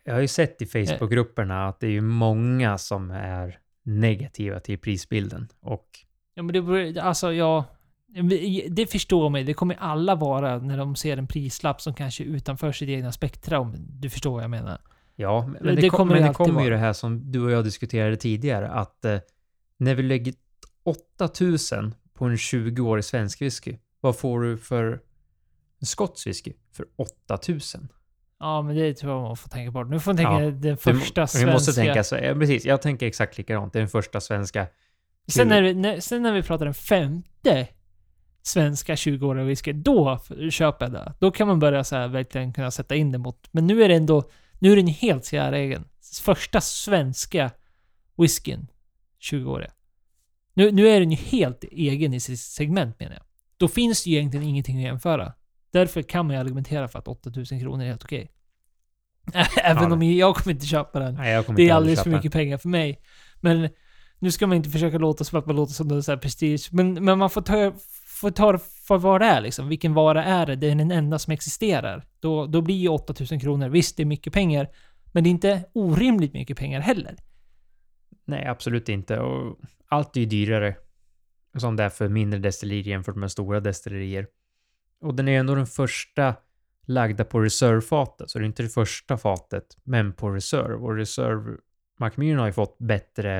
Jag 0.04 0.14
har 0.14 0.22
ju 0.22 0.28
sett 0.28 0.62
i 0.62 0.66
Facebookgrupperna 0.66 1.68
att 1.68 1.80
det 1.80 1.88
är 1.88 1.92
ju 1.92 2.02
många 2.02 2.78
som 2.78 3.12
är 3.12 3.60
negativa 3.84 4.60
till 4.60 4.80
prisbilden 4.80 5.48
och... 5.60 5.86
Ja 6.34 6.44
men 6.44 6.66
det 6.94 7.02
alltså 7.02 7.34
jag... 7.34 7.64
Det 8.70 8.88
förstår 8.88 9.30
mig, 9.30 9.44
det 9.44 9.54
kommer 9.54 9.76
alla 9.80 10.16
vara 10.16 10.58
när 10.58 10.78
de 10.78 10.96
ser 10.96 11.18
en 11.18 11.28
prislapp 11.28 11.82
som 11.82 11.94
kanske 11.94 12.24
är 12.24 12.26
utanför 12.26 12.72
sitt 12.72 12.90
egna 12.90 13.12
spektra 13.12 13.60
om 13.60 13.76
du 13.78 14.10
förstår 14.10 14.32
vad 14.32 14.44
jag 14.44 14.50
menar. 14.50 14.82
Ja, 15.16 15.48
men 15.48 15.76
det, 15.76 15.82
det 15.82 15.90
kommer, 15.90 16.16
men 16.16 16.28
det 16.28 16.34
kommer 16.34 16.64
ju 16.64 16.70
det 16.70 16.78
här 16.78 16.94
som 16.94 17.32
du 17.32 17.42
och 17.42 17.52
jag 17.52 17.64
diskuterade 17.64 18.18
tidigare, 18.18 18.70
att 18.70 19.06
eh, 19.06 19.18
när 19.78 19.96
vi 19.96 20.04
lägger 20.04 20.34
8000 20.84 21.96
på 22.14 22.26
en 22.26 22.36
20-årig 22.36 23.06
svensk 23.06 23.42
whisky, 23.42 23.78
vad 24.02 24.18
får 24.18 24.42
du 24.42 24.58
för 24.58 25.02
en 25.80 25.86
skotsk 25.86 26.28
whisky 26.28 26.54
för 26.72 26.86
8000? 26.96 27.90
Ja, 28.40 28.62
men 28.62 28.76
det 28.76 28.94
tror 28.94 29.14
jag 29.14 29.22
man 29.22 29.38
får 29.38 29.50
tänka 29.50 29.72
på. 29.72 29.84
Nu 29.84 30.00
får 30.00 30.12
man 30.12 30.18
tänka 30.18 30.44
ja, 30.44 30.52
den 30.52 30.78
första 30.78 31.22
du, 31.22 31.28
svenska... 31.28 31.46
Vi 31.46 31.52
måste 31.54 31.74
tänka 31.74 32.04
så. 32.04 32.16
Ja, 32.16 32.34
precis. 32.34 32.66
Jag 32.66 32.82
tänker 32.82 33.08
exakt 33.08 33.38
likadant. 33.38 33.74
Den 33.74 33.88
första 33.88 34.22
svenska... 34.22 34.68
Sen 35.28 35.48
när, 35.48 35.62
vi, 35.62 35.74
när, 35.74 36.00
sen 36.00 36.22
när 36.22 36.34
vi 36.34 36.44
pratar 36.44 36.66
den 36.66 36.74
femte 36.74 37.68
svenska 38.42 38.96
20-åriga 38.96 39.46
whisky, 39.46 39.74
då 39.74 40.20
köper 40.52 40.86
jag 40.86 40.94
det. 40.94 41.14
Då 41.20 41.32
kan 41.32 41.48
man 41.48 41.60
börja 41.60 41.84
så 41.84 41.96
här 41.96 42.08
verkligen 42.08 42.54
kunna 42.54 42.72
sätta 42.72 42.96
in 42.96 43.12
det 43.12 43.18
mot... 43.18 43.48
Men 43.52 43.68
nu 43.68 43.84
är 43.84 43.90
det 43.90 43.96
ändå 43.96 44.30
nu 44.60 44.72
är 44.72 44.76
den 44.76 44.88
helt 44.88 45.26
säregen. 45.26 45.86
Första 46.22 46.62
svenska 46.62 47.52
whiskyn. 48.18 48.68
20-åriga. 49.32 49.72
Nu, 50.54 50.72
nu 50.72 50.88
är 50.88 51.00
den 51.00 51.12
ju 51.12 51.18
helt 51.18 51.64
egen 51.64 52.14
i 52.14 52.20
sitt 52.20 52.40
segment 52.40 53.00
menar 53.00 53.14
jag. 53.14 53.24
Då 53.58 53.68
finns 53.68 54.04
det 54.04 54.10
ju 54.10 54.18
egentligen 54.18 54.48
ingenting 54.48 54.78
att 54.78 54.84
jämföra. 54.84 55.34
Därför 55.72 56.02
kan 56.02 56.26
man 56.26 56.36
ju 56.36 56.42
argumentera 56.42 56.88
för 56.88 57.00
att 57.00 57.08
8000 57.08 57.60
kronor 57.60 57.84
är 57.84 57.88
helt 57.88 58.04
okej. 58.04 58.32
Även 59.64 59.84
ja, 59.84 59.94
om 59.94 60.04
jag 60.04 60.36
kommer 60.36 60.54
inte 60.54 60.66
köpa 60.66 61.00
den. 61.00 61.16
Nej, 61.16 61.44
det 61.56 61.70
är 61.70 61.74
alldeles 61.74 62.04
för 62.04 62.10
mycket 62.10 62.32
pengar 62.32 62.58
för 62.58 62.70
mig. 62.70 63.02
Men 63.40 63.70
nu 64.20 64.32
ska 64.32 64.48
man 64.48 64.58
inte 64.58 64.70
försöka 64.70 64.98
låta 64.98 65.24
som 65.24 65.40
att 65.40 65.46
man 65.46 65.56
låter 65.56 65.74
som 65.74 65.88
någon 65.88 66.04
sån 66.04 66.12
här 66.12 66.20
prestige. 66.20 66.70
Men, 66.72 66.94
men 66.94 67.18
man 67.18 67.30
får 67.30 67.42
ta, 67.42 67.74
får 68.06 68.32
ta 68.32 68.52
det 68.52 68.60
för 68.88 68.98
vad 68.98 69.22
det 69.22 69.26
är 69.26 69.42
liksom. 69.42 69.68
Vilken 69.70 69.94
vara 69.94 70.24
är 70.24 70.46
det? 70.46 70.56
Det 70.56 70.70
är 70.70 70.76
den 70.76 70.92
enda 70.92 71.20
som 71.20 71.34
existerar. 71.34 72.06
Då, 72.20 72.46
då 72.46 72.62
blir 72.62 72.76
ju 72.76 72.90
8000 72.90 73.40
kronor, 73.40 73.70
visst 73.70 73.98
det 73.98 74.04
är 74.04 74.06
mycket 74.06 74.34
pengar, 74.34 74.68
men 75.12 75.24
det 75.24 75.28
är 75.28 75.32
inte 75.32 75.66
orimligt 75.74 76.34
mycket 76.34 76.58
pengar 76.58 76.80
heller. 76.80 77.16
Nej, 78.26 78.46
absolut 78.46 78.90
inte. 78.90 79.20
Och 79.20 79.60
allt 79.88 80.18
är 80.18 80.22
ju 80.22 80.26
dyrare. 80.26 80.76
Som 81.58 81.76
det 81.76 81.84
är 81.84 81.90
för 81.90 82.08
mindre 82.08 82.40
destillerier 82.40 82.84
jämfört 82.84 83.16
med 83.16 83.32
stora 83.32 83.60
destillerier. 83.60 84.28
Och 85.02 85.16
den 85.16 85.28
är 85.28 85.40
ändå 85.40 85.56
den 85.56 85.68
första 85.68 86.36
lagda 86.86 87.26
på 87.26 87.40
reservefatet, 87.40 88.30
så 88.30 88.40
det 88.40 88.44
är 88.44 88.46
inte 88.46 88.64
det 88.64 88.70
första 88.70 89.18
fatet, 89.18 89.78
men 89.84 90.14
på 90.14 90.30
reserve. 90.30 90.76
Och 90.76 90.96
reserve, 90.96 91.58
Macmillan 92.00 92.40
har 92.40 92.48
ju 92.48 92.54
fått 92.54 92.78
bättre 92.78 93.38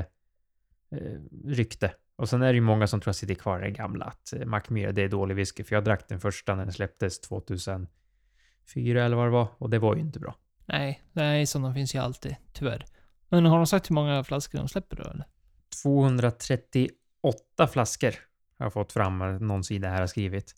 eh, 0.92 1.22
rykte. 1.46 1.92
Och 2.16 2.30
sen 2.30 2.42
är 2.42 2.48
det 2.48 2.56
ju 2.56 2.62
många 2.62 2.88
som 2.88 3.02
tror 3.02 3.10
att 3.10 3.18
sitter 3.18 3.36
kvar 3.36 3.60
i 3.60 3.64
det 3.64 3.72
gamla, 3.72 4.06
att 4.06 4.34
eh, 4.34 4.46
Macmillan 4.46 4.96
det 4.96 5.02
är 5.02 5.10
dålig 5.10 5.36
whisky, 5.36 5.64
för 5.64 5.76
jag 5.76 5.84
drack 5.84 6.08
den 6.08 6.20
första 6.20 6.56
när 6.56 6.64
den 6.64 6.74
släpptes 6.74 7.20
2004 7.22 7.90
eller 8.86 9.16
vad 9.16 9.26
det 9.26 9.32
var, 9.32 9.48
och 9.58 9.70
det 9.70 9.80
var 9.80 9.96
ju 9.96 10.02
inte 10.02 10.20
bra. 10.20 10.36
Nej, 10.66 11.04
nej, 11.12 11.46
sådana 11.46 11.74
finns 11.74 11.96
ju 11.96 12.00
alltid, 12.00 12.36
tyvärr. 12.54 12.86
Men 13.30 13.46
har 13.46 13.58
de 13.58 13.68
sagt 13.68 13.90
hur 13.90 13.94
många 13.94 14.24
flaskor 14.24 14.60
de 14.60 14.68
släpper 14.68 14.96
då 14.96 15.04
eller? 15.04 15.26
238 15.84 17.68
flaskor 17.72 18.12
har 18.58 18.66
jag 18.66 18.74
fått 18.74 18.92
fram, 18.92 19.22
eh, 19.22 19.28
någon 19.28 19.64
sida 19.64 19.90
här 19.90 20.00
har 20.00 20.08
skrivit. 20.08 20.56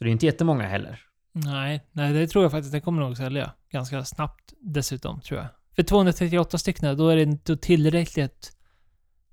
Så 0.00 0.04
det 0.04 0.10
är 0.10 0.12
inte 0.12 0.26
jättemånga 0.26 0.66
heller. 0.66 1.00
Nej, 1.32 1.86
nej 1.92 2.12
det 2.12 2.26
tror 2.26 2.44
jag 2.44 2.50
faktiskt 2.50 2.72
det 2.72 2.80
kommer 2.80 3.02
nog 3.02 3.16
sälja. 3.16 3.52
Ganska 3.70 4.04
snabbt 4.04 4.52
dessutom, 4.60 5.20
tror 5.20 5.40
jag. 5.40 5.48
För 5.76 5.82
238 5.82 6.58
stycken, 6.58 6.96
då 6.96 7.08
är 7.08 7.16
det 7.16 7.22
inte 7.22 7.56
tillräckligt... 7.56 8.52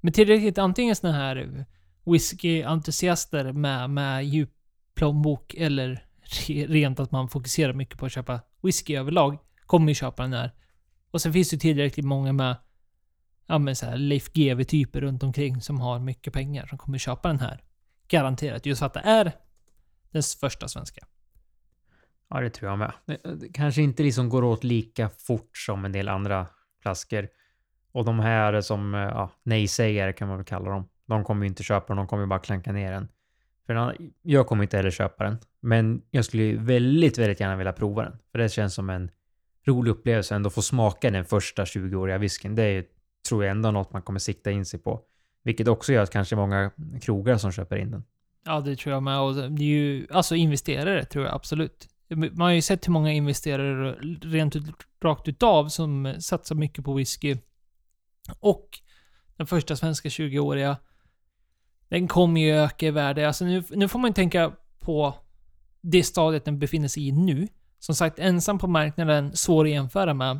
Men 0.01 0.13
tillräckligt 0.13 0.57
antingen 0.57 0.95
såna 0.95 1.13
här 1.13 1.65
whisky-entusiaster 2.05 3.51
med, 3.51 3.89
med 3.89 4.25
djup 4.25 4.49
plånbok 4.95 5.53
eller 5.53 6.05
rent 6.47 6.99
att 6.99 7.11
man 7.11 7.29
fokuserar 7.29 7.73
mycket 7.73 7.99
på 7.99 8.05
att 8.05 8.11
köpa 8.11 8.41
whisky 8.61 8.95
överlag, 8.95 9.37
kommer 9.65 9.87
ju 9.87 9.95
köpa 9.95 10.23
den 10.23 10.33
här. 10.33 10.51
Och 11.11 11.21
sen 11.21 11.33
finns 11.33 11.49
det 11.49 11.57
tillräckligt 11.57 12.05
många 12.05 12.33
med, 12.33 12.55
ja 13.45 13.57
men 13.57 13.75
så 13.75 13.85
här 13.85 13.97
Leif 13.97 14.33
GW-typer 14.33 15.01
runt 15.01 15.23
omkring 15.23 15.61
som 15.61 15.79
har 15.79 15.99
mycket 15.99 16.33
pengar 16.33 16.65
som 16.65 16.77
kommer 16.77 16.97
köpa 16.97 17.27
den 17.27 17.39
här. 17.39 17.63
Garanterat. 18.07 18.65
Just 18.65 18.79
för 18.79 18.85
att 18.85 18.93
det 18.93 18.99
är 18.99 19.31
den 20.11 20.23
första 20.41 20.67
svenska. 20.67 21.05
Ja, 22.29 22.41
det 22.41 22.49
tror 22.49 22.69
jag 22.69 22.79
med. 22.79 22.93
Det 23.39 23.49
kanske 23.53 23.81
inte 23.81 24.03
liksom 24.03 24.29
går 24.29 24.43
åt 24.43 24.63
lika 24.63 25.09
fort 25.09 25.57
som 25.57 25.85
en 25.85 25.91
del 25.91 26.09
andra 26.09 26.47
flaskor. 26.81 27.27
Och 27.91 28.05
de 28.05 28.19
här 28.19 28.61
som 28.61 28.95
eh, 28.95 29.01
ja, 29.01 29.31
nej-sägare 29.43 30.13
kan 30.13 30.27
man 30.27 30.37
väl 30.37 30.45
kalla 30.45 30.71
dem. 30.71 30.89
De 31.05 31.23
kommer 31.23 31.45
ju 31.45 31.47
inte 31.47 31.63
köpa 31.63 31.87
den, 31.87 31.97
de 31.97 32.07
kommer 32.07 32.23
ju 32.23 32.27
bara 32.27 32.39
klanka 32.39 32.71
ner 32.71 32.91
den. 32.91 33.07
För 33.65 33.97
jag 34.21 34.47
kommer 34.47 34.63
inte 34.63 34.77
heller 34.77 34.91
köpa 34.91 35.23
den. 35.23 35.37
Men 35.59 36.01
jag 36.11 36.25
skulle 36.25 36.57
väldigt, 36.57 37.17
väldigt 37.17 37.39
gärna 37.39 37.55
vilja 37.55 37.73
prova 37.73 38.03
den. 38.03 38.17
För 38.31 38.39
det 38.39 38.49
känns 38.49 38.73
som 38.73 38.89
en 38.89 39.11
rolig 39.67 39.91
upplevelse 39.91 40.35
ändå 40.35 40.49
få 40.49 40.61
smaka 40.61 41.11
den 41.11 41.25
första 41.25 41.63
20-åriga 41.63 42.17
whiskyn. 42.17 42.55
Det 42.55 42.63
är, 42.63 42.85
tror 43.29 43.43
jag 43.43 43.51
ändå 43.51 43.71
något 43.71 43.93
man 43.93 44.01
kommer 44.01 44.19
sikta 44.19 44.51
in 44.51 44.65
sig 44.65 44.79
på. 44.79 45.01
Vilket 45.43 45.67
också 45.67 45.93
gör 45.93 46.03
att 46.03 46.11
kanske 46.11 46.35
många 46.35 46.71
krogar 47.01 47.37
som 47.37 47.51
köper 47.51 47.75
in 47.75 47.91
den. 47.91 48.03
Ja, 48.47 48.59
det 48.59 48.75
tror 48.75 48.93
jag 48.93 49.03
med. 49.03 49.19
Och 49.19 49.35
det 49.35 49.63
är 49.63 49.67
ju, 49.67 50.07
alltså 50.11 50.35
investerare 50.35 51.05
tror 51.05 51.25
jag 51.25 51.35
absolut. 51.35 51.87
Man 52.09 52.41
har 52.41 52.51
ju 52.51 52.61
sett 52.61 52.87
hur 52.87 52.91
många 52.91 53.11
investerare 53.11 53.91
rent 54.21 54.55
ut, 54.55 54.65
rakt 55.03 55.27
utav 55.27 55.67
som 55.69 56.15
satsar 56.19 56.55
mycket 56.55 56.85
på 56.85 56.93
whisky. 56.93 57.37
Och 58.39 58.69
den 59.37 59.47
första 59.47 59.75
svenska 59.75 60.09
20-åriga, 60.09 60.77
den 61.89 62.07
kommer 62.07 62.41
ju 62.41 62.51
öka 62.51 62.87
i 62.87 62.91
värde. 62.91 63.27
Alltså 63.27 63.45
nu, 63.45 63.63
nu 63.69 63.87
får 63.87 63.99
man 63.99 64.09
ju 64.09 64.13
tänka 64.13 64.51
på 64.79 65.15
det 65.81 66.03
stadiet 66.03 66.45
den 66.45 66.59
befinner 66.59 66.87
sig 66.87 67.07
i 67.07 67.11
nu. 67.11 67.47
Som 67.79 67.95
sagt, 67.95 68.19
ensam 68.19 68.59
på 68.59 68.67
marknaden, 68.67 69.35
svår 69.35 69.65
att 69.65 69.71
jämföra 69.71 70.13
med. 70.13 70.39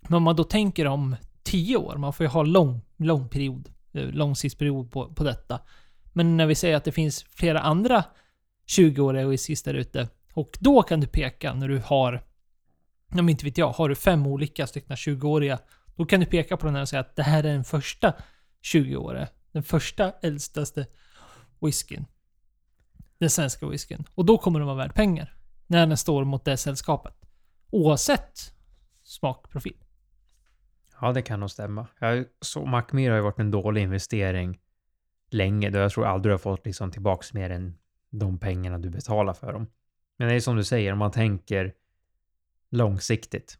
Men 0.00 0.14
om 0.14 0.22
man 0.22 0.36
då 0.36 0.44
tänker 0.44 0.86
om 0.86 1.16
10 1.42 1.76
år, 1.76 1.96
man 1.96 2.12
får 2.12 2.24
ju 2.24 2.30
ha 2.30 2.42
lång, 2.42 2.80
lång 2.96 3.28
period, 3.28 3.68
eh, 3.92 4.08
långsiktsperiod 4.08 4.90
på, 4.92 5.14
på 5.14 5.24
detta. 5.24 5.60
Men 6.16 6.36
när 6.36 6.46
vi 6.46 6.54
säger 6.54 6.76
att 6.76 6.84
det 6.84 6.92
finns 6.92 7.22
flera 7.22 7.60
andra 7.60 8.04
20-åriga 8.66 9.28
whiskys 9.28 9.62
där 9.62 9.74
ute. 9.74 10.08
Och 10.34 10.58
då 10.60 10.82
kan 10.82 11.00
du 11.00 11.06
peka 11.06 11.54
när 11.54 11.68
du 11.68 11.78
har, 11.78 12.24
om 13.12 13.28
inte 13.28 13.44
vet 13.44 13.58
jag, 13.58 13.68
har 13.70 13.88
du 13.88 13.94
fem 13.94 14.26
olika 14.26 14.66
stycken 14.66 14.96
20-åriga. 14.96 15.58
Då 15.96 16.04
kan 16.04 16.20
du 16.20 16.26
peka 16.26 16.56
på 16.56 16.66
den 16.66 16.74
här 16.74 16.82
och 16.82 16.88
säga 16.88 17.00
att 17.00 17.16
det 17.16 17.22
här 17.22 17.38
är 17.38 17.52
den 17.52 17.64
första 17.64 18.14
20-åriga. 18.62 19.28
Den 19.52 19.62
första 19.62 20.12
äldstaste 20.22 20.86
whiskyn. 21.60 22.06
Den 23.18 23.30
svenska 23.30 23.66
whiskyn. 23.66 24.04
Och 24.14 24.24
då 24.24 24.38
kommer 24.38 24.58
den 24.58 24.66
vara 24.66 24.76
värd 24.76 24.94
pengar. 24.94 25.36
När 25.66 25.86
den 25.86 25.96
står 25.96 26.24
mot 26.24 26.44
det 26.44 26.56
sällskapet. 26.56 27.14
Oavsett 27.70 28.54
smakprofil. 29.02 29.76
Ja, 31.00 31.12
det 31.12 31.22
kan 31.22 31.40
nog 31.40 31.50
stämma. 31.50 31.86
Jag 31.98 32.24
så 32.40 32.66
Macmillan 32.66 33.10
har 33.10 33.16
ju 33.16 33.22
varit 33.22 33.38
en 33.38 33.50
dålig 33.50 33.82
investering 33.82 34.58
länge. 35.34 35.70
Då 35.70 35.78
jag 35.78 35.92
tror 35.92 36.06
aldrig 36.06 36.30
du 36.30 36.34
har 36.34 36.38
fått 36.38 36.66
liksom 36.66 36.90
tillbaks 36.90 37.34
mer 37.34 37.50
än 37.50 37.74
de 38.10 38.38
pengarna 38.38 38.78
du 38.78 38.90
betalar 38.90 39.32
för 39.32 39.52
dem. 39.52 39.66
Men 40.18 40.28
det 40.28 40.34
är 40.34 40.40
som 40.40 40.56
du 40.56 40.64
säger, 40.64 40.92
om 40.92 40.98
man 40.98 41.10
tänker 41.10 41.72
långsiktigt. 42.70 43.58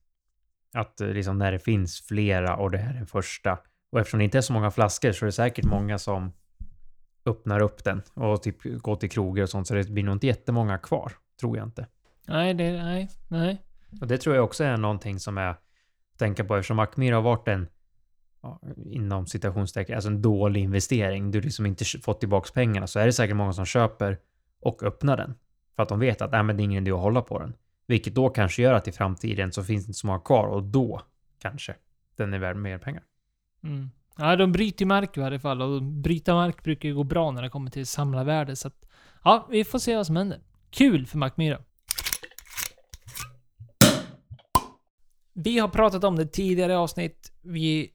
Att 0.74 1.00
eh, 1.00 1.08
liksom 1.08 1.38
när 1.38 1.52
det 1.52 1.58
finns 1.58 2.00
flera 2.00 2.56
och 2.56 2.70
det 2.70 2.78
här 2.78 2.90
är 2.90 2.98
den 2.98 3.06
första. 3.06 3.58
Och 3.90 4.00
eftersom 4.00 4.18
det 4.18 4.24
inte 4.24 4.38
är 4.38 4.42
så 4.42 4.52
många 4.52 4.70
flaskor 4.70 5.12
så 5.12 5.24
är 5.24 5.26
det 5.26 5.32
säkert 5.32 5.64
många 5.64 5.98
som 5.98 6.32
öppnar 7.26 7.62
upp 7.62 7.84
den 7.84 8.02
och 8.14 8.42
typ 8.42 8.62
går 8.62 8.96
till 8.96 9.10
krogar 9.10 9.42
och 9.42 9.50
sånt. 9.50 9.66
Så 9.66 9.74
det 9.74 9.90
blir 9.90 10.04
nog 10.04 10.14
inte 10.14 10.26
jättemånga 10.26 10.78
kvar. 10.78 11.12
Tror 11.40 11.56
jag 11.56 11.66
inte. 11.66 11.86
Nej, 12.28 12.54
det, 12.54 12.82
nej, 12.82 13.10
nej. 13.28 13.62
Och 14.00 14.06
det 14.06 14.18
tror 14.18 14.34
jag 14.34 14.44
också 14.44 14.64
är 14.64 14.76
någonting 14.76 15.20
som 15.20 15.38
är 15.38 15.46
att 15.46 15.62
tänka 16.18 16.44
på 16.44 16.56
eftersom 16.56 16.78
Acmir 16.78 17.12
har 17.12 17.22
varit 17.22 17.48
en 17.48 17.68
inom 18.76 19.26
citationstecken, 19.26 19.94
alltså 19.94 20.10
en 20.10 20.22
dålig 20.22 20.62
investering. 20.62 21.30
Du 21.30 21.40
liksom 21.40 21.66
inte 21.66 21.84
fått 21.84 22.20
tillbaks 22.20 22.50
pengarna 22.50 22.86
så 22.86 22.98
är 22.98 23.06
det 23.06 23.12
säkert 23.12 23.36
många 23.36 23.52
som 23.52 23.64
köper 23.64 24.18
och 24.60 24.82
öppnar 24.82 25.16
den. 25.16 25.34
För 25.76 25.82
att 25.82 25.88
de 25.88 25.98
vet 25.98 26.22
att 26.22 26.32
nej, 26.32 26.42
men 26.42 26.56
det 26.56 26.62
är 26.62 26.64
ingen 26.64 26.82
idé 26.82 26.92
att 26.92 27.00
hålla 27.00 27.22
på 27.22 27.38
den. 27.38 27.54
Vilket 27.86 28.14
då 28.14 28.28
kanske 28.28 28.62
gör 28.62 28.74
att 28.74 28.88
i 28.88 28.92
framtiden 28.92 29.52
så 29.52 29.64
finns 29.64 29.84
det 29.84 29.90
inte 29.90 29.98
så 29.98 30.06
många 30.06 30.20
kvar 30.20 30.46
och 30.46 30.62
då 30.62 31.00
kanske 31.38 31.74
den 32.16 32.34
är 32.34 32.38
värd 32.38 32.56
mer 32.56 32.78
pengar. 32.78 33.02
Mm. 33.62 33.90
Ja, 34.16 34.36
de 34.36 34.52
bryter 34.52 34.86
mark 34.86 35.16
i 35.16 35.20
varje 35.20 35.38
fall 35.38 35.62
och 35.62 35.82
bryta 35.82 36.34
mark 36.34 36.62
brukar 36.62 36.88
ju 36.88 36.94
gå 36.94 37.04
bra 37.04 37.30
när 37.30 37.42
det 37.42 37.48
kommer 37.48 37.70
till 37.70 37.86
samlarvärde 37.86 38.56
så 38.56 38.68
att 38.68 38.88
ja, 39.24 39.46
vi 39.50 39.64
får 39.64 39.78
se 39.78 39.96
vad 39.96 40.06
som 40.06 40.16
händer. 40.16 40.40
Kul 40.70 41.06
för 41.06 41.18
Macmyra. 41.18 41.58
Vi 45.32 45.58
har 45.58 45.68
pratat 45.68 46.04
om 46.04 46.16
det 46.16 46.26
tidigare 46.26 46.78
avsnitt. 46.78 47.32
Vi 47.42 47.90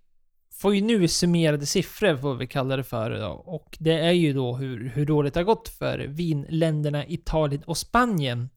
får 0.60 0.76
ju 0.76 0.82
nu 0.82 1.08
summerade 1.08 1.66
siffror, 1.66 2.14
vad 2.14 2.38
vi 2.38 2.48
kallar 2.48 2.78
det 2.78 2.84
för. 2.84 3.24
Och 3.50 3.78
det 3.80 4.00
är 4.00 4.12
ju 4.12 4.34
då 4.34 4.56
hur, 4.56 4.90
hur 4.90 5.06
dåligt 5.06 5.34
det 5.34 5.40
har 5.40 5.46
gått 5.46 5.70
för 5.70 6.00
vinländerna 6.00 7.08
Italien 7.08 7.64
och 7.66 7.78
Spanien. 7.78 8.50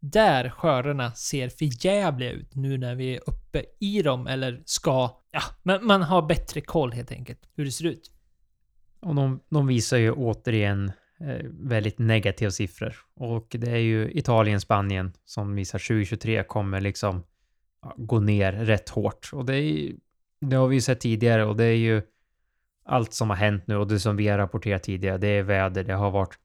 Där 0.00 0.50
skördarna 0.50 1.12
ser 1.12 1.48
förjävliga 1.48 2.30
ut 2.30 2.54
nu 2.54 2.78
när 2.78 2.94
vi 2.94 3.16
är 3.16 3.20
uppe 3.26 3.64
i 3.80 4.02
dem, 4.02 4.26
eller 4.26 4.62
ska... 4.64 5.20
Ja, 5.30 5.42
men 5.62 5.86
man 5.86 6.02
har 6.02 6.22
bättre 6.22 6.60
koll 6.60 6.92
helt 6.92 7.12
enkelt, 7.12 7.40
hur 7.56 7.64
det 7.64 7.72
ser 7.72 7.86
ut. 7.86 8.10
Och 9.00 9.14
de, 9.14 9.40
de 9.48 9.66
visar 9.66 9.96
ju 9.96 10.12
återigen 10.12 10.92
eh, 11.20 11.46
väldigt 11.50 11.98
negativa 11.98 12.50
siffror. 12.50 12.94
Och 13.14 13.56
det 13.58 13.70
är 13.70 13.76
ju 13.76 14.10
Italien, 14.12 14.60
Spanien 14.60 15.12
som 15.24 15.54
visar 15.54 15.78
2023 15.78 16.44
kommer 16.44 16.80
liksom 16.80 17.22
gå 17.96 18.20
ner 18.20 18.52
rätt 18.52 18.88
hårt. 18.88 19.30
Och 19.32 19.44
det 19.44 19.56
är 19.56 19.92
det 20.42 20.56
har 20.56 20.68
vi 20.68 20.74
ju 20.74 20.80
sett 20.80 21.00
tidigare 21.00 21.44
och 21.44 21.56
det 21.56 21.64
är 21.64 21.76
ju 21.76 22.02
allt 22.84 23.12
som 23.12 23.30
har 23.30 23.36
hänt 23.36 23.66
nu 23.66 23.76
och 23.76 23.88
det 23.88 24.00
som 24.00 24.16
vi 24.16 24.28
har 24.28 24.38
rapporterat 24.38 24.82
tidigare, 24.82 25.18
det 25.18 25.28
är 25.28 25.42
väder. 25.42 25.84
Det 25.84 25.94
har 25.94 26.10
varit 26.10 26.38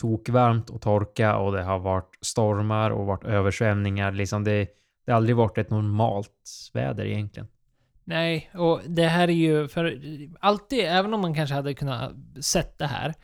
tokvarmt 0.00 0.70
och 0.70 0.82
torka 0.82 1.36
och 1.36 1.52
det 1.52 1.62
har 1.62 1.78
varit 1.78 2.18
stormar 2.20 2.90
och 2.90 3.06
varit 3.06 3.24
översvämningar. 3.24 4.12
Liksom 4.12 4.44
det, 4.44 4.68
det 5.06 5.12
har 5.12 5.16
aldrig 5.16 5.36
varit 5.36 5.58
ett 5.58 5.70
normalt 5.70 6.70
väder 6.72 7.04
egentligen. 7.04 7.48
Nej, 8.04 8.50
och 8.54 8.80
det 8.86 9.06
här 9.06 9.28
är 9.28 9.32
ju 9.32 9.68
för 9.68 10.00
alltid, 10.40 10.84
även 10.84 11.14
om 11.14 11.20
man 11.20 11.34
kanske 11.34 11.54
hade 11.54 11.74
kunnat 11.74 12.12
sett 12.40 12.78
det 12.78 12.86
här 12.86 13.14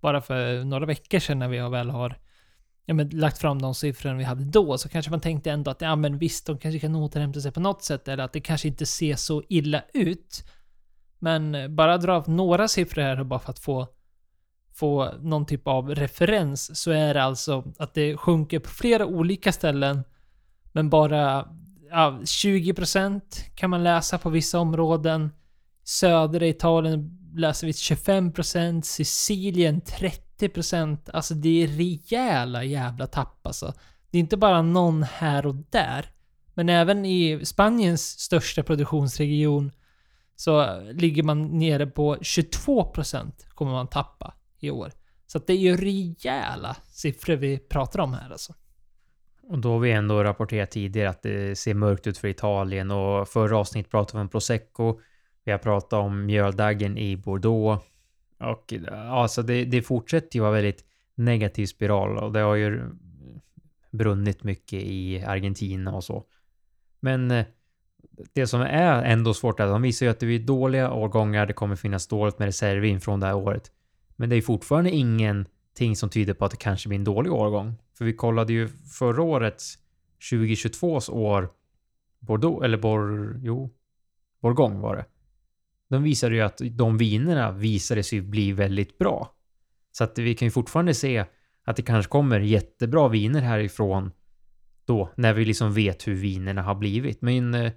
bara 0.00 0.20
för 0.20 0.64
några 0.64 0.86
veckor 0.86 1.18
sedan 1.18 1.38
när 1.38 1.48
vi 1.48 1.58
väl 1.58 1.90
har 1.90 2.16
ja, 2.90 2.94
men, 2.94 3.08
lagt 3.08 3.38
fram 3.38 3.62
de 3.62 3.74
siffrorna 3.74 4.16
vi 4.16 4.24
hade 4.24 4.44
då, 4.44 4.78
så 4.78 4.88
kanske 4.88 5.10
man 5.10 5.20
tänkte 5.20 5.50
ändå 5.50 5.70
att 5.70 5.80
ja, 5.80 5.96
men 5.96 6.18
visst, 6.18 6.46
de 6.46 6.58
kanske 6.58 6.78
kan 6.78 6.94
återhämta 6.94 7.40
sig 7.40 7.52
på 7.52 7.60
något 7.60 7.82
sätt, 7.84 8.08
eller 8.08 8.24
att 8.24 8.32
det 8.32 8.40
kanske 8.40 8.68
inte 8.68 8.86
ser 8.86 9.16
så 9.16 9.42
illa 9.48 9.82
ut. 9.94 10.44
Men 11.18 11.54
eh, 11.54 11.68
bara 11.68 11.98
dra 11.98 12.24
några 12.26 12.68
siffror 12.68 13.02
här 13.02 13.24
bara 13.24 13.40
för 13.40 13.50
att 13.50 13.58
få, 13.58 13.88
få 14.74 15.12
någon 15.20 15.46
typ 15.46 15.66
av 15.66 15.94
referens, 15.94 16.80
så 16.80 16.90
är 16.90 17.14
det 17.14 17.22
alltså 17.22 17.72
att 17.78 17.94
det 17.94 18.16
sjunker 18.16 18.58
på 18.58 18.70
flera 18.70 19.06
olika 19.06 19.52
ställen, 19.52 20.04
men 20.72 20.90
bara 20.90 21.48
ja, 21.90 22.18
20% 22.22 23.20
kan 23.54 23.70
man 23.70 23.84
läsa 23.84 24.18
på 24.18 24.30
vissa 24.30 24.58
områden. 24.58 25.30
Södra 25.84 26.46
Italien 26.46 27.18
läser 27.34 27.66
vi 27.66 27.72
25%, 27.72 28.82
Sicilien 28.82 29.80
30 29.80 30.29
30%, 30.40 31.10
alltså 31.12 31.34
det 31.34 31.62
är 31.62 31.66
rejäla 31.66 32.64
jävla 32.64 33.06
tapp 33.06 33.46
alltså. 33.46 33.74
Det 34.10 34.18
är 34.18 34.20
inte 34.20 34.36
bara 34.36 34.62
någon 34.62 35.02
här 35.02 35.46
och 35.46 35.54
där. 35.54 36.06
Men 36.54 36.68
även 36.68 37.04
i 37.04 37.44
Spaniens 37.44 38.02
största 38.02 38.62
produktionsregion 38.62 39.72
så 40.36 40.80
ligger 40.80 41.22
man 41.22 41.58
nere 41.58 41.86
på 41.86 42.16
22% 42.16 43.32
kommer 43.48 43.72
man 43.72 43.86
tappa 43.86 44.34
i 44.58 44.70
år. 44.70 44.92
Så 45.26 45.38
att 45.38 45.46
det 45.46 45.52
är 45.52 45.56
ju 45.56 45.76
rejäla 45.76 46.76
siffror 46.90 47.36
vi 47.36 47.58
pratar 47.58 48.00
om 48.00 48.14
här 48.14 48.30
alltså. 48.30 48.54
Och 49.42 49.58
då 49.58 49.72
har 49.72 49.78
vi 49.78 49.92
ändå 49.92 50.24
rapporterat 50.24 50.70
tidigare 50.70 51.10
att 51.10 51.22
det 51.22 51.58
ser 51.58 51.74
mörkt 51.74 52.06
ut 52.06 52.18
för 52.18 52.28
Italien 52.28 52.90
och 52.90 53.28
förra 53.28 53.58
avsnittet 53.58 53.90
pratade 53.90 54.18
vi 54.18 54.22
om 54.22 54.28
prosecco. 54.28 55.00
Vi 55.44 55.52
har 55.52 55.58
pratat 55.58 55.92
om 55.92 56.26
mjöldaggen 56.26 56.98
i 56.98 57.16
Bordeaux. 57.16 57.84
Och 58.40 58.74
alltså 58.92 59.42
det, 59.42 59.64
det 59.64 59.82
fortsätter 59.82 60.36
ju 60.36 60.42
vara 60.42 60.52
väldigt 60.52 60.84
negativ 61.14 61.66
spiral 61.66 62.18
och 62.18 62.32
det 62.32 62.40
har 62.40 62.54
ju 62.54 62.82
brunnit 63.90 64.44
mycket 64.44 64.82
i 64.82 65.22
Argentina 65.26 65.94
och 65.94 66.04
så. 66.04 66.24
Men 67.00 67.30
eh, 67.30 67.46
det 68.32 68.46
som 68.46 68.60
är 68.60 69.04
ändå 69.04 69.34
svårt 69.34 69.60
är 69.60 69.64
att 69.64 69.70
de 69.70 69.82
visar 69.82 70.06
ju 70.06 70.10
att 70.12 70.20
det 70.20 70.26
är 70.26 70.38
dåliga 70.38 70.92
årgångar, 70.92 71.46
det 71.46 71.52
kommer 71.52 71.76
finnas 71.76 72.08
dåligt 72.08 72.38
med 72.38 72.46
reservin 72.46 73.00
från 73.00 73.20
det 73.20 73.26
här 73.26 73.36
året. 73.36 73.72
Men 74.16 74.28
det 74.28 74.36
är 74.36 74.42
fortfarande 74.42 74.90
ingenting 74.90 75.96
som 75.96 76.10
tyder 76.10 76.34
på 76.34 76.44
att 76.44 76.50
det 76.50 76.56
kanske 76.56 76.88
blir 76.88 76.98
en 76.98 77.04
dålig 77.04 77.32
årgång. 77.32 77.74
För 77.98 78.04
vi 78.04 78.12
kollade 78.12 78.52
ju 78.52 78.68
förra 78.68 79.22
årets 79.22 79.78
2022s 80.32 81.10
år 81.10 81.50
Bordeaux, 82.18 82.64
eller 82.64 82.78
Bor... 82.78 83.40
Jo, 83.42 83.70
Borgong 84.40 84.80
var 84.80 84.96
det. 84.96 85.04
De 85.90 86.02
visade 86.02 86.34
ju 86.34 86.40
att 86.40 86.60
de 86.70 86.98
vinerna 86.98 87.52
visade 87.52 88.02
sig 88.02 88.20
bli 88.20 88.52
väldigt 88.52 88.98
bra. 88.98 89.34
Så 89.92 90.04
att 90.04 90.18
vi 90.18 90.34
kan 90.34 90.46
ju 90.46 90.50
fortfarande 90.50 90.94
se 90.94 91.24
att 91.64 91.76
det 91.76 91.82
kanske 91.82 92.10
kommer 92.10 92.40
jättebra 92.40 93.08
viner 93.08 93.40
härifrån 93.40 94.12
då, 94.84 95.10
när 95.14 95.34
vi 95.34 95.44
liksom 95.44 95.72
vet 95.72 96.08
hur 96.08 96.14
vinerna 96.14 96.62
har 96.62 96.74
blivit. 96.74 97.22
Men 97.22 97.54
eh, 97.54 97.72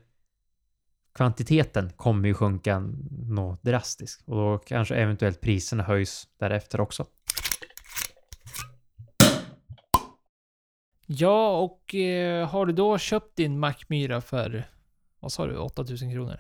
kvantiteten 1.16 1.90
kommer 1.90 2.28
ju 2.28 2.34
sjunka 2.34 2.80
något 3.28 3.64
drastiskt 3.64 4.24
och 4.28 4.36
då 4.36 4.58
kanske 4.58 4.96
eventuellt 4.96 5.42
priserna 5.42 5.84
höjs 5.84 6.28
därefter 6.40 6.82
också. 6.82 7.06
Ja, 11.06 11.58
och 11.60 11.96
eh, 11.96 12.50
har 12.50 12.66
du 12.66 12.74
då 12.74 12.98
köpt 12.98 13.36
din 13.36 13.60
Mackmyra 13.60 14.22
för, 14.22 14.66
vad 15.20 15.32
sa 15.32 15.48
du, 15.48 15.58
8000 15.58 16.12
kronor? 16.12 16.40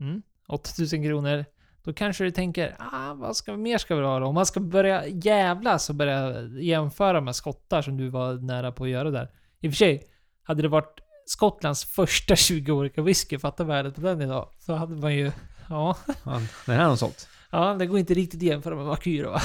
Mm. 0.00 0.22
8000 0.52 1.02
kronor. 1.02 1.44
Då 1.84 1.92
kanske 1.92 2.24
du 2.24 2.30
tänker, 2.30 2.76
ah, 2.78 3.14
vad 3.14 3.36
ska, 3.36 3.56
mer 3.56 3.78
ska 3.78 3.96
vi 3.96 4.02
ha 4.02 4.18
då? 4.18 4.26
Om 4.26 4.34
man 4.34 4.46
ska 4.46 4.60
börja 4.60 5.06
jävlas 5.06 5.88
och 5.90 5.94
börja 5.94 6.42
jämföra 6.42 7.20
med 7.20 7.36
skottar 7.36 7.82
som 7.82 7.96
du 7.96 8.08
var 8.08 8.34
nära 8.34 8.72
på 8.72 8.84
att 8.84 8.90
göra 8.90 9.10
där. 9.10 9.28
I 9.60 9.68
och 9.68 9.72
för 9.72 9.76
sig, 9.76 10.04
hade 10.42 10.62
det 10.62 10.68
varit 10.68 11.00
Skottlands 11.26 11.84
första 11.84 12.34
20-åriga 12.34 13.02
whisky, 13.02 13.38
fatta 13.38 13.64
värdet 13.64 13.94
på 13.94 14.00
den 14.00 14.22
idag. 14.22 14.48
Så 14.58 14.74
hade 14.74 14.96
man 14.96 15.14
ju, 15.14 15.32
ja. 15.68 15.96
Ja, 16.24 16.40
den 16.66 16.76
här 16.76 16.84
har 16.88 16.96
sålt. 16.96 17.28
Ja, 17.50 17.74
det 17.74 17.86
går 17.86 17.98
inte 17.98 18.14
riktigt 18.14 18.38
att 18.40 18.46
jämföra 18.46 18.76
med 18.76 18.86
Makyra 18.86 19.30
va? 19.30 19.40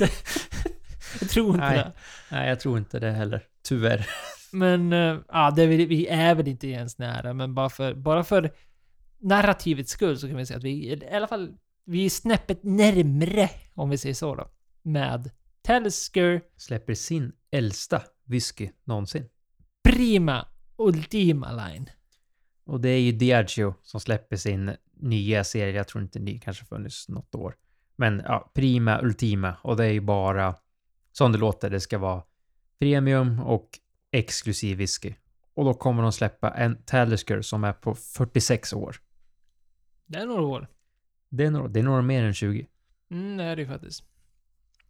jag 1.20 1.30
tror 1.30 1.46
inte 1.54 1.66
Nej. 1.66 1.76
det. 1.76 1.92
Nej, 2.30 2.48
jag 2.48 2.60
tror 2.60 2.78
inte 2.78 2.98
det 2.98 3.10
heller. 3.10 3.42
Tyvärr. 3.68 4.06
Men, 4.52 4.92
eh, 4.92 5.16
ja, 5.28 5.50
det 5.56 5.66
väl- 5.66 5.86
vi 5.86 6.06
är 6.06 6.34
väl 6.34 6.48
inte 6.48 6.68
ens 6.68 6.98
nära, 6.98 7.32
men 7.32 7.54
bara 7.54 7.68
för, 7.70 7.94
bara 7.94 8.24
för 8.24 8.50
narrativets 9.18 9.90
skull 9.90 10.18
så 10.18 10.28
kan 10.28 10.36
vi 10.36 10.46
säga 10.46 10.58
att 10.58 10.64
vi 10.64 10.70
i 10.70 11.08
alla 11.12 11.28
fall, 11.28 11.56
vi 11.84 12.04
är 12.04 12.10
snäppet 12.10 12.62
närmre, 12.62 13.50
om 13.74 13.90
vi 13.90 13.98
säger 13.98 14.14
så 14.14 14.34
då, 14.34 14.50
med 14.82 15.30
Talisker 15.62 16.42
Släpper 16.56 16.94
sin 16.94 17.32
äldsta 17.50 18.02
whisky 18.24 18.70
någonsin. 18.84 19.28
Prima 19.84 20.48
Ultima 20.76 21.52
Line. 21.52 21.90
Och 22.64 22.80
det 22.80 22.88
är 22.88 23.00
ju 23.00 23.12
Diageo 23.12 23.74
som 23.82 24.00
släpper 24.00 24.36
sin 24.36 24.76
nya 24.96 25.44
serie. 25.44 25.74
Jag 25.74 25.88
tror 25.88 26.02
inte 26.02 26.18
ny, 26.18 26.40
kanske 26.40 26.64
funnits 26.64 27.08
något 27.08 27.34
år. 27.34 27.56
Men 27.96 28.22
ja, 28.24 28.50
Prima 28.54 29.00
Ultima. 29.02 29.56
Och 29.62 29.76
det 29.76 29.84
är 29.84 29.92
ju 29.92 30.00
bara 30.00 30.54
som 31.12 31.32
det 31.32 31.38
låter. 31.38 31.70
Det 31.70 31.80
ska 31.80 31.98
vara 31.98 32.22
premium 32.78 33.40
och 33.40 33.68
exklusiv 34.12 34.76
whisky. 34.76 35.14
Och 35.54 35.64
då 35.64 35.74
kommer 35.74 36.02
de 36.02 36.12
släppa 36.12 36.50
en 36.50 36.82
Talisker 36.82 37.42
som 37.42 37.64
är 37.64 37.72
på 37.72 37.94
46 37.94 38.72
år. 38.72 38.96
Det 40.06 40.18
är 40.18 40.26
några 40.26 40.42
år. 40.42 40.68
Det 41.28 41.44
är 41.44 41.50
några, 41.50 41.68
det 41.68 41.80
är 41.80 41.84
några 41.84 42.02
mer 42.02 42.24
än 42.24 42.34
20. 42.34 42.66
Mm, 43.10 43.36
det 43.36 43.44
är 43.44 43.56
det 43.56 43.62
ju 43.62 43.68
faktiskt. 43.68 44.04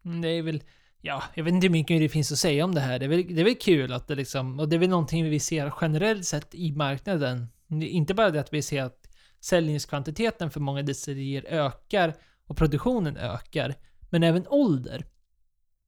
Mm, 0.05 0.21
Det 0.21 0.29
är 0.29 0.43
väl... 0.43 0.63
Ja, 1.01 1.23
jag 1.35 1.45
vet 1.45 1.55
inte 1.55 1.67
hur 1.67 1.73
mycket 1.73 2.01
det 2.01 2.09
finns 2.09 2.33
att 2.33 2.39
säga 2.39 2.65
om 2.65 2.75
det 2.75 2.81
här. 2.81 2.99
Det 2.99 3.05
är 3.05 3.09
väl, 3.09 3.35
det 3.35 3.41
är 3.41 3.45
väl 3.45 3.55
kul 3.55 3.93
att 3.93 4.09
det 4.09 4.15
liksom... 4.15 4.61
Och 4.61 4.69
det 4.69 4.77
är 4.77 4.81
väl 4.81 4.89
någonting 4.89 5.25
vi 5.31 5.41
ser 5.41 5.73
generellt 5.81 6.25
sett 6.25 6.55
i 6.55 6.73
marknaden. 6.73 7.47
Inte 7.71 8.15
bara 8.15 8.31
det 8.31 8.41
att 8.41 8.53
vi 8.53 8.63
ser 8.63 8.83
att 8.83 9.09
säljningskvantiteten 9.41 10.51
för 10.51 10.61
många 10.61 10.83
destillerier 10.83 11.45
ökar 11.49 12.15
och 12.47 12.57
produktionen 12.57 13.17
ökar. 13.17 13.75
Men 14.11 14.23
även 14.23 14.47
ålder. 14.49 15.05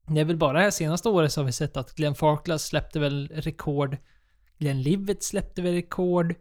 Det 0.06 0.20
är 0.20 0.24
väl 0.24 0.36
bara 0.36 0.52
det 0.52 0.64
här 0.64 0.70
senaste 0.70 1.08
året 1.08 1.32
så 1.32 1.40
har 1.40 1.46
vi 1.46 1.52
sett 1.52 1.76
att 1.76 1.94
Glenn 1.94 2.14
Farklas 2.14 2.64
släppte 2.64 3.00
väl 3.00 3.28
rekord. 3.34 3.96
Glenn 4.58 4.82
Livet 4.82 5.22
släppte 5.22 5.62
väl 5.62 5.74
rekord. 5.74 6.34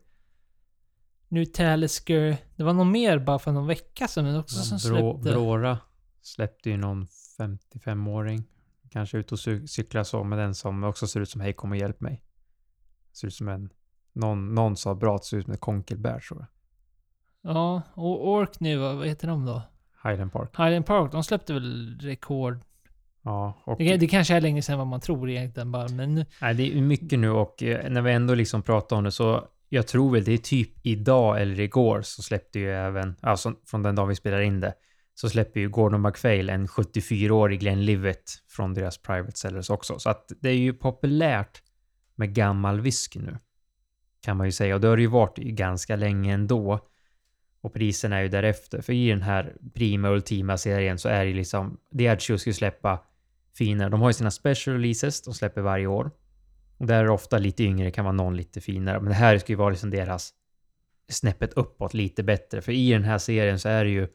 Nu 1.27 1.45
Talisker. 1.45 2.37
Det 2.55 2.63
var 2.63 2.73
någon 2.73 2.91
mer 2.91 3.19
bara 3.19 3.39
för 3.39 3.51
någon 3.51 3.67
vecka 3.67 4.07
sedan 4.07 4.25
men 4.25 4.35
också 4.39 4.55
som 4.55 4.91
Brå, 4.91 5.13
släppte. 5.13 5.31
Bråra 5.31 5.77
släppte 6.21 6.69
ju 6.69 6.77
någon 6.77 7.07
55-åring. 7.39 8.43
Kanske 8.89 9.17
ut 9.17 9.31
och 9.31 9.37
cy- 9.37 9.67
cykla 9.67 10.03
så 10.03 10.23
med 10.23 10.39
den 10.39 10.55
som 10.55 10.83
också 10.83 11.07
ser 11.07 11.19
ut 11.19 11.29
som 11.29 11.41
Hej 11.41 11.53
kom 11.53 11.71
och 11.71 11.77
hjälp 11.77 12.01
mig. 12.01 12.23
Ser 13.13 13.27
ut 13.27 13.33
som 13.33 13.47
en... 13.47 13.69
Någon, 14.13 14.55
någon 14.55 14.77
sa 14.77 14.95
bra 14.95 15.15
att 15.15 15.25
ser 15.25 15.37
ut 15.37 15.45
som 15.45 15.53
ett 15.53 15.59
konkelbär 15.59 16.19
tror 16.19 16.39
jag. 16.39 16.47
Ja, 17.53 17.81
och 17.93 18.29
Ork 18.29 18.59
nu, 18.59 18.77
vad 18.77 19.07
heter 19.07 19.27
de 19.27 19.45
då? 19.45 19.61
Highland 20.03 20.33
Park. 20.33 20.49
Highland 20.57 20.85
Park, 20.85 21.11
de 21.11 21.23
släppte 21.23 21.53
väl 21.53 21.97
rekord. 22.01 22.59
Ja, 23.21 23.53
och... 23.63 23.77
Det, 23.77 23.97
det 23.97 24.07
kanske 24.07 24.35
är 24.35 24.41
länge 24.41 24.61
sedan 24.61 24.77
vad 24.77 24.87
man 24.87 24.99
tror 24.99 25.29
egentligen 25.29 25.71
bara, 25.71 25.87
men... 25.87 26.25
Nej, 26.41 26.53
det 26.53 26.77
är 26.77 26.81
mycket 26.81 27.19
nu 27.19 27.29
och 27.29 27.63
eh, 27.63 27.89
när 27.91 28.01
vi 28.01 28.11
ändå 28.11 28.35
liksom 28.35 28.61
pratar 28.61 28.95
om 28.95 29.03
det 29.03 29.11
så 29.11 29.47
jag 29.69 29.87
tror 29.87 30.11
väl 30.11 30.23
det 30.23 30.33
är 30.33 30.37
typ 30.37 30.71
idag 30.83 31.41
eller 31.41 31.59
igår 31.59 32.01
så 32.01 32.21
släppte 32.21 32.59
ju 32.59 32.71
även, 32.71 33.15
alltså 33.21 33.53
från 33.65 33.83
den 33.83 33.95
dag 33.95 34.07
vi 34.07 34.15
spelar 34.15 34.41
in 34.41 34.59
det, 34.59 34.73
så 35.13 35.29
släpper 35.29 35.59
ju 35.59 35.69
Gordon 35.69 36.01
McFail 36.01 36.49
en 36.49 36.67
74-årig 36.67 37.59
Glenn 37.59 37.85
Livet 37.85 38.23
från 38.47 38.73
deras 38.73 38.97
private 38.97 39.37
sellers 39.37 39.69
också. 39.69 39.99
Så 39.99 40.09
att 40.09 40.31
det 40.41 40.49
är 40.49 40.55
ju 40.55 40.73
populärt 40.73 41.61
med 42.15 42.33
gammal 42.33 42.81
whisky 42.81 43.19
nu. 43.19 43.37
Kan 44.21 44.37
man 44.37 44.47
ju 44.47 44.51
säga. 44.51 44.75
Och 44.75 44.81
det 44.81 44.87
har 44.87 44.95
det 44.95 45.01
ju 45.01 45.07
varit 45.07 45.37
ganska 45.37 45.95
länge 45.95 46.33
ändå. 46.33 46.79
Och 47.61 47.73
priserna 47.73 48.17
är 48.17 48.21
ju 48.21 48.29
därefter. 48.29 48.81
För 48.81 48.93
i 48.93 49.09
den 49.09 49.21
här 49.21 49.55
Prima 49.73 50.09
Ultima-serien 50.09 50.97
så 50.97 51.09
är 51.09 51.19
det 51.19 51.29
ju 51.29 51.35
liksom, 51.35 51.77
Diageo 51.91 52.37
ska 52.37 52.53
släppa 52.53 52.99
finare. 53.57 53.89
De 53.89 54.01
har 54.01 54.09
ju 54.09 54.13
sina 54.13 54.31
special 54.31 54.75
releases, 54.75 55.21
de 55.21 55.33
släpper 55.33 55.61
varje 55.61 55.87
år. 55.87 56.11
Och 56.77 56.87
där 56.87 56.99
är 56.99 57.03
det 57.03 57.11
ofta 57.11 57.37
lite 57.37 57.63
yngre, 57.63 57.91
kan 57.91 58.05
vara 58.05 58.15
någon 58.15 58.37
lite 58.37 58.61
finare. 58.61 58.99
Men 58.99 59.09
det 59.09 59.15
här 59.15 59.37
ska 59.37 59.51
ju 59.51 59.57
vara 59.57 59.69
liksom 59.69 59.89
deras 59.89 60.33
snäppet 61.09 61.53
uppåt 61.53 61.93
lite 61.93 62.23
bättre. 62.23 62.61
För 62.61 62.71
i 62.71 62.91
den 62.91 63.03
här 63.03 63.17
serien 63.17 63.59
så 63.59 63.69
är 63.69 63.83
det 63.83 63.89
ju 63.89 64.07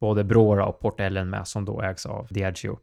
både 0.00 0.24
Brora 0.24 0.66
och 0.66 0.80
Port 0.80 1.00
Ellen 1.00 1.30
med 1.30 1.48
som 1.48 1.64
då 1.64 1.82
ägs 1.82 2.06
av 2.06 2.26
Diageo. 2.30 2.78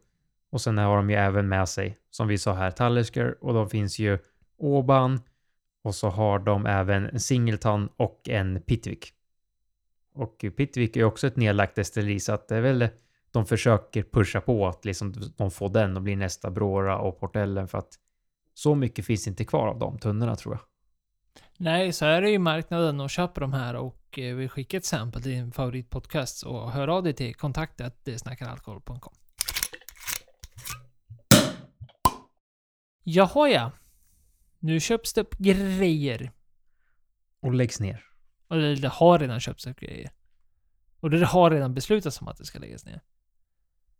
Och 0.50 0.60
sen 0.60 0.78
har 0.78 0.96
de 0.96 1.10
ju 1.10 1.16
även 1.16 1.48
med 1.48 1.68
sig, 1.68 1.98
som 2.10 2.28
vi 2.28 2.38
sa 2.38 2.52
här, 2.52 2.70
Tallisker 2.70 3.44
och 3.44 3.54
de 3.54 3.70
finns 3.70 3.98
ju 3.98 4.18
Oban 4.58 5.20
och 5.82 5.94
så 5.94 6.08
har 6.08 6.38
de 6.38 6.66
även 6.66 7.06
en 7.06 7.20
Singleton 7.20 7.88
och 7.96 8.28
en 8.28 8.60
Pittwick. 8.60 9.12
Och 10.14 10.44
Pittwick 10.56 10.96
är 10.96 11.00
ju 11.00 11.06
också 11.06 11.26
ett 11.26 11.36
nedlagt 11.36 11.74
destilleri 11.74 12.20
så 12.20 12.32
att 12.32 12.48
det 12.48 12.56
är 12.56 12.60
väl 12.60 12.88
de 13.30 13.46
försöker 13.46 14.02
pusha 14.02 14.40
på 14.40 14.66
att 14.66 14.84
liksom 14.84 15.14
de 15.36 15.50
får 15.50 15.68
den 15.68 15.96
och 15.96 16.02
blir 16.02 16.16
nästa 16.16 16.50
Brora 16.50 16.98
och 16.98 17.20
Port 17.20 17.36
Ellen 17.36 17.68
för 17.68 17.78
att 17.78 17.98
så 18.54 18.74
mycket 18.74 19.06
finns 19.06 19.28
inte 19.28 19.44
kvar 19.44 19.68
av 19.68 19.78
de 19.78 19.98
tunnorna 19.98 20.36
tror 20.36 20.54
jag. 20.54 20.60
Nej, 21.58 21.92
så 21.92 22.04
är 22.04 22.22
det 22.22 22.30
ju 22.30 22.38
marknaden 22.38 23.00
och 23.00 23.10
köper 23.10 23.40
de 23.40 23.52
här 23.52 23.74
och 23.74 24.18
eh, 24.18 24.34
vill 24.34 24.48
skicka 24.48 24.76
ett 24.76 24.84
sample 24.84 25.22
till 25.22 25.30
din 25.30 25.52
favoritpodcast 25.52 26.42
och 26.42 26.72
hör 26.72 26.88
av 26.88 27.02
dig 27.02 27.12
till 27.12 27.34
kontaktet 27.34 28.08
snackaralkohol.com. 28.16 29.14
Jaha 33.04 33.48
ja. 33.48 33.72
Nu 34.58 34.80
köps 34.80 35.12
det 35.12 35.20
upp 35.20 35.38
grejer. 35.38 36.32
Och 37.40 37.54
läggs 37.54 37.80
ner. 37.80 38.04
Det, 38.48 38.74
det 38.74 38.88
har 38.88 39.18
redan 39.18 39.40
köpts 39.40 39.66
upp 39.66 39.80
grejer. 39.80 40.10
Och 41.00 41.10
det 41.10 41.26
har 41.26 41.50
redan 41.50 41.74
beslutats 41.74 42.20
om 42.20 42.28
att 42.28 42.36
det 42.36 42.44
ska 42.44 42.58
läggas 42.58 42.84
ner. 42.84 43.00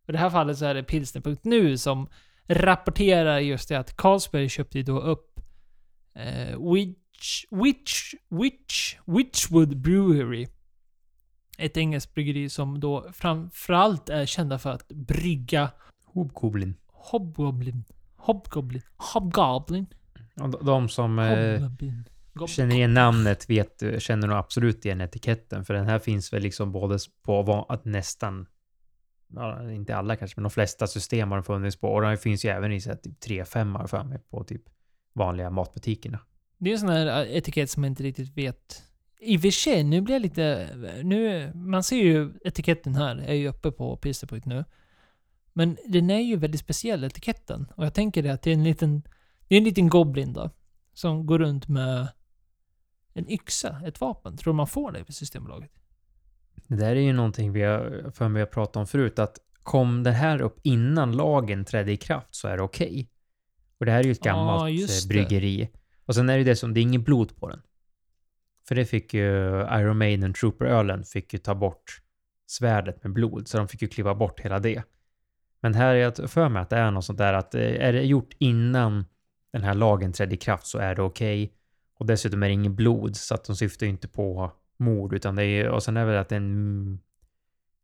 I 0.08 0.12
det 0.12 0.18
här 0.18 0.30
fallet 0.30 0.58
så 0.58 0.64
är 0.64 0.74
det 0.74 0.82
pilsner.nu 0.82 1.78
som 1.78 2.08
rapporterar 2.48 3.38
just 3.38 3.68
det 3.68 3.74
att 3.78 3.96
Carlsberg 3.96 4.48
köpte 4.48 4.78
ju 4.78 4.84
då 4.84 5.00
upp 5.00 5.40
eh, 6.14 6.72
Witch, 6.72 7.44
Witch, 7.50 8.14
Witch, 8.28 8.96
Witchwood 9.06 9.76
Brewery. 9.80 10.46
Ett 11.58 11.76
engelskt 11.76 12.14
bryggeri 12.14 12.48
som 12.48 12.80
då 12.80 13.06
framförallt 13.12 14.08
är 14.08 14.26
kända 14.26 14.58
för 14.58 14.70
att 14.70 14.88
brygga 14.88 15.70
Hobgoblin. 16.04 16.74
Hobgoblin. 16.86 17.84
Hobgoblin. 18.16 18.82
Hobgoblin. 18.96 19.86
Och 20.40 20.50
de- 20.50 20.64
de 20.66 20.88
som 20.88 21.18
eh, 21.18 21.60
känner 22.46 22.74
igen 22.74 22.94
namnet 22.94 23.50
vet, 23.50 23.82
känner 24.02 24.28
nog 24.28 24.36
absolut 24.36 24.84
igen 24.84 25.00
etiketten. 25.00 25.64
För 25.64 25.74
den 25.74 25.86
här 25.86 25.98
finns 25.98 26.32
väl 26.32 26.42
liksom 26.42 26.72
både 26.72 26.98
på 27.22 27.66
att 27.68 27.84
nästan, 27.84 28.46
ja, 29.36 29.70
inte 29.70 29.96
alla 29.96 30.16
kanske, 30.16 30.40
men 30.40 30.42
de 30.42 30.50
flesta 30.50 30.86
system 30.86 31.30
har 31.30 31.36
den 31.36 31.44
funnits 31.44 31.76
på. 31.76 31.88
Och 31.88 32.02
den 32.02 32.18
finns 32.18 32.44
ju 32.44 32.48
även 32.48 32.72
i 32.72 32.80
så 32.80 32.90
här, 32.90 32.96
typ 32.96 33.24
3-5 33.24 33.86
för 33.86 34.04
mig 34.04 34.18
på 34.30 34.44
typ 34.44 34.62
vanliga 35.12 35.50
matbutikerna. 35.50 36.18
Det 36.58 36.70
är 36.70 36.72
en 36.72 36.80
sån 36.80 36.88
här 36.88 37.22
eh, 37.22 37.36
etikett 37.36 37.70
som 37.70 37.84
jag 37.84 37.90
inte 37.90 38.02
riktigt 38.02 38.36
vet. 38.36 38.82
I 39.20 39.36
och 39.36 39.40
för 39.40 39.50
sig, 39.50 39.84
nu 39.84 40.00
blir 40.00 40.14
jag 40.14 40.22
lite... 40.22 40.44
Eh, 40.96 41.04
nu, 41.04 41.52
man 41.54 41.82
ser 41.82 41.96
ju 41.96 42.34
etiketten 42.44 42.94
här, 42.94 43.16
är 43.16 43.34
ju 43.34 43.48
uppe 43.48 43.70
på 43.70 43.96
Pister.nu. 43.96 44.64
Men 45.52 45.76
den 45.86 46.10
är 46.10 46.20
ju 46.20 46.36
väldigt 46.36 46.60
speciell, 46.60 47.04
etiketten. 47.04 47.66
Och 47.76 47.84
jag 47.84 47.94
tänker 47.94 48.22
det 48.22 48.30
att 48.30 48.42
det 48.42 48.50
är 48.50 48.54
en 48.54 48.64
liten... 48.64 49.02
Det 49.48 49.54
är 49.54 49.58
en 49.58 49.64
liten 49.64 49.88
goblin 49.88 50.32
då. 50.32 50.50
Som 50.92 51.26
går 51.26 51.38
runt 51.38 51.68
med 51.68 52.08
en 53.14 53.30
yxa, 53.30 53.82
ett 53.86 54.00
vapen. 54.00 54.36
Tror 54.36 54.52
du 54.52 54.56
man 54.56 54.66
får 54.66 54.92
det 54.92 55.04
på 55.04 55.12
Systembolaget? 55.12 55.70
Det 56.68 56.76
där 56.76 56.96
är 56.96 57.00
ju 57.00 57.12
någonting 57.12 57.52
vi 57.52 57.62
har, 57.62 58.10
för 58.14 58.28
mig 58.28 58.42
har 58.42 58.46
pratat 58.46 58.76
om 58.76 58.86
förut, 58.86 59.18
att 59.18 59.38
kom 59.62 60.02
det 60.02 60.10
här 60.10 60.42
upp 60.42 60.60
innan 60.62 61.12
lagen 61.12 61.64
trädde 61.64 61.92
i 61.92 61.96
kraft 61.96 62.34
så 62.34 62.48
är 62.48 62.56
det 62.56 62.62
okej. 62.62 63.08
Och 63.78 63.86
det 63.86 63.92
här 63.92 64.00
är 64.00 64.04
ju 64.04 64.12
ett 64.12 64.20
gammalt 64.20 64.70
eh, 64.70 64.86
det. 64.86 65.08
bryggeri. 65.08 65.70
Och 66.06 66.14
sen 66.14 66.28
är 66.28 66.32
det 66.32 66.38
ju 66.38 66.44
det 66.44 66.56
som, 66.56 66.74
det 66.74 66.80
är 66.80 66.82
inget 66.82 67.04
blod 67.04 67.36
på 67.36 67.48
den. 67.48 67.60
För 68.68 68.74
det 68.74 68.84
fick 68.84 69.14
ju 69.14 69.60
Iron 69.60 69.98
Maiden 69.98 70.34
Trooper-ölen 70.34 71.04
fick 71.04 71.32
ju 71.32 71.38
ta 71.38 71.54
bort 71.54 72.00
svärdet 72.46 73.04
med 73.04 73.12
blod, 73.12 73.48
så 73.48 73.58
de 73.58 73.68
fick 73.68 73.82
ju 73.82 73.88
kliva 73.88 74.14
bort 74.14 74.40
hela 74.40 74.58
det. 74.58 74.82
Men 75.60 75.74
här 75.74 75.94
är 75.94 75.98
jag 75.98 76.30
för 76.30 76.48
mig 76.48 76.62
att 76.62 76.70
det 76.70 76.76
är 76.76 76.90
något 76.90 77.04
sånt 77.04 77.18
där 77.18 77.32
att 77.32 77.54
eh, 77.54 77.60
är 77.62 77.92
det 77.92 78.02
gjort 78.02 78.34
innan 78.38 79.04
den 79.52 79.62
här 79.62 79.74
lagen 79.74 80.12
trädde 80.12 80.34
i 80.34 80.38
kraft 80.38 80.66
så 80.66 80.78
är 80.78 80.94
det 80.94 81.02
okej. 81.02 81.52
Och 81.98 82.06
dessutom 82.06 82.42
är 82.42 82.46
det 82.46 82.52
inget 82.52 82.72
blod, 82.72 83.16
så 83.16 83.34
att 83.34 83.44
de 83.44 83.56
syftar 83.56 83.86
ju 83.86 83.90
inte 83.90 84.08
på 84.08 84.52
mord, 84.76 85.14
utan 85.14 85.36
det 85.36 85.44
är 85.44 85.68
och 85.68 85.82
sen 85.82 85.96
är 85.96 86.04
väl 86.04 86.16
att 86.16 86.28
det 86.28 86.34
är 86.34 86.40
en 86.40 87.00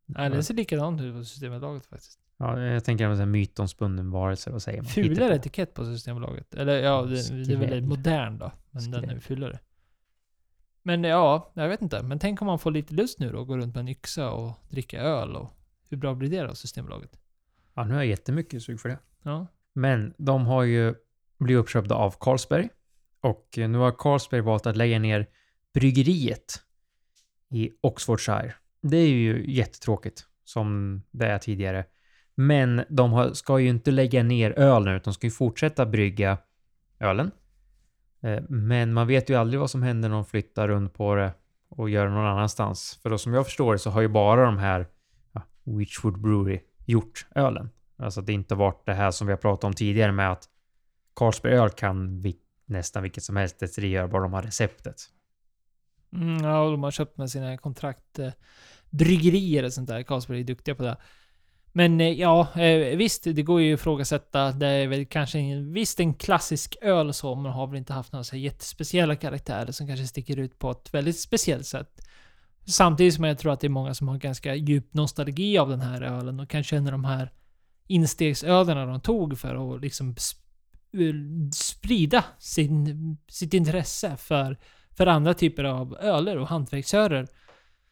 Nej, 0.07 0.30
det 0.30 0.43
ser 0.43 0.55
likadant 0.55 1.01
ut 1.01 1.14
på 1.14 1.24
Systembolaget 1.24 1.86
faktiskt. 1.86 2.18
Ja, 2.36 2.61
jag 2.61 2.84
tänker 2.84 3.05
en 3.05 3.12
sån 3.12 3.18
här 3.18 3.26
mytomspunnen 3.26 4.11
varelse, 4.11 4.51
vad 4.51 4.62
säger 4.62 4.82
man? 4.82 4.86
Fulare 4.91 5.34
etikett 5.34 5.74
på 5.74 5.84
Systembolaget. 5.84 6.55
Eller 6.55 6.78
ja, 6.82 7.03
det, 7.03 7.09
det 7.09 7.14
är 7.14 7.45
Skräll. 7.45 7.57
väldigt 7.59 7.84
modern 7.84 8.38
då. 8.38 8.53
Men 8.70 8.91
den 8.91 9.05
är 9.05 9.09
Skräll. 9.09 9.20
fulare. 9.20 9.59
Men 10.82 11.05
ja, 11.05 11.53
jag 11.55 11.68
vet 11.68 11.82
inte. 11.82 12.03
Men 12.03 12.18
tänk 12.18 12.41
om 12.43 12.47
man 12.47 12.59
får 12.59 12.70
lite 12.70 12.95
lust 12.95 13.18
nu 13.20 13.32
då, 13.32 13.45
gå 13.45 13.57
runt 13.57 13.74
med 13.74 13.80
en 13.80 13.88
yxa 13.88 14.30
och 14.30 14.53
dricka 14.68 15.01
öl 15.01 15.36
och 15.36 15.51
hur 15.88 15.97
bra 15.97 16.14
blir 16.14 16.30
det 16.30 16.43
då, 16.43 16.55
Systembolaget? 16.55 17.20
Ja, 17.74 17.84
nu 17.84 17.91
har 17.91 18.01
jag 18.01 18.07
jättemycket 18.07 18.62
sug 18.62 18.80
för 18.80 18.88
det. 18.88 18.99
Ja. 19.22 19.47
Men 19.72 20.14
de 20.18 20.47
har 20.47 20.62
ju 20.62 20.95
blivit 21.38 21.61
uppköpta 21.61 21.95
av 21.95 22.14
Carlsberg. 22.20 22.68
Och 23.20 23.49
nu 23.57 23.78
har 23.78 23.93
Carlsberg 23.93 24.41
valt 24.41 24.66
att 24.66 24.76
lägga 24.76 24.99
ner 24.99 25.26
bryggeriet 25.74 26.62
i 27.51 27.70
Oxfordshire. 27.80 28.55
Det 28.82 28.96
är 28.96 29.09
ju 29.09 29.53
jättetråkigt, 29.53 30.24
som 30.44 31.03
det 31.11 31.26
är 31.26 31.38
tidigare. 31.38 31.84
Men 32.34 32.84
de 32.88 33.34
ska 33.34 33.59
ju 33.59 33.68
inte 33.68 33.90
lägga 33.90 34.22
ner 34.22 34.59
öl 34.59 34.84
nu, 34.84 34.90
utan 34.90 35.11
de 35.11 35.14
ska 35.14 35.26
ju 35.26 35.30
fortsätta 35.30 35.86
brygga 35.86 36.38
ölen. 37.01 37.30
Eh, 38.22 38.42
men 38.48 38.92
man 38.92 39.07
vet 39.07 39.30
ju 39.30 39.34
aldrig 39.34 39.61
vad 39.61 39.70
som 39.70 39.82
händer 39.82 40.09
när 40.09 40.16
de 40.16 40.24
flyttar 40.24 40.68
runt 40.68 40.94
på 40.94 41.14
det 41.14 41.32
och 41.68 41.90
gör 41.90 42.07
det 42.07 42.12
någon 42.12 42.26
annanstans. 42.26 42.98
För 43.03 43.11
då 43.11 43.18
som 43.18 43.34
jag 43.34 43.46
förstår 43.46 43.72
det 43.72 43.78
så 43.78 43.90
har 43.90 44.01
ju 44.01 44.09
bara 44.09 44.44
de 44.44 44.59
här 44.59 44.86
ja, 45.32 45.42
Witchwood 45.64 46.20
Brewery 46.20 46.61
gjort 46.86 47.26
ölen. 47.34 47.70
Alltså 47.96 48.20
det 48.20 48.32
inte 48.32 48.55
varit 48.55 48.86
det 48.86 48.94
här 48.94 49.11
som 49.11 49.26
vi 49.26 49.32
har 49.32 49.38
pratat 49.38 49.64
om 49.64 49.72
tidigare 49.72 50.12
med 50.12 50.32
att 50.32 50.48
Carlsberg 51.14 51.55
öl 51.55 51.70
kan 51.70 52.20
vi, 52.20 52.36
nästan 52.64 53.03
vilket 53.03 53.24
som 53.24 53.36
helst 53.36 53.59
destilleri 53.59 53.90
göra 53.90 54.09
bara 54.09 54.22
de 54.22 54.32
har 54.32 54.42
receptet. 54.42 54.96
Mm, 56.12 56.44
ja, 56.44 56.61
och 56.61 56.70
de 56.70 56.82
har 56.82 56.90
köpt 56.90 57.18
med 57.18 57.30
sina 57.30 57.56
kontrakt 57.56 58.18
eh, 58.18 58.32
bryggerier 58.90 59.64
och 59.64 59.72
sånt 59.72 59.88
där. 59.88 60.02
Carlsberg 60.02 60.40
är 60.40 60.44
duktiga 60.44 60.74
på 60.74 60.82
det. 60.82 60.96
Men 61.72 62.00
eh, 62.00 62.08
ja, 62.08 62.61
eh, 62.61 62.96
visst, 62.96 63.24
det 63.24 63.42
går 63.42 63.61
ju 63.61 63.74
att 63.74 63.80
ifrågasätta. 63.80 64.52
Det 64.52 64.66
är 64.66 64.86
väl 64.86 65.06
kanske 65.06 65.38
en, 65.38 65.72
visst 65.72 66.00
en 66.00 66.14
klassisk 66.14 66.76
öl 66.82 67.12
så, 67.12 67.34
men 67.34 67.52
har 67.52 67.66
väl 67.66 67.78
inte 67.78 67.92
haft 67.92 68.12
några 68.12 68.24
så 68.24 68.36
här 68.36 68.42
jättespeciella 68.42 69.16
karaktärer 69.16 69.72
som 69.72 69.86
kanske 69.86 70.06
sticker 70.06 70.36
ut 70.36 70.58
på 70.58 70.70
ett 70.70 70.94
väldigt 70.94 71.18
speciellt 71.18 71.66
sätt. 71.66 72.06
Samtidigt 72.66 73.14
som 73.14 73.24
jag 73.24 73.38
tror 73.38 73.52
att 73.52 73.61
det 73.61 73.66
är 73.66 73.68
många 73.68 73.94
som 73.94 74.08
har 74.08 74.16
ganska 74.16 74.54
djup 74.54 74.94
nostalgi 74.94 75.58
av 75.58 75.68
den 75.68 75.80
här 75.80 76.02
ölen 76.02 76.40
och 76.40 76.50
kan 76.50 76.62
känna 76.62 76.90
de 76.90 77.04
här 77.04 77.32
instegsölerna 77.86 78.86
de 78.86 79.00
tog 79.00 79.38
för 79.38 79.74
att 79.74 79.82
liksom 79.82 80.14
sp- 80.14 80.36
eh, 80.92 81.50
sprida 81.52 82.24
sin, 82.38 83.16
sitt 83.28 83.54
intresse 83.54 84.16
för, 84.16 84.58
för 84.97 85.07
andra 85.07 85.34
typer 85.34 85.64
av 85.64 85.97
öler 86.01 86.38
och 86.38 86.49
hantverksörer 86.49 87.28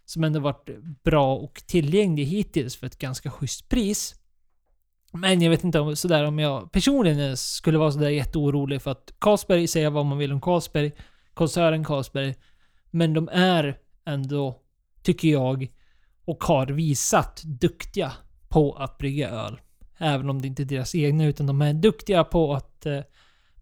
som 0.05 0.25
ändå 0.25 0.41
varit 0.41 0.69
bra 1.05 1.37
och 1.37 1.63
tillgänglig 1.67 2.25
hittills 2.25 2.77
för 2.77 2.87
ett 2.87 2.99
ganska 2.99 3.31
schysst 3.31 3.69
pris. 3.69 4.15
Men 5.13 5.43
jag 5.43 5.51
vet 5.51 5.65
inte 5.65 5.81
om, 5.81 5.97
sådär, 5.97 6.25
om 6.25 6.39
jag 6.39 6.73
personligen 6.73 7.37
skulle 7.37 7.79
vara 7.79 7.93
sådär 7.93 8.09
jätteorolig 8.09 8.83
för 8.83 8.91
att 8.91 9.15
Carlsberg, 9.19 9.67
säga 9.67 9.91
vad 9.91 10.07
man 10.07 10.19
vill 10.19 10.33
om 10.33 10.41
Carlsberg, 10.41 10.93
koncernen 11.35 11.85
Carlsberg, 11.85 12.35
men 12.91 13.15
de 13.15 13.29
är 13.33 13.79
ändå, 14.05 14.61
tycker 15.03 15.29
jag, 15.29 15.69
och 16.25 16.45
har 16.45 16.67
visat 16.67 17.43
duktiga 17.45 18.13
på 18.49 18.73
att 18.73 18.99
brygga 18.99 19.31
öl. 19.31 19.61
Även 19.99 20.31
om 20.31 20.43
det 20.43 20.49
inte 20.49 20.63
är 20.63 20.65
deras 20.65 20.95
egna, 20.95 21.27
utan 21.27 21.47
de 21.47 21.63
är 21.63 21.73
duktiga 21.73 22.25
på 22.25 22.55
att 22.55 22.87
eh, 22.87 23.01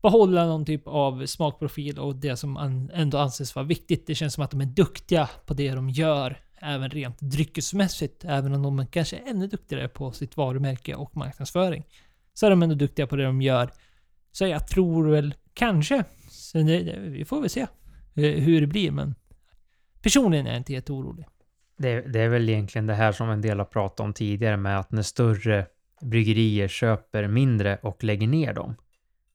behålla 0.07 0.46
någon 0.46 0.64
typ 0.64 0.82
av 0.86 1.26
smakprofil 1.26 1.98
och 1.98 2.16
det 2.16 2.36
som 2.36 2.57
an, 2.57 2.90
ändå 2.94 3.18
anses 3.18 3.54
vara 3.54 3.66
viktigt. 3.66 4.07
Det 4.07 4.14
känns 4.14 4.34
som 4.34 4.44
att 4.44 4.50
de 4.50 4.61
är 4.61 4.66
duktiga 4.66 5.28
på 5.46 5.54
det 5.54 5.74
de 5.74 5.90
gör, 5.90 6.40
även 6.61 6.90
rent 6.90 7.20
dryckesmässigt. 7.20 8.24
Även 8.24 8.54
om 8.54 8.62
de 8.62 8.86
kanske 8.86 9.16
är 9.16 9.30
ännu 9.30 9.46
duktigare 9.46 9.88
på 9.88 10.12
sitt 10.12 10.36
varumärke 10.36 10.94
och 10.94 11.16
marknadsföring. 11.16 11.84
Så 12.34 12.46
är 12.46 12.50
de 12.50 12.62
ändå 12.62 12.74
duktiga 12.74 13.07
på 13.07 13.16
det 13.16 13.24
de 13.24 13.42
gör. 13.42 13.70
Så 14.32 14.46
jag 14.46 14.68
tror 14.68 15.09
väl 15.09 15.34
kanske, 15.54 16.04
så 16.30 16.59
det, 16.59 16.82
det, 16.82 16.98
vi 16.98 17.24
får 17.24 17.40
väl 17.40 17.50
se 17.50 17.61
eh, 17.61 18.22
hur 18.42 18.61
det 18.61 18.66
blir, 18.66 18.90
men 18.90 19.14
personligen 20.02 20.46
är 20.46 20.50
jag 20.50 20.61
inte 20.61 20.72
jätteorolig. 20.72 21.26
Det, 21.78 22.00
det 22.00 22.20
är 22.20 22.28
väl 22.28 22.48
egentligen 22.48 22.86
det 22.86 22.94
här 22.94 23.12
som 23.12 23.30
en 23.30 23.42
del 23.42 23.59
har 23.59 23.66
pratat 23.66 24.00
om 24.00 24.12
tidigare 24.12 24.57
med 24.57 24.78
att 24.78 24.92
när 24.92 25.02
större 25.02 25.66
bryggerier 26.02 26.68
köper 26.68 27.28
mindre 27.28 27.78
och 27.82 28.04
lägger 28.04 28.26
ner 28.26 28.54
dem. 28.54 28.76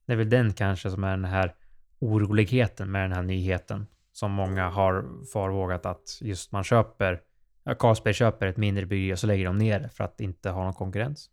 Det 0.06 0.12
är 0.12 0.16
väl 0.16 0.30
den 0.30 0.52
kanske 0.52 0.90
som 0.90 1.04
är 1.04 1.10
den 1.10 1.24
här 1.24 1.54
oroligheten 1.98 2.90
med 2.90 3.04
den 3.04 3.12
här 3.12 3.22
nyheten. 3.22 3.86
Som 4.12 4.32
många 4.32 4.68
har 4.68 5.24
farvågat 5.32 5.86
att 5.86 6.18
just 6.20 6.52
man 6.52 6.64
köper, 6.64 7.20
ja, 7.64 7.74
Carlsberg 7.74 8.14
köper 8.14 8.46
ett 8.46 8.56
mindre 8.56 8.86
bryggeri 8.86 9.14
och 9.14 9.18
så 9.18 9.26
lägger 9.26 9.44
de 9.44 9.58
ner 9.58 9.80
det 9.80 9.88
för 9.88 10.04
att 10.04 10.20
inte 10.20 10.50
ha 10.50 10.64
någon 10.64 10.72
konkurrens. 10.72 11.30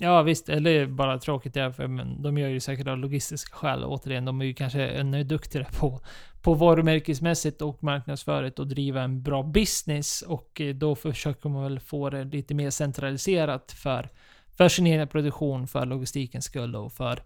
Ja 0.00 0.22
visst, 0.22 0.48
eller 0.48 0.86
bara 0.86 1.18
tråkigt 1.18 1.54
därför, 1.54 1.86
men 1.86 2.22
de 2.22 2.38
gör 2.38 2.48
ju 2.48 2.60
säkert 2.60 2.86
av 2.86 2.98
logistiska 2.98 3.56
skäl. 3.56 3.84
Återigen, 3.84 4.24
de 4.24 4.40
är 4.40 4.44
ju 4.44 4.54
kanske 4.54 4.86
ännu 4.86 5.24
duktigare 5.24 5.66
på, 5.78 6.00
på 6.42 6.54
varumärkesmässigt 6.54 7.62
och 7.62 7.82
marknadsföret 7.82 8.58
och 8.58 8.66
driva 8.66 9.02
en 9.02 9.22
bra 9.22 9.42
business. 9.42 10.22
Och 10.22 10.60
eh, 10.60 10.74
då 10.74 10.94
försöker 10.94 11.48
man 11.48 11.62
väl 11.62 11.80
få 11.80 12.10
det 12.10 12.24
lite 12.24 12.54
mer 12.54 12.70
centraliserat 12.70 13.72
för, 13.72 14.08
för 14.56 14.68
sin 14.68 14.86
egen 14.86 15.08
produktion, 15.08 15.66
för 15.66 15.86
logistikens 15.86 16.44
skull 16.44 16.76
och 16.76 16.92
för, 16.92 17.22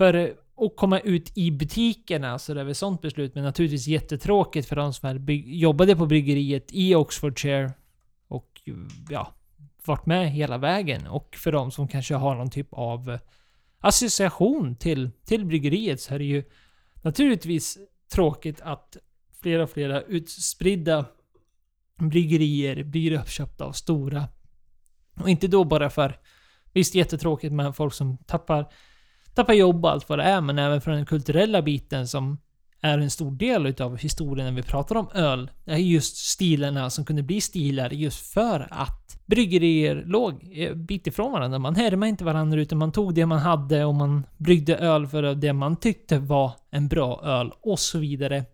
för 0.00 0.36
att 0.56 0.76
komma 0.76 1.00
ut 1.00 1.38
i 1.38 1.50
butikerna. 1.50 2.38
Så 2.38 2.54
det 2.54 2.60
är 2.60 2.64
väl 2.64 2.74
sånt 2.74 3.00
beslut, 3.00 3.34
men 3.34 3.44
naturligtvis 3.44 3.86
jättetråkigt 3.86 4.68
för 4.68 4.76
de 4.76 4.92
som 4.92 5.26
jobbade 5.44 5.96
på 5.96 6.06
bryggeriet 6.06 6.66
i 6.72 6.94
Oxfordshire. 6.94 7.72
Och 8.28 8.60
ja, 9.10 9.34
varit 9.84 10.06
med 10.06 10.30
hela 10.30 10.58
vägen. 10.58 11.06
Och 11.06 11.36
för 11.36 11.52
de 11.52 11.70
som 11.70 11.88
kanske 11.88 12.14
har 12.14 12.34
någon 12.34 12.50
typ 12.50 12.68
av 12.70 13.18
association 13.78 14.76
till, 14.76 15.10
till 15.24 15.44
bryggeriet 15.44 16.00
så 16.00 16.14
är 16.14 16.18
det 16.18 16.24
ju 16.24 16.44
naturligtvis 17.02 17.78
tråkigt 18.12 18.60
att 18.60 18.96
flera 19.42 19.62
och 19.62 19.70
flera 19.70 20.02
utspridda 20.02 21.04
bryggerier 21.98 22.84
blir 22.84 23.20
uppköpta 23.20 23.64
av 23.64 23.72
stora. 23.72 24.28
Och 25.20 25.28
inte 25.28 25.48
då 25.48 25.64
bara 25.64 25.90
för, 25.90 26.18
visst 26.72 26.94
jättetråkigt 26.94 27.52
med 27.52 27.76
folk 27.76 27.94
som 27.94 28.18
tappar, 28.18 28.72
tappar 29.34 29.54
jobb 29.54 29.84
och 29.84 29.90
allt 29.90 30.08
vad 30.08 30.18
det 30.18 30.24
är, 30.24 30.40
men 30.40 30.58
även 30.58 30.80
för 30.80 30.90
den 30.90 31.06
kulturella 31.06 31.62
biten 31.62 32.08
som 32.08 32.38
är 32.82 32.98
en 32.98 33.10
stor 33.10 33.30
del 33.30 33.66
utav 33.66 33.96
historien 33.96 34.46
när 34.46 34.62
vi 34.62 34.62
pratar 34.62 34.96
om 34.96 35.08
öl. 35.14 35.50
Det 35.64 35.72
är 35.72 35.76
just 35.76 36.16
stilarna 36.16 36.90
som 36.90 37.04
kunde 37.04 37.22
bli 37.22 37.40
stilar 37.40 37.90
just 37.90 38.32
för 38.32 38.68
att 38.70 39.18
bryggerier 39.26 40.02
låg 40.06 40.52
en 40.52 40.86
bit 40.86 41.06
ifrån 41.06 41.32
varandra. 41.32 41.58
Man 41.58 41.76
härmade 41.76 42.08
inte 42.10 42.24
varandra 42.24 42.60
utan 42.60 42.78
man 42.78 42.92
tog 42.92 43.14
det 43.14 43.26
man 43.26 43.38
hade 43.38 43.84
och 43.84 43.94
man 43.94 44.26
bryggde 44.36 44.76
öl 44.76 45.06
för 45.06 45.34
det 45.34 45.52
man 45.52 45.76
tyckte 45.76 46.18
var 46.18 46.52
en 46.70 46.88
bra 46.88 47.20
öl 47.24 47.52
och 47.62 47.78
så 47.78 47.98
vidare. 47.98 48.44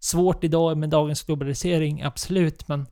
Svårt 0.00 0.44
idag 0.44 0.78
med 0.78 0.90
dagens 0.90 1.22
globalisering, 1.22 2.02
absolut, 2.02 2.68
men 2.68 2.86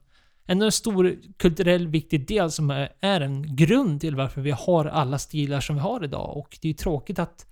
en 0.45 0.71
stor 0.71 1.15
kulturell 1.37 1.87
viktig 1.87 2.27
del 2.27 2.51
som 2.51 2.69
är, 3.01 3.21
en 3.21 3.55
grund 3.55 4.01
till 4.01 4.15
varför 4.15 4.41
vi 4.41 4.51
har 4.51 4.85
alla 4.85 5.19
stilar 5.19 5.59
som 5.59 5.75
vi 5.75 5.81
har 5.81 6.03
idag. 6.03 6.37
Och 6.37 6.57
det 6.61 6.67
är 6.67 6.69
ju 6.69 6.77
tråkigt 6.77 7.19
att 7.19 7.47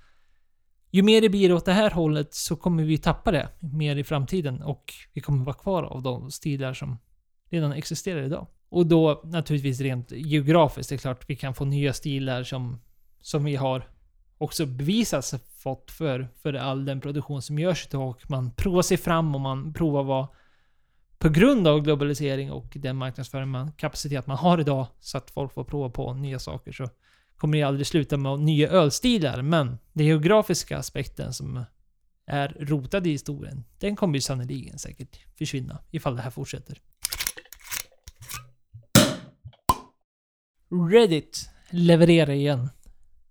ju 0.91 1.04
mer 1.04 1.22
det 1.22 1.30
blir 1.30 1.54
åt 1.54 1.66
det 1.66 1.74
här 1.74 1.91
hållet 1.91 2.34
så 2.34 2.56
kommer 2.56 2.84
vi 2.84 2.98
tappa 2.98 3.32
det 3.32 3.50
mer 3.60 3.96
i 3.96 4.04
framtiden 4.04 4.62
och 4.62 4.94
vi 5.14 5.22
kommer 5.22 5.46
vara 5.46 5.56
kvar 5.56 5.84
av 5.84 6.02
de 6.02 6.32
stilar 6.32 6.74
som 6.74 6.98
redan 7.50 7.72
existerar 7.72 8.24
idag. 8.24 8.48
Och 8.70 8.86
då 8.86 9.22
naturligtvis 9.24 9.80
rent 9.80 10.12
geografiskt, 10.12 10.89
det 10.89 10.96
är 10.96 10.98
klart 10.98 11.30
vi 11.30 11.36
kan 11.36 11.54
få 11.54 11.66
nya 11.66 11.94
stilar 11.94 12.44
som, 12.44 12.82
som 13.22 13.44
vi 13.44 13.56
har 13.56 13.88
också 14.38 14.66
bevisats 14.66 15.36
fått 15.58 15.91
för, 15.91 16.28
för 16.41 16.54
all 16.54 16.86
den 16.86 17.02
produktion 17.02 17.41
som 17.41 17.60
görs 17.60 17.88
idag. 17.88 18.10
Och 18.10 18.30
man 18.30 18.52
provar 18.52 18.82
sig 18.82 18.98
fram 18.98 19.36
och 19.36 19.41
man 19.41 19.74
provar 19.74 20.04
vad 20.04 20.28
på 21.24 21.30
grund 21.30 21.67
av 21.67 21.82
globalisering 21.82 22.51
och 22.51 22.74
den 22.76 22.95
marknadsföring 22.95 23.47
man, 23.47 23.71
kapacitet 23.71 24.28
man 24.28 24.38
har 24.38 24.59
idag 24.59 24.88
så 24.99 25.17
att 25.17 25.32
folk 25.32 25.53
får 25.53 25.63
prova 25.63 25.89
på 25.89 26.13
nya 26.13 26.39
saker 26.39 26.71
så 26.71 26.89
kommer 27.36 27.57
det 27.57 27.63
aldrig 27.63 27.88
sluta 27.88 28.17
med 28.17 28.39
nya 28.39 28.69
ölstilar. 28.69 29.41
Men 29.41 29.78
den 29.93 30.05
geografiska 30.05 30.78
aspekten 30.78 31.34
som 31.34 31.65
är 32.26 32.57
rotad 32.59 33.07
i 33.07 33.11
historien, 33.11 33.63
den 33.80 33.95
kommer 33.95 34.15
ju 34.15 34.21
sannoliken 34.21 34.80
säkert 34.80 35.19
försvinna 35.38 35.80
ifall 35.91 36.15
det 36.15 36.21
här 36.21 36.32
fortsätter. 36.32 36.82
Reddit 40.91 41.49
levererar 41.69 42.34
igen. 42.34 42.69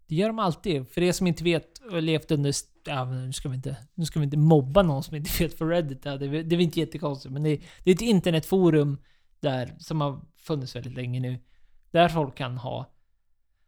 Det 0.06 0.14
gör 0.14 0.28
de 0.28 0.38
alltid. 0.38 0.88
För 0.88 1.02
er 1.02 1.12
som 1.12 1.26
inte 1.26 1.44
vet 1.44 1.78
och 1.90 2.02
levt 2.02 2.30
under... 2.30 2.52
Ja, 2.84 3.04
nu, 3.04 3.32
ska 3.32 3.48
vi 3.48 3.54
inte, 3.56 3.76
nu 3.94 4.04
ska 4.04 4.20
vi 4.20 4.24
inte 4.24 4.36
mobba 4.36 4.82
någon 4.82 5.02
som 5.02 5.16
inte 5.16 5.30
vet 5.42 5.60
vad 5.60 5.68
Reddit. 5.68 6.06
är. 6.06 6.18
det, 6.18 6.28
det 6.28 6.38
är 6.38 6.56
väl 6.56 6.60
inte 6.60 6.80
jättekonstigt. 6.80 7.32
Men 7.32 7.42
det, 7.42 7.60
det 7.84 7.90
är 7.90 7.94
ett 7.94 8.00
internetforum 8.00 8.98
där, 9.40 9.74
som 9.78 10.00
har 10.00 10.20
funnits 10.36 10.76
väldigt 10.76 10.94
länge 10.94 11.20
nu. 11.20 11.38
Där 11.90 12.08
folk 12.08 12.36
kan 12.36 12.58
ha 12.58 12.92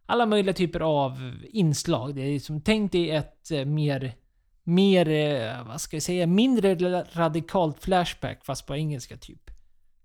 alla 0.06 0.26
möjliga 0.26 0.54
typer 0.54 0.80
av 0.80 1.32
inslag. 1.50 2.14
Det 2.14 2.22
är 2.22 2.40
som, 2.40 2.60
tänk 2.60 2.92
dig 2.92 3.10
ett 3.10 3.50
eh, 3.50 3.64
mer, 3.64 4.14
mer, 4.62 5.08
eh, 5.08 5.66
vad 5.66 5.80
ska 5.80 5.96
jag 5.96 6.02
säga, 6.02 6.26
mindre 6.26 6.74
radikalt 7.12 7.78
Flashback 7.78 8.44
fast 8.44 8.66
på 8.66 8.76
engelska 8.76 9.16
typ. 9.16 9.50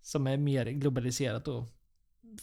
Som 0.02 0.28
är 0.28 0.38
mer 0.38 0.66
globaliserat 0.66 1.48
och 1.48 1.64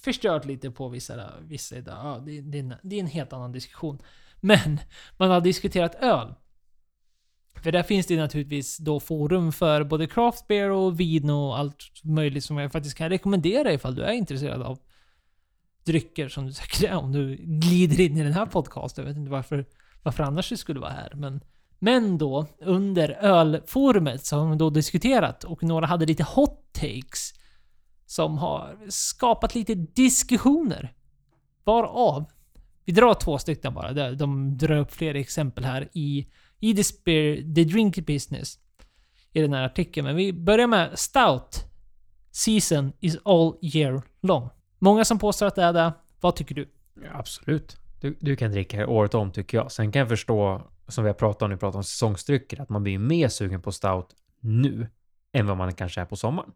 förstört 0.01 0.45
lite 0.45 0.71
på 0.71 0.89
vissa, 0.89 1.33
vissa 1.41 1.77
idag. 1.77 1.97
Ja, 2.03 2.23
det, 2.27 2.41
det, 2.41 2.59
är 2.59 2.63
en, 2.63 2.75
det 2.83 2.97
är 2.97 3.01
en 3.01 3.07
helt 3.07 3.33
annan 3.33 3.53
diskussion. 3.53 4.03
Men 4.41 4.81
man 5.17 5.31
har 5.31 5.41
diskuterat 5.41 5.95
öl. 5.95 6.35
För 7.63 7.73
där 7.73 7.83
finns 7.83 8.07
det 8.07 8.17
naturligtvis 8.17 8.79
då 8.79 9.01
forum 9.01 9.53
för 9.53 9.85
både 9.85 10.07
craft 10.07 10.47
beer 10.49 10.71
och 10.71 11.01
vin 11.01 11.31
och 11.31 11.59
allt 11.59 11.77
möjligt 12.03 12.45
som 12.45 12.59
jag 12.59 12.73
faktiskt 12.73 12.97
kan 12.97 13.09
rekommendera 13.09 13.73
ifall 13.73 13.95
du 13.95 14.03
är 14.03 14.13
intresserad 14.13 14.63
av 14.63 14.79
drycker 15.85 16.29
som 16.29 16.47
du 16.47 16.53
säkert 16.53 16.83
är 16.83 16.95
om 16.97 17.13
du 17.13 17.37
glider 17.37 18.01
in 18.01 18.17
i 18.17 18.23
den 18.23 18.33
här 18.33 18.47
podcasten. 18.47 19.05
Jag 19.05 19.09
vet 19.09 19.19
inte 19.19 19.31
varför, 19.31 19.65
varför 20.03 20.23
annars 20.23 20.49
du 20.49 20.57
skulle 20.57 20.81
vara 20.81 20.91
här. 20.91 21.13
Men, 21.15 21.41
men 21.79 22.19
då, 22.19 22.47
under 22.61 23.11
ölforumet 23.11 24.25
så 24.25 24.37
har 24.37 24.49
de 24.49 24.59
då 24.59 24.71
diskuterat 24.71 25.45
och 25.45 25.63
några 25.63 25.87
hade 25.87 26.07
lite 26.07 26.23
hot 26.23 26.73
takes 26.73 27.33
som 28.07 28.39
har 28.39 28.77
skapat 28.89 29.55
lite 29.55 29.75
diskussioner. 29.75 30.93
Varav, 31.65 32.25
vi 32.85 32.93
drar 32.93 33.15
två 33.15 33.39
stycken 33.39 33.75
bara. 33.75 34.13
De 34.13 34.59
drar 34.59 34.77
upp 34.77 34.93
flera 34.93 35.19
exempel 35.19 35.65
här 35.65 35.89
i, 35.93 36.27
i 36.61 36.75
the, 36.75 36.85
Spear, 36.85 37.55
the 37.55 37.65
Drink 37.65 38.07
Business. 38.07 38.59
I 39.33 39.41
den 39.41 39.53
här 39.53 39.63
artikeln. 39.63 40.07
Men 40.07 40.17
vi 40.17 40.33
börjar 40.33 40.67
med 40.67 40.99
Stout. 40.99 41.65
Season 42.31 42.93
is 43.01 43.19
all 43.25 43.59
year 43.63 44.03
long. 44.23 44.49
Många 44.79 45.05
som 45.05 45.19
påstår 45.19 45.47
att 45.47 45.55
det 45.55 45.63
är 45.63 45.73
det. 45.73 45.93
Vad 46.21 46.37
tycker 46.37 46.55
du? 46.55 46.69
Ja, 47.03 47.11
absolut. 47.15 47.77
Du, 48.01 48.17
du 48.21 48.37
kan 48.37 48.51
dricka 48.51 48.87
året 48.87 49.15
om 49.15 49.33
tycker 49.33 49.59
jag. 49.59 49.73
Sen 49.73 49.93
kan 49.93 50.01
jag 50.01 50.09
förstå, 50.09 50.63
som 50.89 51.05
vi 51.05 51.11
har 51.11 51.15
pratat 51.15 51.43
om, 51.43 51.51
när 51.51 51.57
vi 51.57 51.61
pratar 51.61 51.79
om 51.79 51.85
säsongsdrycker, 51.85 52.61
att 52.61 52.69
man 52.69 52.83
blir 52.83 52.99
mer 52.99 53.29
sugen 53.29 53.63
på 53.63 53.73
stout 53.73 54.07
nu 54.41 54.89
än 55.33 55.47
vad 55.47 55.57
man 55.57 55.75
kanske 55.75 56.01
är 56.01 56.05
på 56.05 56.17
sommaren. 56.17 56.51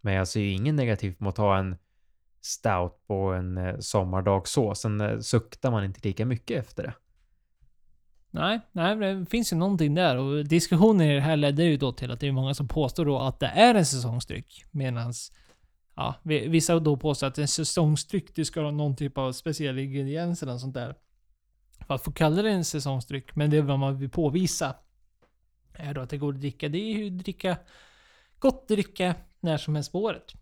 Men 0.00 0.14
jag 0.14 0.28
ser 0.28 0.40
ju 0.40 0.52
ingen 0.52 0.76
negativt 0.76 1.20
med 1.20 1.28
att 1.28 1.36
ta 1.36 1.56
en 1.56 1.76
stout 2.40 3.06
på 3.06 3.32
en 3.32 3.58
eh, 3.58 3.78
sommardag 3.78 4.48
så. 4.48 4.74
Sen 4.74 5.00
eh, 5.00 5.18
suktar 5.18 5.70
man 5.70 5.84
inte 5.84 6.08
lika 6.08 6.26
mycket 6.26 6.64
efter 6.64 6.82
det. 6.82 6.94
Nej, 8.34 8.60
nej, 8.72 8.96
det 8.96 9.26
finns 9.30 9.52
ju 9.52 9.56
någonting 9.56 9.94
där 9.94 10.16
och 10.16 10.44
diskussionen 10.44 11.06
i 11.06 11.14
det 11.14 11.20
här 11.20 11.36
ledde 11.36 11.64
ju 11.64 11.76
då 11.76 11.92
till 11.92 12.10
att 12.10 12.20
det 12.20 12.28
är 12.28 12.32
många 12.32 12.54
som 12.54 12.68
påstår 12.68 13.04
då 13.04 13.18
att 13.18 13.40
det 13.40 13.46
är 13.46 13.74
en 13.74 13.86
säsongsdryck. 13.86 14.64
Medans 14.70 15.32
ja, 15.96 16.14
vissa 16.22 16.78
då 16.78 16.96
påstår 16.96 17.26
att 17.26 17.38
en 17.38 17.48
säsongsdryck, 17.48 18.34
det 18.34 18.44
ska 18.44 18.60
ha 18.60 18.70
någon 18.70 18.96
typ 18.96 19.18
av 19.18 19.32
speciell 19.32 19.78
ingrediens 19.78 20.42
eller 20.42 20.52
något 20.52 20.60
sånt 20.60 20.74
där. 20.74 20.94
För 21.86 21.94
att 21.94 22.04
få 22.04 22.12
kalla 22.12 22.42
det 22.42 22.50
en 22.50 22.64
säsongsdryck. 22.64 23.36
Men 23.36 23.50
det 23.50 23.56
är 23.56 23.62
vad 23.62 23.78
man 23.78 23.98
vill 23.98 24.10
påvisa. 24.10 24.76
Är 25.72 25.94
då 25.94 26.00
att 26.00 26.10
det 26.10 26.18
går 26.18 26.32
att 26.32 26.40
dricka. 26.40 26.68
Det 26.68 26.78
är 26.78 26.98
ju 26.98 27.10
dricka 27.10 27.56
gott 28.38 28.68
dricka 28.68 29.14
när 29.40 29.56
som 29.56 29.74
helst 29.74 29.92
på 29.92 30.02
året. 30.02 30.32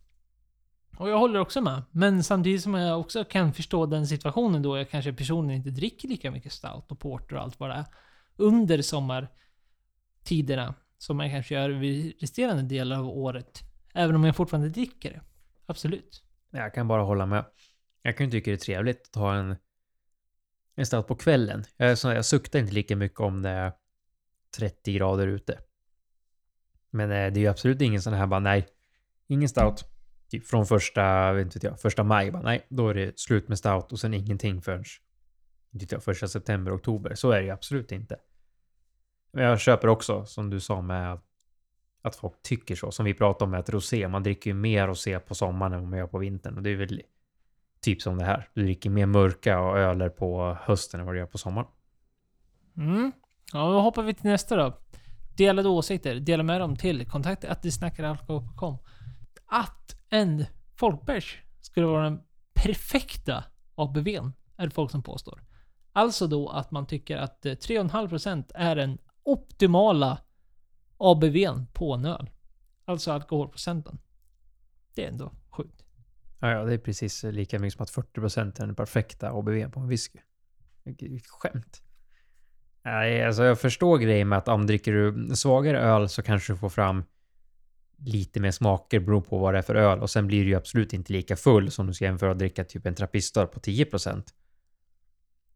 Och 1.01 1.11
jag 1.11 1.19
håller 1.19 1.41
också 1.41 1.61
med. 1.61 1.83
Men 1.91 2.25
samtidigt 2.25 2.63
som 2.63 2.75
jag 2.75 3.01
också 3.01 3.25
kan 3.25 3.53
förstå 3.53 3.87
den 3.87 4.07
situationen 4.07 4.63
då 4.63 4.79
jag 4.79 4.91
kanske 4.91 5.13
personligen 5.13 5.59
inte 5.59 5.71
dricker 5.71 6.09
lika 6.09 6.31
mycket 6.31 6.53
stout 6.53 6.93
och 6.93 6.99
porter 6.99 7.37
och 7.37 7.43
allt 7.43 7.61
vad 7.61 7.71
det 7.71 7.75
är. 7.75 7.85
Under 8.37 8.83
sommartiderna. 8.83 10.75
Som 10.99 11.17
man 11.17 11.31
kanske 11.31 11.55
gör 11.55 11.71
vid 11.71 12.21
resterande 12.21 12.63
delar 12.63 12.99
av 12.99 13.09
året. 13.09 13.61
Även 13.95 14.17
om 14.17 14.25
jag 14.25 14.37
fortfarande 14.37 14.69
dricker 14.69 15.11
det. 15.11 15.21
Absolut. 15.67 16.23
Jag 16.51 16.75
kan 16.75 16.89
bara 16.89 17.03
hålla 17.03 17.27
med. 17.27 17.45
Jag 18.03 18.17
kan 18.17 18.27
ju 18.27 18.33
tycka 18.33 18.51
det 18.51 18.55
är 18.55 18.59
trevligt 18.59 19.09
att 19.11 19.15
ha 19.15 19.35
en, 19.35 19.57
en 20.75 20.87
stout 20.87 21.07
på 21.07 21.17
kvällen. 21.17 21.65
Jag, 21.77 21.99
så, 21.99 22.09
jag 22.13 22.25
suktar 22.25 22.59
inte 22.59 22.73
lika 22.73 22.97
mycket 22.97 23.21
om 23.21 23.43
det 23.43 23.51
är 23.51 23.73
30 24.59 24.93
grader 24.93 25.27
ute. 25.27 25.59
Men 26.91 27.11
eh, 27.11 27.33
det 27.33 27.41
är 27.41 27.43
ju 27.43 27.47
absolut 27.47 27.83
ingen 27.83 28.03
sån 28.03 28.15
här 28.15 28.27
bara 28.27 28.41
nej, 28.41 28.67
ingen 29.27 29.49
stout. 29.49 29.90
Typ 30.31 30.47
från 30.47 30.67
första, 30.67 31.33
vet 31.33 31.55
inte 31.55 31.67
jag, 31.67 31.81
första 31.81 32.05
maj 32.05 32.31
bara 32.31 32.43
nej, 32.43 32.67
då 32.69 32.89
är 32.89 32.95
det 32.95 33.19
slut 33.19 33.49
med 33.49 33.59
stout 33.59 33.93
och 33.93 34.01
sen 34.01 34.15
ingenting 34.15 34.63
förrän 34.63 34.85
inte 35.73 35.95
jag, 35.95 36.05
första 36.05 36.29
september, 36.29 36.77
oktober. 36.77 37.15
Så 37.15 37.31
är 37.31 37.39
det 37.39 37.45
ju 37.45 37.51
absolut 37.51 37.93
inte. 37.93 38.17
Men 39.33 39.45
jag 39.45 39.61
köper 39.61 39.89
också, 39.89 40.25
som 40.25 40.51
du 40.51 40.61
sa 40.61 40.81
med 40.83 41.19
att 42.03 42.17
folk 42.17 42.43
tycker 42.43 42.75
så. 42.75 42.91
Som 42.91 43.05
vi 43.05 43.15
pratade 43.15 43.45
om 43.45 43.51
med 43.51 43.61
att 43.61 43.71
rosé, 43.71 44.09
man 44.09 44.23
dricker 44.23 44.51
ju 44.51 44.55
mer 44.55 44.87
rosé 44.87 45.19
på 45.19 45.35
sommaren 45.35 45.73
än 45.73 45.81
vad 45.81 45.91
man 45.91 45.99
gör 45.99 46.07
på 46.07 46.19
vintern. 46.19 46.57
Och 46.57 46.63
det 46.63 46.71
är 46.71 46.77
väl 46.77 47.03
typ 47.81 48.03
som 48.03 48.19
det 48.19 48.25
här. 48.25 48.49
Du 48.55 48.63
dricker 48.63 48.91
mer 48.91 49.07
mörka 49.07 49.61
och 49.61 49.79
öler 49.79 50.09
på 50.09 50.57
hösten 50.61 51.01
än 51.01 51.07
vad 51.07 51.15
du 51.15 51.19
gör 51.19 51.27
på 51.27 51.39
sommaren. 51.39 51.69
Mm. 52.77 53.13
Ja, 53.53 53.71
då 53.71 53.81
hoppar 53.81 54.03
vi 54.03 54.15
till 54.15 54.31
nästa 54.31 54.57
då. 54.57 54.79
Delade 55.37 55.69
åsikter. 55.69 56.15
Dela 56.15 56.43
med 56.43 56.61
dem 56.61 56.77
till 56.77 57.07
kontakt 57.07 57.45
att 57.45 57.73
snackar 57.73 58.19
Att 59.47 60.00
en 60.11 60.45
folkbärs 60.77 61.43
skulle 61.61 61.87
vara 61.87 62.05
den 62.05 62.21
perfekta 62.55 63.45
ABVn 63.75 64.33
är 64.57 64.67
det 64.67 64.71
folk 64.71 64.91
som 64.91 65.03
påstår. 65.03 65.45
Alltså 65.93 66.27
då 66.27 66.49
att 66.49 66.71
man 66.71 66.87
tycker 66.87 67.17
att 67.17 67.47
eh, 67.47 67.51
3,5% 67.51 68.51
är 68.55 68.77
den 68.77 68.99
optimala 69.23 70.21
ABVn 70.97 71.67
på 71.73 71.95
en 71.95 72.05
öl. 72.05 72.31
Alltså 72.85 73.13
alkoholprocenten. 73.13 73.99
Det 74.95 75.05
är 75.05 75.09
ändå 75.09 75.33
sjukt. 75.51 75.85
Ja, 76.41 76.51
ja, 76.51 76.65
det 76.65 76.75
är 76.75 76.79
precis 76.79 77.23
lika 77.23 77.59
mycket 77.59 77.77
som 77.77 77.83
att 77.83 78.15
40% 78.15 78.63
är 78.63 78.67
den 78.67 78.75
perfekta 78.75 79.31
ABVn 79.31 79.71
på 79.71 79.81
en 79.81 79.89
whisky. 79.89 80.19
Vilket 80.85 81.27
skämt. 81.27 81.83
Nej, 82.83 83.25
alltså 83.25 83.45
jag 83.45 83.61
förstår 83.61 83.99
grejen 83.99 84.29
med 84.29 84.39
att 84.39 84.49
om 84.49 84.67
dricker 84.67 84.93
du 84.93 85.37
svagare 85.37 85.81
öl 85.81 86.09
så 86.09 86.23
kanske 86.23 86.53
du 86.53 86.57
får 86.57 86.69
fram 86.69 87.05
lite 88.05 88.41
mer 88.41 88.51
smaker 88.51 89.01
beror 89.01 89.21
på 89.21 89.39
vad 89.39 89.55
det 89.55 89.59
är 89.59 89.63
för 89.63 89.75
öl 89.75 89.99
och 89.99 90.11
sen 90.11 90.27
blir 90.27 90.45
du 90.45 90.51
ju 90.51 90.57
absolut 90.57 90.93
inte 90.93 91.13
lika 91.13 91.37
full 91.37 91.71
som 91.71 91.87
du 91.87 91.95
ska 91.95 92.05
jämföra 92.05 92.31
att 92.31 92.39
dricka 92.39 92.65
typ 92.65 92.87
en 92.87 92.95
trappistor 92.95 93.47
på 93.47 93.61
10%. 93.61 94.23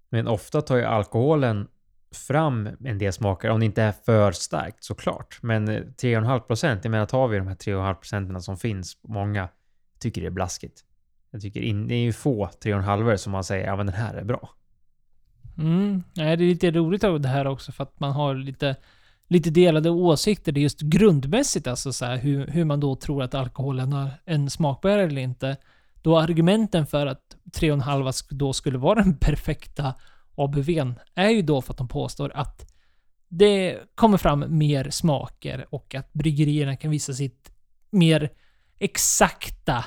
Men 0.08 0.28
ofta 0.28 0.62
tar 0.62 0.76
ju 0.76 0.84
alkoholen 0.84 1.68
fram 2.14 2.68
en 2.84 2.98
del 2.98 3.12
smaker, 3.12 3.50
om 3.50 3.60
det 3.60 3.66
inte 3.66 3.82
är 3.82 3.92
för 3.92 4.32
starkt 4.32 4.84
såklart. 4.84 5.38
Men 5.42 5.68
eh, 5.68 5.80
3,5 5.80 6.40
procent, 6.40 6.84
jag 6.84 6.90
menar 6.90 7.06
tar 7.06 7.28
vi 7.28 7.38
de 7.38 7.46
här 7.46 7.54
3,5 7.54 7.94
procenten 7.94 8.42
som 8.42 8.56
finns, 8.56 8.98
många 9.02 9.48
tycker 9.98 10.20
det 10.20 10.26
är 10.26 10.30
blaskigt. 10.30 10.84
Jag 11.30 11.40
tycker 11.40 11.60
in, 11.60 11.88
det 11.88 11.94
är 11.94 12.02
ju 12.02 12.12
få 12.12 12.46
3,5 12.46 13.16
som 13.16 13.32
man 13.32 13.44
säger, 13.44 13.66
ja 13.66 13.76
men 13.76 13.86
den 13.86 13.94
här 13.94 14.14
är 14.14 14.24
bra. 14.24 14.50
Mm, 15.58 16.02
nej, 16.14 16.36
det 16.36 16.44
är 16.44 16.48
lite 16.48 16.70
roligt 16.70 17.04
av 17.04 17.20
det 17.20 17.28
här 17.28 17.46
också 17.46 17.72
för 17.72 17.82
att 17.82 18.00
man 18.00 18.12
har 18.12 18.34
lite, 18.34 18.76
lite 19.28 19.50
delade 19.50 19.90
åsikter. 19.90 20.52
Det 20.52 20.60
just 20.60 20.80
grundmässigt 20.80 21.66
alltså 21.66 21.92
så 21.92 22.04
här, 22.04 22.16
hur, 22.16 22.46
hur 22.46 22.64
man 22.64 22.80
då 22.80 22.96
tror 22.96 23.22
att 23.22 23.34
alkoholen 23.34 23.92
har 23.92 24.10
en 24.24 24.50
smakbärare 24.50 25.02
eller 25.02 25.22
inte. 25.22 25.56
Då 26.02 26.18
argumenten 26.18 26.86
för 26.86 27.06
att 27.06 27.36
3,5 27.52 28.24
då 28.30 28.52
skulle 28.52 28.78
vara 28.78 29.02
den 29.02 29.16
perfekta 29.16 29.94
ABVn 30.34 30.94
är 31.14 31.28
ju 31.28 31.42
då 31.42 31.62
för 31.62 31.72
att 31.72 31.78
de 31.78 31.88
påstår 31.88 32.32
att 32.34 32.72
det 33.28 33.78
kommer 33.94 34.18
fram 34.18 34.44
mer 34.48 34.90
smaker 34.90 35.66
och 35.70 35.94
att 35.94 36.12
bryggerierna 36.12 36.76
kan 36.76 36.90
visa 36.90 37.12
sitt 37.12 37.52
mer 37.90 38.30
exakta 38.78 39.84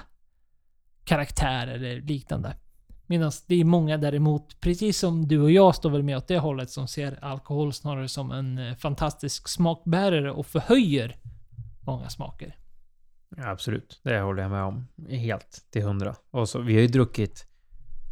karaktär 1.04 1.68
eller 1.68 2.02
liknande. 2.02 2.56
Medan 3.08 3.32
det 3.47 3.62
är 3.62 3.66
många 3.66 3.97
däremot, 3.97 4.62
precis 4.62 4.99
som 4.99 5.28
du 5.28 5.41
och 5.41 5.51
jag 5.51 5.76
står 5.76 5.89
väl 5.89 6.03
med 6.03 6.18
åt 6.18 6.28
det 6.28 6.38
hållet, 6.38 6.70
som 6.70 6.88
ser 6.88 7.24
alkohol 7.24 7.74
snarare 7.74 8.08
som 8.08 8.32
en 8.32 8.58
eh, 8.58 8.76
fantastisk 8.76 9.47
smakbärare 9.47 10.32
och 10.32 10.45
förhöjer 10.45 11.16
många 11.80 12.10
smaker. 12.10 12.55
Ja, 13.38 13.49
absolut, 13.49 14.01
det 14.03 14.20
håller 14.20 14.41
jag 14.41 14.51
med 14.51 14.64
om. 14.64 14.88
Helt 15.10 15.66
till 15.70 15.84
hundra. 15.84 16.16
Och 16.32 16.49
så, 16.49 16.62
vi 16.62 16.74
har 16.74 16.82
ju 16.82 16.88
druckit 16.88 17.47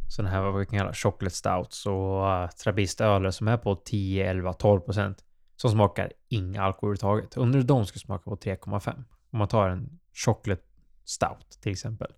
sådana 0.07 0.29
här, 0.29 0.41
vad 0.41 0.59
vi 0.59 0.65
kan 0.65 0.79
kalla 0.79 0.93
chocolate 0.93 1.35
stouts 1.35 1.85
och 1.85 2.29
eh, 2.29 2.43
uh, 2.43 2.49
trabistöler 2.49 3.31
som 3.31 3.47
är 3.47 3.57
på 3.57 3.75
10, 3.75 4.29
11, 4.29 4.53
12 4.53 4.79
procent. 4.79 5.25
Som 5.55 5.71
smakar 5.71 6.11
inga 6.29 6.63
alkohol 6.63 6.89
överhuvudtaget. 6.89 7.37
Undrar 7.37 7.59
hur 7.59 7.67
de 7.67 7.85
skulle 7.85 7.99
smaka 7.99 8.23
på 8.23 8.35
3,5. 8.35 9.03
Om 9.29 9.39
man 9.39 9.47
tar 9.47 9.69
en 9.69 9.99
chocolate 10.13 10.63
stout 11.05 11.59
till 11.61 11.71
exempel. 11.71 12.11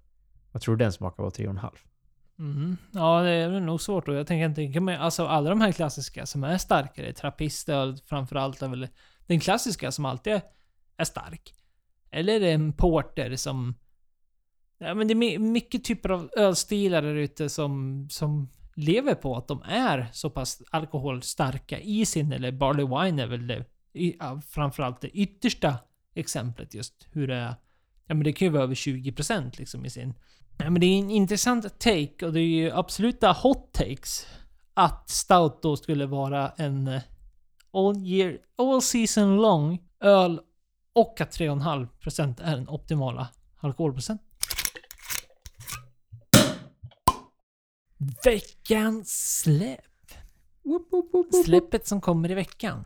Vad 0.51 0.61
tror 0.61 0.75
du 0.75 0.84
den 0.84 0.93
smakar 0.93 1.23
på 1.23 1.30
3,5? 1.30 1.69
Mm. 2.39 2.77
Ja, 2.91 3.21
det 3.21 3.29
är 3.29 3.59
nog 3.59 3.81
svårt. 3.81 4.07
Och 4.07 4.15
jag 4.15 4.27
tänker 4.27 4.63
inte... 4.63 4.97
Alltså 4.97 5.25
alla 5.25 5.49
de 5.49 5.61
här 5.61 5.71
klassiska 5.71 6.25
som 6.25 6.43
är 6.43 6.57
starkare, 6.57 7.13
trappistöl 7.13 7.97
framförallt 8.05 8.61
är 8.61 8.67
väl 8.67 8.88
den 9.27 9.39
klassiska 9.39 9.91
som 9.91 10.05
alltid 10.05 10.41
är 10.97 11.03
stark. 11.03 11.53
Eller 12.11 12.33
är 12.33 12.39
det 12.39 12.51
en 12.51 12.73
porter 12.73 13.35
som... 13.35 13.75
Ja 14.77 14.93
men 14.93 15.07
det 15.07 15.13
är 15.13 15.39
mycket 15.39 15.83
typer 15.83 16.09
av 16.09 16.29
ölstilar 16.38 17.01
där 17.01 17.15
ute 17.15 17.49
som, 17.49 18.07
som 18.09 18.49
lever 18.75 19.15
på 19.15 19.35
att 19.35 19.47
de 19.47 19.61
är 19.61 20.07
så 20.13 20.29
pass 20.29 20.61
alkoholstarka 20.71 21.79
i 21.79 22.05
sin, 22.05 22.31
eller 22.31 22.51
Barley 22.51 22.85
Wine 22.85 23.23
är 23.23 23.27
väl 23.27 23.47
det, 23.47 23.65
framförallt 24.49 25.01
det 25.01 25.09
yttersta 25.09 25.75
exemplet 26.15 26.73
just 26.73 27.07
hur 27.11 27.27
det 27.27 27.35
är. 27.35 27.55
Ja 28.08 28.16
men 28.16 28.24
det 28.24 28.34
kan 28.34 28.45
ju 28.45 28.51
vara 28.51 28.64
över 28.64 28.76
20% 28.76 29.58
liksom 29.58 29.86
i 29.86 29.89
sin. 29.89 30.14
Ja 30.58 30.70
men 30.70 30.82
det 30.82 30.86
är 30.86 30.99
en 30.99 31.12
intressant 31.12 31.80
take 31.80 32.26
och 32.26 32.34
det 32.34 32.39
är 32.39 32.43
ju 32.43 32.72
absoluta 32.72 33.32
hot 33.32 33.74
takes. 33.74 34.28
Att 34.74 35.10
Stout 35.10 35.62
då 35.62 35.78
skulle 35.78 36.05
vara 36.05 36.49
en 36.49 36.88
eh, 36.88 37.01
all 37.74 37.97
year, 37.97 38.38
all 38.58 38.82
season 38.82 39.38
long 39.38 39.80
öl 39.99 40.41
och 40.93 41.22
att 41.22 41.38
3,5% 41.38 42.41
är 42.43 42.55
den 42.55 42.70
optimala 42.70 43.28
alkoholprocent. 43.60 44.22
Veckans 48.26 49.39
släpp. 49.41 49.82
Släppet 51.45 51.88
som 51.88 52.01
kommer 52.01 52.32
i 52.32 52.34
veckan. 52.34 52.86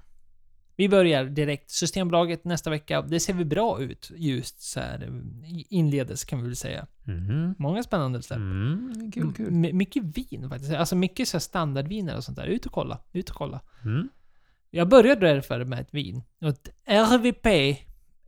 Vi 0.82 0.90
börjar 0.90 1.26
direkt. 1.26 1.70
Systembolaget 1.70 2.46
nästa 2.46 2.70
vecka. 2.70 3.02
Det 3.02 3.20
ser 3.20 3.34
vi 3.34 3.46
bra 3.46 3.82
ut 3.82 4.12
just 4.16 4.62
så 4.62 4.80
här 4.80 5.22
inledes 5.70 6.24
kan 6.24 6.40
vi 6.42 6.46
väl 6.48 6.56
säga. 6.56 6.88
Mm. 7.08 7.56
Många 7.60 7.84
spännande 7.84 8.22
släpp. 8.22 8.38
Mm, 8.38 9.12
kul, 9.14 9.34
kul. 9.34 9.48
M 9.48 9.78
mycket 9.78 10.04
vin 10.04 10.50
faktiskt. 10.50 10.74
Alltså 10.74 10.96
mycket 10.96 11.28
så 11.28 11.40
standardviner 11.40 12.18
och 12.18 12.24
sånt 12.24 12.38
där. 12.38 12.46
Ut 12.46 12.66
och 12.66 12.72
kolla. 12.72 13.00
Ut 13.14 13.30
och 13.30 13.36
kolla. 13.36 13.62
Mm. 13.86 14.10
Jag 14.70 14.90
började 14.90 15.28
därför 15.28 15.66
med 15.66 15.80
ett 15.80 15.94
vin. 15.94 16.24
Ett 16.42 16.70
RVP. 16.86 17.46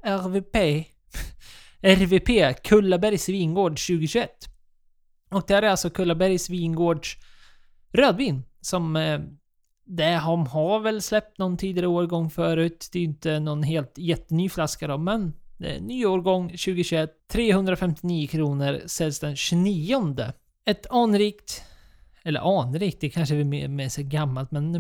RVP. 0.04 0.86
RVP. 1.82 2.64
Kullabergs 2.64 3.30
vingård 3.30 3.72
2021. 3.72 4.30
Och 5.32 5.44
det 5.48 5.54
här 5.54 5.62
är 5.62 5.70
alltså 5.70 5.90
Kullabergs 5.90 6.50
vingårds 6.50 7.18
rödvin. 7.92 8.44
Som 8.62 8.96
eh, 8.96 9.20
det 9.86 10.14
har, 10.14 10.38
har 10.38 10.80
väl 10.80 11.02
släppt 11.02 11.38
någon 11.38 11.58
tidigare 11.58 11.88
årgång 11.88 12.30
förut. 12.30 12.90
Det 12.92 13.00
är 13.00 13.04
inte 13.04 13.40
någon 13.40 13.64
helt 13.64 13.98
jätteny 13.98 14.50
flaska 14.50 14.88
då, 14.88 14.98
men 14.98 15.34
det 15.58 15.76
är 15.76 15.82
ny 15.82 16.06
årgång 16.06 16.50
2021. 16.50 17.12
359 17.32 18.28
kronor 18.28 18.82
säljs 18.86 19.20
den 19.20 19.36
29. 19.36 20.16
Ett 20.66 20.86
anrikt 20.90 21.64
eller 22.26 22.60
anrikt, 22.60 23.02
det 23.02 23.10
kanske 23.10 23.36
är 23.36 23.44
mer, 23.44 23.68
mer 23.68 23.90
så 23.90 24.02
gammalt, 24.04 24.52
men, 24.52 24.72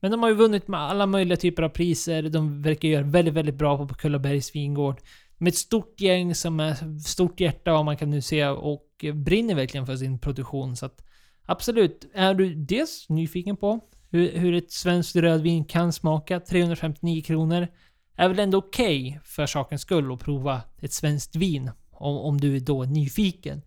men 0.00 0.10
de 0.10 0.22
har 0.22 0.28
ju 0.28 0.34
vunnit 0.34 0.68
med 0.68 0.80
alla 0.80 1.06
möjliga 1.06 1.36
typer 1.36 1.62
av 1.62 1.68
priser. 1.68 2.22
De 2.22 2.62
verkar 2.62 2.88
göra 2.88 3.02
väldigt, 3.04 3.34
väldigt 3.34 3.54
bra 3.54 3.86
på 3.86 3.94
Kullabergs 3.94 4.54
vingård. 4.54 5.00
Med 5.38 5.50
ett 5.50 5.56
stort 5.56 6.00
gäng 6.00 6.34
som 6.34 6.60
är 6.60 6.98
stort 7.00 7.40
hjärta 7.40 7.72
vad 7.72 7.84
man 7.84 7.96
kan 7.96 8.10
nu 8.10 8.20
se 8.20 8.46
och 8.46 9.04
brinner 9.14 9.54
verkligen 9.54 9.86
för 9.86 9.96
sin 9.96 10.18
produktion. 10.18 10.76
Så 10.76 10.86
att 10.86 11.04
absolut, 11.46 12.10
är 12.14 12.34
du 12.34 12.54
dels 12.54 13.08
nyfiken 13.08 13.56
på 13.56 13.80
hur, 14.10 14.32
hur 14.32 14.54
ett 14.54 14.72
svenskt 14.72 15.16
rödvin 15.16 15.64
kan 15.64 15.92
smaka, 15.92 16.40
359 16.40 17.22
kronor, 17.22 17.68
är 18.16 18.28
väl 18.28 18.38
ändå 18.38 18.58
okej 18.58 19.08
okay 19.08 19.20
för 19.24 19.46
sakens 19.46 19.82
skull 19.82 20.12
att 20.12 20.20
prova 20.20 20.62
ett 20.78 20.92
svenskt 20.92 21.36
vin. 21.36 21.70
Om, 21.90 22.16
om 22.16 22.40
du 22.40 22.56
är 22.56 22.60
då 22.60 22.84
nyfiken. 22.84 23.62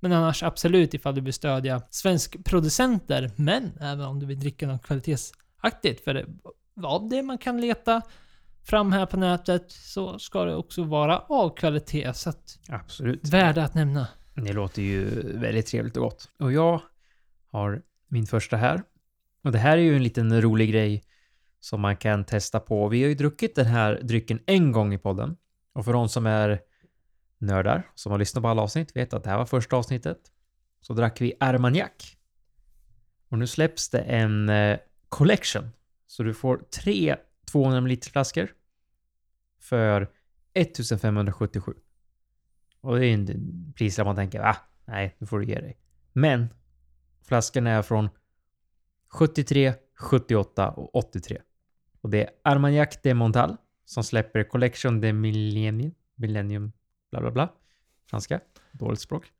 Men 0.00 0.12
annars 0.12 0.42
absolut 0.42 0.94
ifall 0.94 1.14
du 1.14 1.20
vill 1.20 1.32
stödja 1.32 1.82
svenskproducenter. 1.90 3.30
Men 3.36 3.78
även 3.80 4.06
om 4.06 4.20
du 4.20 4.26
vill 4.26 4.40
dricka 4.40 4.66
något 4.66 4.82
kvalitetsaktigt. 4.82 6.04
För 6.04 6.14
det, 6.14 6.26
av 6.82 7.08
det 7.08 7.22
man 7.22 7.38
kan 7.38 7.60
leta 7.60 8.02
fram 8.62 8.92
här 8.92 9.06
på 9.06 9.16
nätet 9.16 9.72
så 9.72 10.18
ska 10.18 10.44
det 10.44 10.56
också 10.56 10.82
vara 10.82 11.18
av 11.18 11.56
kvalitet. 11.56 12.14
Så 12.14 12.30
att 12.30 12.58
Absolut. 12.68 13.28
Värda 13.28 13.64
att 13.64 13.74
nämna. 13.74 14.06
Det 14.34 14.52
låter 14.52 14.82
ju 14.82 15.22
väldigt 15.38 15.66
trevligt 15.66 15.96
och 15.96 16.02
gott. 16.02 16.30
Och 16.38 16.52
jag 16.52 16.82
har 17.50 17.82
min 18.08 18.26
första 18.26 18.56
här. 18.56 18.82
Och 19.46 19.52
det 19.52 19.58
här 19.58 19.78
är 19.78 19.82
ju 19.82 19.96
en 19.96 20.02
liten 20.02 20.42
rolig 20.42 20.70
grej 20.70 21.02
som 21.60 21.80
man 21.80 21.96
kan 21.96 22.24
testa 22.24 22.60
på. 22.60 22.88
Vi 22.88 23.02
har 23.02 23.08
ju 23.08 23.14
druckit 23.14 23.54
den 23.54 23.66
här 23.66 24.00
drycken 24.02 24.40
en 24.46 24.72
gång 24.72 24.94
i 24.94 24.98
podden. 24.98 25.36
Och 25.72 25.84
för 25.84 25.92
de 25.92 26.08
som 26.08 26.26
är 26.26 26.60
nördar 27.38 27.90
som 27.94 28.12
har 28.12 28.18
lyssnat 28.18 28.42
på 28.42 28.48
alla 28.48 28.62
avsnitt 28.62 28.96
vet 28.96 29.14
att 29.14 29.24
det 29.24 29.30
här 29.30 29.38
var 29.38 29.46
första 29.46 29.76
avsnittet. 29.76 30.18
Så 30.80 30.94
drack 30.94 31.20
vi 31.20 31.34
Armagnac. 31.40 32.16
Och 33.28 33.38
nu 33.38 33.46
släpps 33.46 33.88
det 33.88 33.98
en 34.00 34.48
eh, 34.48 34.78
collection. 35.08 35.70
Så 36.06 36.22
du 36.22 36.34
får 36.34 36.56
tre 36.56 37.16
200 37.44 37.80
ml 37.80 37.96
flaskor 38.02 38.48
för 39.60 40.10
1577. 40.54 41.74
Och 42.80 42.98
det 42.98 43.06
är 43.06 43.14
en 43.14 43.72
pris 43.76 43.96
där 43.96 44.04
man 44.04 44.16
tänker, 44.16 44.40
ah, 44.40 44.56
nej, 44.84 45.16
nu 45.18 45.26
får 45.26 45.40
du 45.40 45.46
ge 45.46 45.60
dig. 45.60 45.78
Men 46.12 46.48
flaskorna 47.22 47.70
är 47.70 47.82
från 47.82 48.08
73, 49.16 49.74
78 49.94 50.70
och 50.70 50.94
83. 50.96 51.42
Och 52.00 52.10
det 52.10 52.24
är 52.24 52.30
Armagnac 52.42 52.98
de 53.02 53.14
Montal 53.14 53.56
som 53.84 54.04
släpper 54.04 54.44
Collection 54.44 55.00
de 55.00 55.12
Millennium, 55.12 55.94
Millennium 56.14 56.72
bla 57.10 57.20
bla 57.20 57.30
bla. 57.30 57.52
Franska, 58.10 58.40
dåligt 58.72 59.00
språk. 59.00 59.32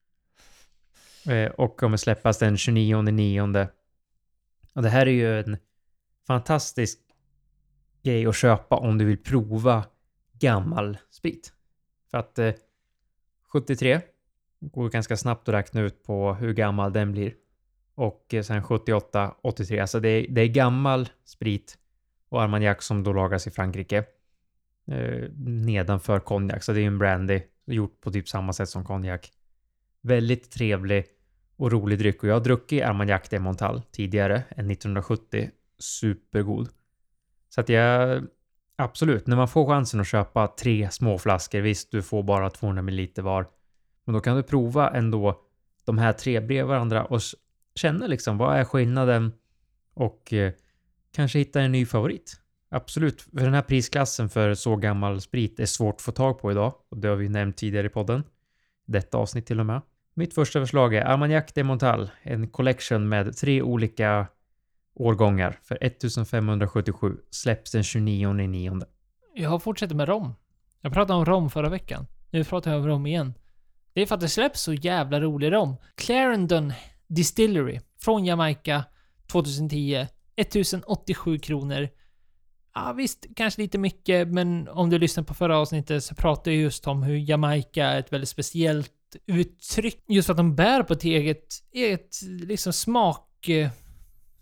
Eh, 1.26 1.50
och 1.50 1.76
kommer 1.76 1.96
släppas 1.96 2.38
den 2.38 2.56
29 2.56 3.02
9. 3.02 3.42
Och 4.72 4.82
det 4.82 4.88
här 4.88 5.06
är 5.06 5.10
ju 5.10 5.40
en 5.40 5.56
fantastisk 6.26 6.98
grej 8.02 8.26
att 8.26 8.36
köpa 8.36 8.76
om 8.76 8.98
du 8.98 9.04
vill 9.04 9.22
prova 9.22 9.84
gammal 10.32 10.98
sprit. 11.10 11.52
För 12.10 12.18
att 12.18 12.38
eh, 12.38 12.52
73 13.52 14.00
går 14.60 14.88
ganska 14.90 15.16
snabbt 15.16 15.48
att 15.48 15.54
räkna 15.54 15.80
ut 15.80 16.02
på 16.02 16.34
hur 16.34 16.52
gammal 16.52 16.92
den 16.92 17.12
blir. 17.12 17.34
Och 17.96 18.34
eh, 18.34 18.42
sen 18.42 18.62
78, 18.62 19.34
83, 19.42 19.80
alltså 19.80 20.00
det 20.00 20.08
är, 20.08 20.26
det 20.28 20.40
är 20.40 20.48
gammal 20.48 21.08
sprit 21.24 21.78
och 22.28 22.42
Armagnac 22.42 22.84
som 22.84 23.02
då 23.04 23.12
lagras 23.12 23.46
i 23.46 23.50
Frankrike. 23.50 24.04
Eh, 24.88 25.30
nedanför 25.44 26.20
konjak, 26.20 26.62
så 26.62 26.72
det 26.72 26.80
är 26.80 26.86
en 26.86 26.98
brandy 26.98 27.40
gjort 27.66 28.00
på 28.00 28.10
typ 28.10 28.28
samma 28.28 28.52
sätt 28.52 28.68
som 28.68 28.84
konjak. 28.84 29.32
Väldigt 30.02 30.50
trevlig 30.50 31.04
och 31.56 31.72
rolig 31.72 31.98
dryck 31.98 32.22
och 32.22 32.28
jag 32.28 32.34
har 32.34 32.40
druckit 32.40 32.82
Armagnac 32.82 33.28
de 33.30 33.38
Montal 33.38 33.82
tidigare 33.90 34.34
än 34.34 34.70
1970. 34.70 35.50
Supergod. 35.78 36.68
Så 37.48 37.60
att 37.60 37.68
jag... 37.68 38.24
Absolut, 38.78 39.26
när 39.26 39.36
man 39.36 39.48
får 39.48 39.66
chansen 39.66 40.00
att 40.00 40.06
köpa 40.06 40.48
tre 40.48 40.90
små 40.90 41.18
flaskor, 41.18 41.60
visst 41.60 41.90
du 41.90 42.02
får 42.02 42.22
bara 42.22 42.50
200 42.50 42.82
ml 42.82 43.08
var. 43.16 43.46
Men 44.04 44.14
då 44.14 44.20
kan 44.20 44.36
du 44.36 44.42
prova 44.42 44.90
ändå 44.90 45.40
de 45.84 45.98
här 45.98 46.12
tre 46.12 46.40
bredvid 46.40 46.66
varandra 46.66 47.04
och 47.04 47.20
känna 47.78 48.06
liksom 48.06 48.38
vad 48.38 48.56
är 48.56 48.64
skillnaden 48.64 49.32
och 49.94 50.32
eh, 50.32 50.52
kanske 51.12 51.38
hitta 51.38 51.60
en 51.60 51.72
ny 51.72 51.86
favorit. 51.86 52.40
Absolut, 52.70 53.22
för 53.22 53.44
den 53.44 53.54
här 53.54 53.62
prisklassen 53.62 54.28
för 54.28 54.54
så 54.54 54.76
gammal 54.76 55.20
sprit 55.20 55.60
är 55.60 55.66
svårt 55.66 55.94
att 55.94 56.02
få 56.02 56.12
tag 56.12 56.40
på 56.40 56.50
idag 56.50 56.74
och 56.88 56.98
det 56.98 57.08
har 57.08 57.16
vi 57.16 57.28
nämnt 57.28 57.56
tidigare 57.56 57.86
i 57.86 57.90
podden. 57.90 58.24
Detta 58.86 59.18
avsnitt 59.18 59.46
till 59.46 59.60
och 59.60 59.66
med. 59.66 59.82
Mitt 60.14 60.34
första 60.34 60.60
förslag 60.60 60.94
är 60.94 61.04
Armagnac 61.04 61.44
de 61.54 61.64
Montal, 61.64 62.10
en 62.22 62.48
collection 62.48 63.08
med 63.08 63.36
tre 63.36 63.62
olika 63.62 64.26
årgångar 64.94 65.58
för 65.62 65.78
1577 65.80 67.16
släpps 67.30 67.72
den 67.72 67.82
29 67.82 68.32
9. 68.32 68.80
Jag 69.34 69.62
fortsätter 69.62 69.94
med 69.94 70.08
rom. 70.08 70.34
Jag 70.80 70.92
pratade 70.92 71.18
om 71.18 71.24
rom 71.24 71.50
förra 71.50 71.68
veckan. 71.68 72.06
Nu 72.30 72.44
pratar 72.44 72.70
jag 72.70 72.80
om 72.80 72.86
rom 72.86 73.06
igen. 73.06 73.34
Det 73.92 74.02
är 74.02 74.06
för 74.06 74.14
att 74.14 74.20
det 74.20 74.28
släpps 74.28 74.60
så 74.60 74.74
jävla 74.74 75.20
rolig 75.20 75.52
rom. 75.52 75.76
Clarendon 75.94 76.72
Distillery 77.08 77.80
från 78.00 78.24
Jamaica 78.24 78.84
2010. 79.32 80.06
1087 80.36 81.38
kronor. 81.38 81.88
Ja 82.74 82.92
visst, 82.92 83.26
kanske 83.36 83.62
lite 83.62 83.78
mycket, 83.78 84.28
men 84.28 84.68
om 84.68 84.90
du 84.90 84.98
lyssnar 84.98 85.24
på 85.24 85.34
förra 85.34 85.58
avsnittet 85.58 86.04
så 86.04 86.14
pratade 86.14 86.56
jag 86.56 86.62
just 86.62 86.86
om 86.86 87.02
hur 87.02 87.16
Jamaica 87.16 87.84
är 87.84 87.98
ett 87.98 88.12
väldigt 88.12 88.28
speciellt 88.28 88.92
uttryck. 89.26 90.04
Just 90.08 90.26
för 90.26 90.32
att 90.32 90.36
de 90.36 90.56
bär 90.56 90.82
på 90.82 90.92
ett 90.92 91.04
eget, 91.04 91.54
eget 91.72 92.22
liksom 92.22 92.72
smak... 92.72 93.48
Eh, 93.48 93.70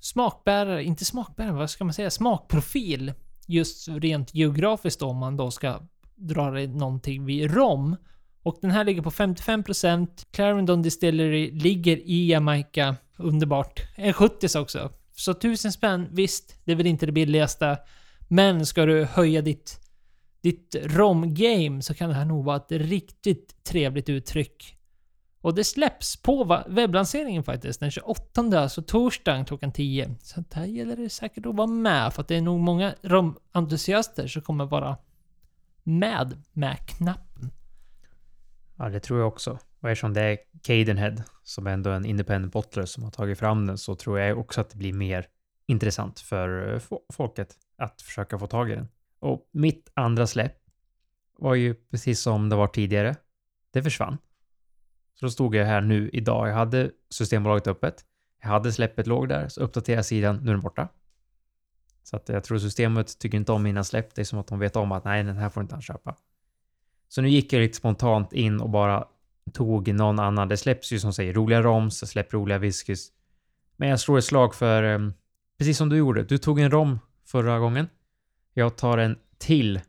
smakbärare, 0.00 0.84
inte 0.84 1.04
smakbärare, 1.04 1.52
vad 1.52 1.70
ska 1.70 1.84
man 1.84 1.94
säga? 1.94 2.10
Smakprofil. 2.10 3.12
Just 3.46 3.88
rent 3.88 4.34
geografiskt 4.34 5.00
då, 5.00 5.06
om 5.06 5.16
man 5.16 5.36
då 5.36 5.50
ska 5.50 5.80
dra 6.14 6.50
det 6.50 6.66
någonting 6.66 7.24
vid 7.24 7.54
rom. 7.54 7.96
Och 8.44 8.58
den 8.60 8.70
här 8.70 8.84
ligger 8.84 9.02
på 9.02 9.10
55%. 9.10 10.08
Clarendon 10.30 10.82
Distillery 10.82 11.50
ligger 11.50 11.96
i 11.96 12.30
Jamaica. 12.30 12.96
Underbart. 13.16 13.80
En 13.94 14.12
70 14.12 14.58
också. 14.58 14.90
Så 15.12 15.30
1000 15.30 15.72
spänn, 15.72 16.08
visst, 16.10 16.56
det 16.64 16.72
är 16.72 16.76
väl 16.76 16.86
inte 16.86 17.06
det 17.06 17.12
billigaste. 17.12 17.78
Men 18.28 18.66
ska 18.66 18.86
du 18.86 19.04
höja 19.04 19.42
ditt, 19.42 19.80
ditt 20.42 20.76
rom-game 20.82 21.82
så 21.82 21.94
kan 21.94 22.08
det 22.08 22.14
här 22.14 22.24
nog 22.24 22.44
vara 22.44 22.56
ett 22.56 22.72
riktigt 22.72 23.64
trevligt 23.64 24.08
uttryck. 24.08 24.76
Och 25.40 25.54
det 25.54 25.64
släpps 25.64 26.16
på 26.16 26.64
webblanseringen 26.68 27.44
faktiskt, 27.44 27.80
den 27.80 27.90
28, 27.90 28.60
alltså 28.60 28.82
torsdagen 28.82 29.44
klockan 29.44 29.72
10. 29.72 30.14
Så 30.22 30.44
där 30.48 30.64
gäller 30.64 30.96
det 30.96 31.08
säkert 31.08 31.46
att 31.46 31.54
vara 31.54 31.66
med, 31.66 32.12
för 32.14 32.22
att 32.22 32.28
det 32.28 32.36
är 32.36 32.40
nog 32.40 32.60
många 32.60 32.94
rom-entusiaster 33.02 34.26
som 34.26 34.42
kommer 34.42 34.66
vara 34.66 34.96
med 35.82 36.42
med 36.52 36.78
knappen. 36.88 37.50
Ja, 38.76 38.88
det 38.88 39.00
tror 39.00 39.18
jag 39.18 39.28
också. 39.28 39.58
Och 39.80 39.90
eftersom 39.90 40.14
det 40.14 40.20
är 40.20 40.38
Cadenhead, 40.62 41.16
som 41.42 41.66
är 41.66 41.70
ändå 41.70 41.90
en 41.90 42.04
independent 42.04 42.52
bottler 42.52 42.84
som 42.84 43.02
har 43.02 43.10
tagit 43.10 43.38
fram 43.38 43.66
den, 43.66 43.78
så 43.78 43.94
tror 43.94 44.18
jag 44.18 44.38
också 44.38 44.60
att 44.60 44.70
det 44.70 44.76
blir 44.76 44.92
mer 44.92 45.26
intressant 45.66 46.20
för 46.20 46.74
eh, 46.74 46.98
folket 47.12 47.54
att 47.78 48.02
försöka 48.02 48.38
få 48.38 48.46
tag 48.46 48.70
i 48.70 48.74
den. 48.74 48.88
Och 49.18 49.48
mitt 49.52 49.90
andra 49.94 50.26
släpp 50.26 50.56
var 51.38 51.54
ju 51.54 51.74
precis 51.74 52.20
som 52.20 52.48
det 52.48 52.56
var 52.56 52.66
tidigare. 52.66 53.16
Det 53.70 53.82
försvann. 53.82 54.18
Så 55.14 55.26
då 55.26 55.30
stod 55.30 55.54
jag 55.54 55.66
här 55.66 55.80
nu 55.80 56.10
idag. 56.12 56.48
Jag 56.48 56.54
hade 56.54 56.90
Systembolaget 57.10 57.66
öppet. 57.66 58.04
Jag 58.40 58.48
hade 58.48 58.72
släppet 58.72 59.06
låg 59.06 59.28
där, 59.28 59.48
så 59.48 59.60
uppdaterade 59.60 60.04
sidan. 60.04 60.36
Nu 60.36 60.50
är 60.50 60.54
den 60.54 60.60
borta. 60.60 60.88
Så 62.02 62.16
att 62.16 62.28
jag 62.28 62.44
tror 62.44 62.58
systemet 62.58 63.18
tycker 63.18 63.38
inte 63.38 63.52
om 63.52 63.62
mina 63.62 63.84
släpp. 63.84 64.14
Det 64.14 64.22
är 64.22 64.24
som 64.24 64.38
att 64.38 64.46
de 64.46 64.58
vet 64.58 64.76
om 64.76 64.92
att 64.92 65.04
nej, 65.04 65.24
den 65.24 65.36
här 65.36 65.48
får 65.48 65.62
inte 65.62 65.74
han 65.74 65.82
köpa. 65.82 66.16
Så 67.14 67.22
nu 67.22 67.28
gick 67.28 67.52
jag 67.52 67.60
lite 67.60 67.76
spontant 67.76 68.32
in 68.32 68.60
och 68.60 68.70
bara 68.70 69.04
tog 69.52 69.94
någon 69.94 70.18
annan. 70.18 70.48
Det 70.48 70.56
släpps 70.56 70.92
ju 70.92 70.98
som 70.98 71.12
säger 71.12 71.32
roliga 71.32 71.62
roms, 71.62 72.00
det 72.00 72.06
släpps 72.06 72.34
roliga 72.34 72.58
whiskys. 72.58 73.12
Men 73.76 73.88
jag 73.88 74.00
slår 74.00 74.18
ett 74.18 74.24
slag 74.24 74.54
för, 74.54 74.82
eh, 74.82 75.10
precis 75.58 75.78
som 75.78 75.88
du 75.88 75.96
gjorde. 75.96 76.22
Du 76.22 76.38
tog 76.38 76.60
en 76.60 76.70
rom 76.70 76.98
förra 77.26 77.58
gången. 77.58 77.88
Jag 78.54 78.76
tar 78.76 78.98
en 78.98 79.18
till 79.38 79.80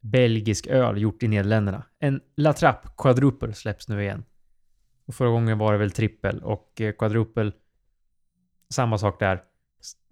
belgisk 0.00 0.66
öl 0.66 0.98
gjort 0.98 1.22
i 1.22 1.28
Nederländerna. 1.28 1.82
En 1.98 2.20
La 2.36 2.52
Trappe 2.52 2.88
Quadruple 2.96 3.52
släpps 3.52 3.88
nu 3.88 4.02
igen. 4.02 4.24
Och 5.06 5.14
förra 5.14 5.30
gången 5.30 5.58
var 5.58 5.72
det 5.72 5.78
väl 5.78 5.90
trippel 5.90 6.42
och 6.42 6.80
eh, 6.80 6.92
Quadruple 6.92 7.52
samma 8.70 8.98
sak 8.98 9.20
där. 9.20 9.42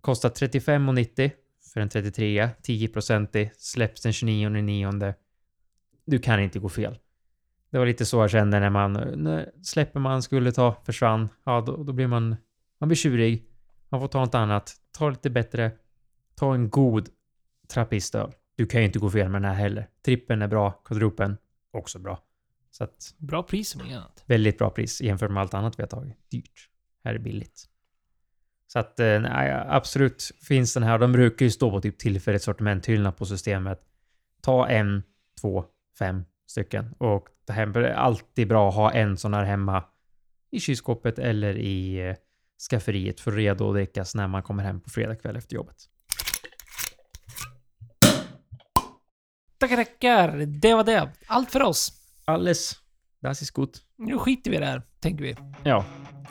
Kostar 0.01 0.29
35,90 0.31 1.31
för 1.73 1.81
en 1.81 1.89
33 1.89 2.49
10-procentig. 2.63 3.51
Släpps 3.57 4.03
den 4.03 4.13
29 4.13 4.49
du 6.05 6.19
kan 6.19 6.41
inte 6.41 6.59
gå 6.59 6.69
fel. 6.69 6.99
Det 7.71 7.79
var 7.79 7.87
lite 7.87 8.07
så 8.07 8.17
jag 8.17 8.31
kände 8.31 8.61
när 8.61 8.71
man, 8.71 8.93
när 8.93 9.51
släpper 9.63 10.01
man 10.01 10.23
skulle 10.23 10.53
ta 10.53 10.77
försvann, 10.85 11.29
ja 11.45 11.61
då, 11.61 11.85
då 11.85 11.93
blir 11.93 12.07
man, 12.07 12.37
man 12.79 12.89
blir 12.89 12.97
tjurig. 12.97 13.49
Man 13.89 14.01
får 14.01 14.09
ta 14.09 14.21
något 14.21 14.35
annat. 14.35 14.73
Ta 14.93 15.11
lite 15.11 15.31
bättre. 15.31 15.73
Ta 16.35 16.55
en 16.55 16.71
god 16.71 17.09
trappistöl. 17.69 18.33
Du 18.57 18.67
kan 18.67 18.81
ju 18.81 18.87
inte 18.87 18.99
gå 18.99 19.11
fel 19.11 19.29
med 19.29 19.43
den 19.43 19.51
här 19.51 19.59
heller. 19.59 19.89
Trippen 20.05 20.43
är 20.43 20.49
bra, 20.49 20.71
kvadrupen 20.71 21.37
också 21.71 21.99
bra. 21.99 22.23
Så 22.71 22.85
att 22.85 23.15
Bra 23.19 23.43
pris 23.43 23.75
om 23.75 23.81
annat. 23.81 24.25
väldigt 24.27 24.59
bra 24.59 24.71
pris 24.71 25.01
jämfört 25.01 25.31
med 25.31 25.41
allt 25.41 25.55
annat 25.55 25.79
vi 25.79 25.83
har 25.83 25.89
tagit. 25.89 26.31
Dyrt. 26.31 26.69
Här 27.05 27.15
är 27.15 27.19
billigt. 27.19 27.69
Så 28.67 28.79
att 28.79 29.01
eh, 29.01 29.21
nej, 29.21 29.65
absolut 29.69 30.31
finns 30.43 30.75
den 30.75 30.83
här. 30.83 30.99
De 30.99 31.13
brukar 31.13 31.47
ju 31.47 31.51
stå 31.51 31.71
på 31.71 31.81
typ 31.81 31.99
tillfälligt 31.99 32.43
sortimenthyllorna 32.43 33.13
på 33.13 33.27
systemet. 33.27 33.81
Ta 34.41 34.69
en, 34.69 35.03
två, 35.41 35.65
fem 35.99 36.25
stycken 36.47 36.95
och. 36.99 37.29
Det 37.47 37.53
är 37.53 37.93
alltid 37.93 38.49
bra 38.49 38.69
att 38.69 38.75
ha 38.75 38.93
en 38.93 39.17
sån 39.17 39.35
här 39.35 39.45
hemma 39.45 39.85
i 40.51 40.61
kylskåpet 40.61 41.19
eller 41.19 41.59
i 41.59 42.09
eh, 42.09 42.17
skafferiet 42.71 43.21
för 43.21 43.33
redo 43.33 43.69
att 43.69 43.75
drickas 43.75 44.15
när 44.15 44.29
man 44.29 44.43
kommer 44.43 44.63
hem 44.63 44.81
på 44.81 44.91
fredag 44.91 45.17
kväll 45.17 45.37
efter 45.37 45.57
jobbet. 45.57 45.77
Tackar, 49.59 49.77
tackar. 49.77 50.37
Det 50.47 50.75
var 50.75 50.85
det. 50.85 51.11
Allt 51.27 51.51
för 51.51 51.63
oss. 51.63 51.93
Alles. 52.25 52.81
Das 53.21 53.43
ist 53.43 53.55
gut. 53.55 53.83
Nu 53.97 54.19
skiter 54.19 54.51
vi 54.51 54.57
i 54.57 54.61
det 54.61 54.67
här, 54.67 54.83
tänker 55.01 55.25
vi. 55.25 55.37
Ja, 55.65 55.85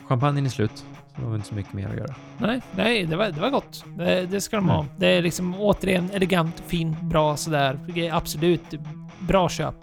champagnen 0.08 0.46
är 0.46 0.50
slut. 0.50 0.84
Så 1.14 1.20
det 1.20 1.26
var 1.26 1.34
inte 1.34 1.48
så 1.48 1.54
mycket 1.54 1.72
mer 1.72 1.88
att 1.88 1.96
göra. 1.96 2.14
Nej, 2.38 2.60
nej, 2.76 3.04
det 3.06 3.16
var, 3.16 3.30
det 3.30 3.40
var 3.40 3.50
gott. 3.50 3.84
Det, 3.96 4.26
det 4.26 4.40
ska 4.40 4.56
de 4.56 4.68
ha. 4.68 4.78
Mm. 4.80 4.90
Det 4.96 5.06
är 5.06 5.22
liksom 5.22 5.54
återigen 5.60 6.10
elegant, 6.12 6.62
fin, 6.66 6.96
bra 7.02 7.36
sådär. 7.36 7.78
Absolut 8.12 8.74
bra 9.18 9.48
köp. 9.48 9.74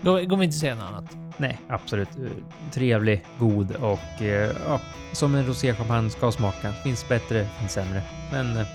Då 0.00 0.12
går 0.12 0.36
vi 0.36 0.44
inte 0.44 0.54
att 0.54 0.54
säga 0.54 0.74
något 0.74 0.84
annat. 0.84 1.16
Nej, 1.36 1.58
absolut. 1.68 2.08
Eh, 2.08 2.70
Trevlig, 2.72 3.24
god 3.38 3.76
och 3.76 4.22
eh, 4.22 4.50
ja, 4.66 4.80
som 5.12 5.34
en 5.34 5.46
roséchampagne 5.46 6.10
ska 6.10 6.32
smaka. 6.32 6.72
Finns 6.72 7.08
bättre, 7.08 7.46
finns 7.58 7.72
sämre. 7.72 8.02
Men 8.32 8.56
eh, 8.56 8.66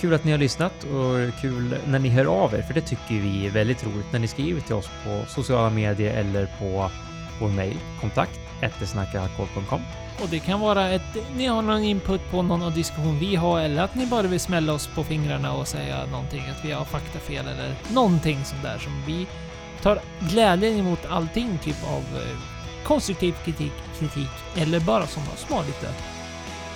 kul 0.00 0.14
att 0.14 0.24
ni 0.24 0.30
har 0.30 0.38
lyssnat 0.38 0.84
och 0.84 1.40
kul 1.40 1.76
när 1.86 1.98
ni 1.98 2.08
hör 2.08 2.24
av 2.24 2.54
er, 2.54 2.62
för 2.62 2.74
det 2.74 2.80
tycker 2.80 3.14
vi 3.14 3.46
är 3.46 3.50
väldigt 3.50 3.86
roligt 3.86 4.12
när 4.12 4.18
ni 4.18 4.26
skriver 4.26 4.60
till 4.60 4.74
oss 4.74 4.90
på 5.04 5.24
sociala 5.26 5.70
medier 5.70 6.20
eller 6.20 6.46
på 6.46 6.90
vår 7.40 7.48
mejl 7.48 7.76
kontakt. 8.00 8.40
Och 10.22 10.28
det 10.28 10.38
kan 10.38 10.60
vara 10.60 10.94
att 10.94 11.16
ni 11.36 11.46
har 11.46 11.62
någon 11.62 11.82
input 11.82 12.30
på 12.30 12.42
någon 12.42 12.74
diskussion 12.74 13.18
vi 13.18 13.36
har 13.36 13.60
eller 13.60 13.82
att 13.82 13.94
ni 13.94 14.06
bara 14.06 14.22
vill 14.22 14.40
smälla 14.40 14.72
oss 14.72 14.86
på 14.86 15.04
fingrarna 15.04 15.52
och 15.52 15.68
säga 15.68 16.06
någonting, 16.06 16.42
att 16.50 16.64
vi 16.64 16.72
har 16.72 16.84
faktafel 16.84 17.46
eller 17.48 17.74
någonting 17.92 18.44
sånt 18.44 18.62
där 18.62 18.78
som 18.78 19.02
vi 19.06 19.26
tar 19.82 20.00
glädjen 20.20 20.78
emot 20.78 21.06
allting 21.08 21.58
typ 21.58 21.84
av 21.84 22.20
eh, 22.20 22.38
konstruktiv 22.84 23.34
kritik, 23.44 23.72
kritik 23.98 24.30
eller 24.56 24.80
bara 24.80 25.06
sådana 25.06 25.36
små 25.36 25.62
lite 25.62 25.88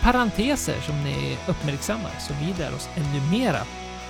parenteser 0.03 0.81
som 0.81 1.05
ni 1.05 1.37
uppmärksammar 1.49 2.11
så 2.21 2.35
vi 2.41 2.63
lär 2.63 2.75
oss 2.75 2.89
ännu 2.97 3.39
mera. 3.39 3.61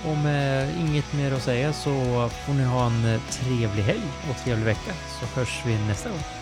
Och 0.05 0.11
eh, 0.11 0.23
med 0.23 0.69
inget 0.79 1.13
mer 1.13 1.31
att 1.31 1.43
säga 1.43 1.73
så 1.73 2.29
får 2.29 2.53
ni 2.53 2.63
ha 2.63 2.85
en 2.85 3.13
eh, 3.13 3.21
trevlig 3.29 3.83
helg 3.83 4.07
och 4.29 4.43
trevlig 4.43 4.65
vecka 4.65 4.91
så 5.19 5.39
hörs 5.39 5.61
vi 5.65 5.77
nästa 5.87 6.09
gång. 6.09 6.38